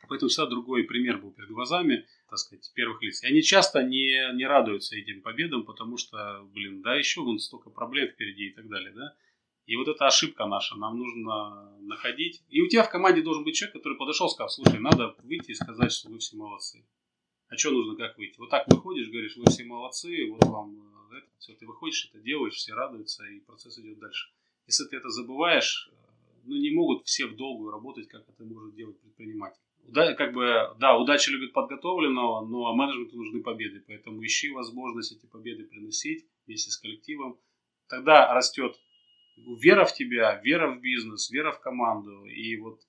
Поэтому 0.07 0.29
всегда 0.29 0.47
другой 0.47 0.83
пример 0.83 1.17
был 1.17 1.31
перед 1.31 1.49
глазами, 1.49 2.05
так 2.29 2.39
сказать, 2.39 2.71
первых 2.75 3.01
лиц. 3.01 3.23
И 3.23 3.27
они 3.27 3.41
часто 3.41 3.83
не, 3.83 4.33
не 4.35 4.45
радуются 4.45 4.95
этим 4.95 5.21
победам, 5.21 5.65
потому 5.65 5.97
что, 5.97 6.47
блин, 6.53 6.81
да, 6.81 6.95
еще 6.95 7.21
вон 7.21 7.39
столько 7.39 7.69
проблем 7.69 8.09
впереди 8.09 8.47
и 8.47 8.53
так 8.53 8.67
далее, 8.67 8.91
да. 8.93 9.15
И 9.65 9.75
вот 9.75 9.89
эта 9.89 10.07
ошибка 10.07 10.45
наша, 10.45 10.77
нам 10.77 10.97
нужно 10.97 11.77
находить. 11.81 12.41
И 12.49 12.61
у 12.61 12.69
тебя 12.69 12.83
в 12.83 12.89
команде 12.89 13.21
должен 13.21 13.43
быть 13.43 13.55
человек, 13.55 13.75
который 13.75 13.97
подошел 13.97 14.29
сказал, 14.29 14.49
слушай, 14.49 14.79
надо 14.79 15.15
выйти 15.23 15.51
и 15.51 15.55
сказать, 15.55 15.91
что 15.91 16.09
вы 16.09 16.19
все 16.19 16.37
молодцы. 16.37 16.85
А 17.49 17.57
что 17.57 17.71
нужно, 17.71 17.95
как 17.95 18.17
выйти? 18.17 18.39
Вот 18.39 18.49
так 18.49 18.65
выходишь, 18.67 19.09
говоришь, 19.09 19.35
вы 19.35 19.45
все 19.47 19.65
молодцы, 19.65 20.29
вот 20.29 20.43
вам 20.45 20.79
э, 21.11 21.17
это, 21.17 21.27
все, 21.37 21.53
ты 21.53 21.65
выходишь, 21.65 22.09
это 22.09 22.19
делаешь, 22.19 22.55
все 22.55 22.73
радуются, 22.73 23.25
и 23.25 23.39
процесс 23.39 23.77
идет 23.79 23.99
дальше. 23.99 24.29
Если 24.67 24.85
ты 24.85 24.97
это 24.97 25.09
забываешь, 25.09 25.89
э, 25.91 25.95
ну, 26.43 26.57
не 26.57 26.71
могут 26.71 27.05
все 27.05 27.25
в 27.25 27.35
долгую 27.35 27.71
работать, 27.71 28.07
как 28.07 28.27
это 28.27 28.43
может 28.45 28.73
делать 28.75 28.99
предприниматель. 29.01 29.61
Да, 29.87 30.13
как 30.13 30.33
бы, 30.33 30.75
да, 30.79 30.97
удача 30.97 31.31
любит 31.31 31.53
подготовленного, 31.53 32.45
но 32.45 32.75
менеджменту 32.75 33.17
нужны 33.17 33.41
победы. 33.41 33.83
Поэтому 33.87 34.23
ищи 34.23 34.49
возможность 34.51 35.13
эти 35.13 35.25
победы 35.25 35.63
приносить 35.63 36.25
вместе 36.45 36.71
с 36.71 36.77
коллективом. 36.77 37.39
Тогда 37.87 38.33
растет 38.33 38.77
вера 39.37 39.85
в 39.85 39.93
тебя, 39.93 40.41
вера 40.43 40.71
в 40.71 40.81
бизнес, 40.81 41.29
вера 41.29 41.51
в 41.51 41.61
команду. 41.61 42.25
И 42.25 42.57
вот 42.57 42.81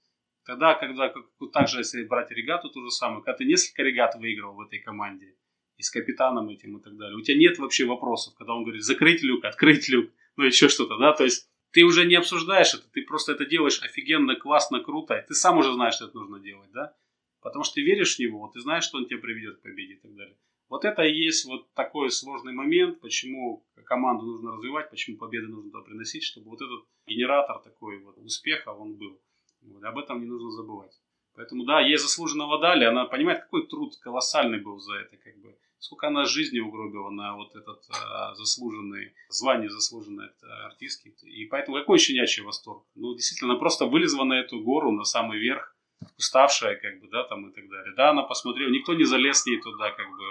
тогда, 0.44 0.74
когда, 0.74 1.09
как, 1.09 1.26
также 1.53 1.78
если 1.78 2.05
брать 2.05 2.32
регату, 2.32 2.68
то 2.68 2.82
же 2.82 2.90
самое, 2.90 3.22
когда 3.22 3.38
ты 3.38 3.44
несколько 3.44 3.82
регат 3.82 4.16
выиграл 4.16 4.55
в 4.55 4.61
этой 4.61 4.80
команде, 4.80 5.36
и 5.76 5.82
с 5.82 5.90
капитаном 5.90 6.49
этим 6.49 6.78
и 6.78 6.82
так 6.82 6.96
далее, 6.96 7.16
у 7.16 7.20
тебя 7.20 7.38
нет 7.38 7.59
вообще 7.59 7.86
вопросов, 7.86 8.34
когда 8.36 8.55
он 8.55 8.64
говорит 8.64 8.82
закрыть 8.82 9.22
люк, 9.22 9.44
открыть 9.44 9.88
люк, 9.88 10.11
ну 10.36 10.44
еще 10.44 10.68
что-то, 10.68 10.99
да, 10.99 11.12
то 11.12 11.22
есть 11.22 11.47
ты 11.71 11.85
уже 11.85 12.07
не 12.07 12.14
обсуждаешь 12.14 12.75
это, 12.75 12.89
ты 12.91 13.03
просто 13.03 13.33
это 13.33 13.45
делаешь 13.47 13.83
офигенно, 13.83 14.37
классно, 14.37 14.81
круто, 14.81 15.14
и 15.14 15.27
ты 15.27 15.35
сам 15.35 15.59
уже 15.59 15.73
знаешь, 15.73 15.95
что 15.95 16.07
это 16.07 16.16
нужно 16.16 16.41
делать, 16.41 16.71
да? 16.73 16.95
Потому 17.41 17.64
что 17.64 17.75
ты 17.75 17.83
веришь 17.83 18.16
в 18.16 18.19
него, 18.19 18.51
ты 18.53 18.61
знаешь, 18.61 18.85
что 18.85 18.99
он 18.99 19.07
тебя 19.07 19.21
приведет 19.21 19.59
к 19.59 19.62
победе 19.62 19.95
и 19.95 20.01
так 20.01 20.14
далее. 20.14 20.37
Вот 20.69 20.85
это 20.85 21.03
и 21.03 21.14
есть 21.14 21.47
вот 21.47 21.73
такой 21.73 22.11
сложный 22.11 22.53
момент, 22.53 23.01
почему 23.01 23.64
команду 23.85 24.27
нужно 24.27 24.53
развивать, 24.53 24.91
почему 24.91 25.16
победы 25.16 25.49
нужно 25.49 25.71
туда 25.71 25.83
приносить, 25.83 26.25
чтобы 26.25 26.51
вот 26.51 26.61
этот 26.61 26.85
генератор 27.07 27.59
такой 27.61 27.99
вот 28.01 28.19
успеха, 28.19 28.71
он 28.71 28.97
был. 28.97 29.19
Вот, 29.62 29.83
об 29.83 29.99
этом 29.99 30.21
не 30.21 30.27
нужно 30.27 30.51
забывать. 30.51 30.93
Поэтому, 31.35 31.64
да, 31.64 31.81
ей 31.81 31.97
заслуженного 31.97 32.61
дали, 32.61 32.85
она 32.85 33.07
понимает, 33.07 33.43
какой 33.43 33.66
труд 33.66 33.97
колоссальный 33.97 34.61
был 34.61 34.79
за 34.79 34.97
это, 34.97 35.16
как 35.16 35.39
бы 35.39 35.57
сколько 35.79 36.09
она 36.09 36.24
жизни 36.24 36.61
угробила 36.61 37.11
на 37.11 37.37
вот 37.37 37.55
этот 37.55 37.83
а, 37.91 38.35
заслуженный, 38.35 39.14
звание 39.29 39.70
заслуженной 39.70 40.29
артистки. 40.66 41.14
И 41.24 41.47
поэтому 41.47 41.79
какой 41.79 41.99
щенячий 41.99 42.43
восторг. 42.43 42.85
Ну, 42.95 43.14
действительно, 43.14 43.53
она 43.53 43.59
просто 43.59 43.87
вылезла 43.87 44.24
на 44.24 44.35
эту 44.35 44.61
гору, 44.61 44.91
на 44.93 45.05
самый 45.05 45.39
верх, 45.39 45.74
уставшая, 46.16 46.76
как 46.76 47.01
бы, 47.01 47.09
да, 47.09 47.24
там 47.24 47.49
и 47.49 47.53
так 47.53 47.68
далее. 47.68 47.95
Да, 47.97 48.11
она 48.11 48.22
посмотрела, 48.22 48.70
никто 48.70 48.95
не 48.95 49.05
залез 49.05 49.43
с 49.43 49.47
ней 49.47 49.61
туда, 49.61 49.91
как 49.91 50.07
бы, 50.07 50.24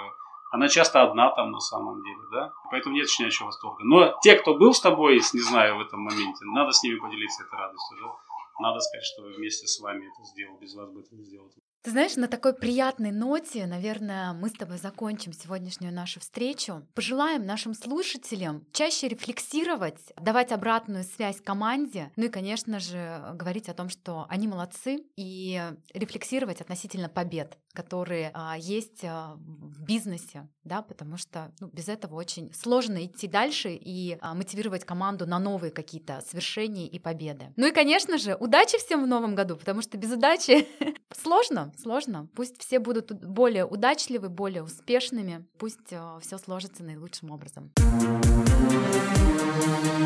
она 0.52 0.70
часто 0.70 1.04
одна 1.04 1.30
там 1.32 1.52
на 1.52 1.60
самом 1.60 2.02
деле, 2.04 2.22
да, 2.32 2.54
поэтому 2.72 2.96
нет 2.96 3.10
щенячьего 3.10 3.48
восторга. 3.48 3.84
Но 3.84 4.18
те, 4.22 4.36
кто 4.36 4.56
был 4.58 4.74
с 4.74 4.82
тобой, 4.82 5.16
не 5.16 5.42
знаю, 5.42 5.78
в 5.78 5.82
этом 5.82 6.02
моменте, 6.02 6.46
надо 6.46 6.72
с 6.72 6.84
ними 6.84 7.00
поделиться 7.00 7.44
этой 7.44 7.58
радостью, 7.58 7.98
да. 8.02 8.16
Надо 8.60 8.80
сказать, 8.80 9.06
что 9.06 9.24
вместе 9.24 9.68
с 9.68 9.80
вами 9.80 10.08
это 10.08 10.24
сделал, 10.24 10.58
без 10.58 10.74
вас 10.74 10.90
бы 10.90 11.02
это 11.02 11.16
не 11.16 11.24
сделал. 11.24 11.52
Ты 11.88 11.92
знаешь, 11.92 12.18
на 12.18 12.28
такой 12.28 12.54
приятной 12.54 13.12
ноте, 13.12 13.66
наверное, 13.66 14.34
мы 14.34 14.50
с 14.50 14.52
тобой 14.52 14.78
закончим 14.78 15.32
сегодняшнюю 15.32 15.94
нашу 15.94 16.20
встречу. 16.20 16.86
Пожелаем 16.94 17.46
нашим 17.46 17.74
слушателям 17.74 18.66
чаще 18.74 19.08
рефлексировать, 19.08 19.98
давать 20.20 20.52
обратную 20.52 21.06
связь 21.06 21.40
команде, 21.40 22.12
ну 22.18 22.26
и, 22.26 22.28
конечно 22.28 22.82
же, 22.82 23.22
говорить 23.36 23.70
о 23.70 23.74
том, 23.74 23.88
что 23.88 24.26
они 24.28 24.50
молодцы, 24.50 25.06
и 25.16 25.62
рефлексировать 25.94 26.60
относительно 26.60 27.08
побед, 27.08 27.58
которые 27.78 28.32
а, 28.34 28.58
есть 28.58 29.04
а, 29.04 29.36
в 29.38 29.84
бизнесе, 29.84 30.48
да, 30.64 30.82
потому 30.82 31.16
что 31.18 31.52
ну, 31.60 31.68
без 31.68 31.88
этого 31.88 32.16
очень 32.16 32.52
сложно 32.52 33.06
идти 33.06 33.28
дальше 33.28 33.70
и 33.70 34.18
а, 34.20 34.34
мотивировать 34.34 34.84
команду 34.84 35.28
на 35.28 35.38
новые 35.38 35.70
какие-то 35.70 36.24
свершения 36.28 36.88
и 36.88 36.98
победы. 36.98 37.54
Ну 37.56 37.68
и, 37.68 37.72
конечно 37.72 38.18
же, 38.18 38.36
удачи 38.36 38.80
всем 38.80 39.04
в 39.04 39.08
новом 39.08 39.36
году, 39.36 39.56
потому 39.56 39.84
что 39.84 39.96
без 40.00 40.12
удачи 40.12 40.68
сложно, 41.14 41.72
сложно. 41.80 42.28
Пусть 42.36 42.60
все 42.60 42.80
будут 42.80 43.12
более 43.12 43.64
удачливы, 43.64 44.30
более 44.30 44.64
успешными. 44.64 45.46
Пусть 45.60 45.94
все 46.22 46.38
сложится 46.40 46.84
наилучшим 46.84 47.30
образом. 47.30 47.72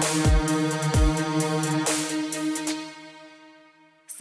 С 0.01 0.50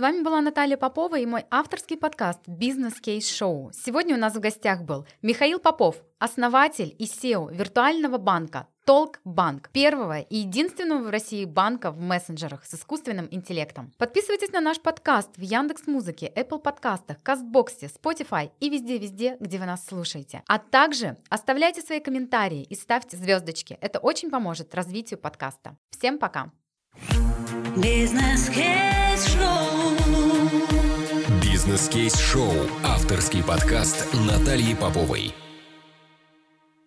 вами 0.01 0.23
была 0.23 0.41
Наталья 0.41 0.77
Попова 0.77 1.19
и 1.19 1.27
мой 1.27 1.45
авторский 1.51 1.97
подкаст 1.97 2.41
«Бизнес 2.47 3.01
Кейс 3.01 3.29
Шоу». 3.29 3.71
Сегодня 3.73 4.17
у 4.17 4.19
нас 4.19 4.35
в 4.35 4.41
гостях 4.41 4.83
был 4.83 5.07
Михаил 5.23 5.59
Попов, 5.59 5.97
основатель 6.19 6.95
и 6.99 7.05
SEO 7.05 7.55
виртуального 7.55 8.19
банка 8.19 8.67
Толк 8.87 9.21
Банк, 9.25 9.69
первого 9.71 10.21
и 10.21 10.39
единственного 10.39 11.03
в 11.05 11.11
России 11.11 11.45
банка 11.45 11.91
в 11.91 12.01
мессенджерах 12.01 12.65
с 12.65 12.75
искусственным 12.75 13.29
интеллектом. 13.31 13.93
Подписывайтесь 13.99 14.53
на 14.53 14.61
наш 14.61 14.81
подкаст 14.81 15.37
в 15.37 15.41
Яндекс 15.41 15.87
Музыке, 15.87 16.33
Apple 16.35 16.59
подкастах, 16.59 17.23
Кастбоксе, 17.23 17.87
Spotify 17.87 18.51
и 18.59 18.71
везде-везде, 18.71 19.37
где 19.39 19.59
вы 19.59 19.67
нас 19.67 19.85
слушаете. 19.87 20.43
А 20.47 20.59
также 20.59 21.19
оставляйте 21.29 21.83
свои 21.83 22.01
комментарии 22.01 22.63
и 22.63 22.75
ставьте 22.75 23.17
звездочки. 23.17 23.79
Это 23.81 23.99
очень 23.99 24.31
поможет 24.31 24.75
развитию 24.75 25.21
подкаста. 25.21 25.77
Всем 25.91 26.19
пока! 26.19 26.51
Бизнес-кейс-шоу 27.77 29.70
Бизнес-кейс-шоу. 31.61 32.55
Авторский 32.83 33.45
подкаст 33.45 34.07
Натальи 34.15 34.73
Поповой. 34.73 35.35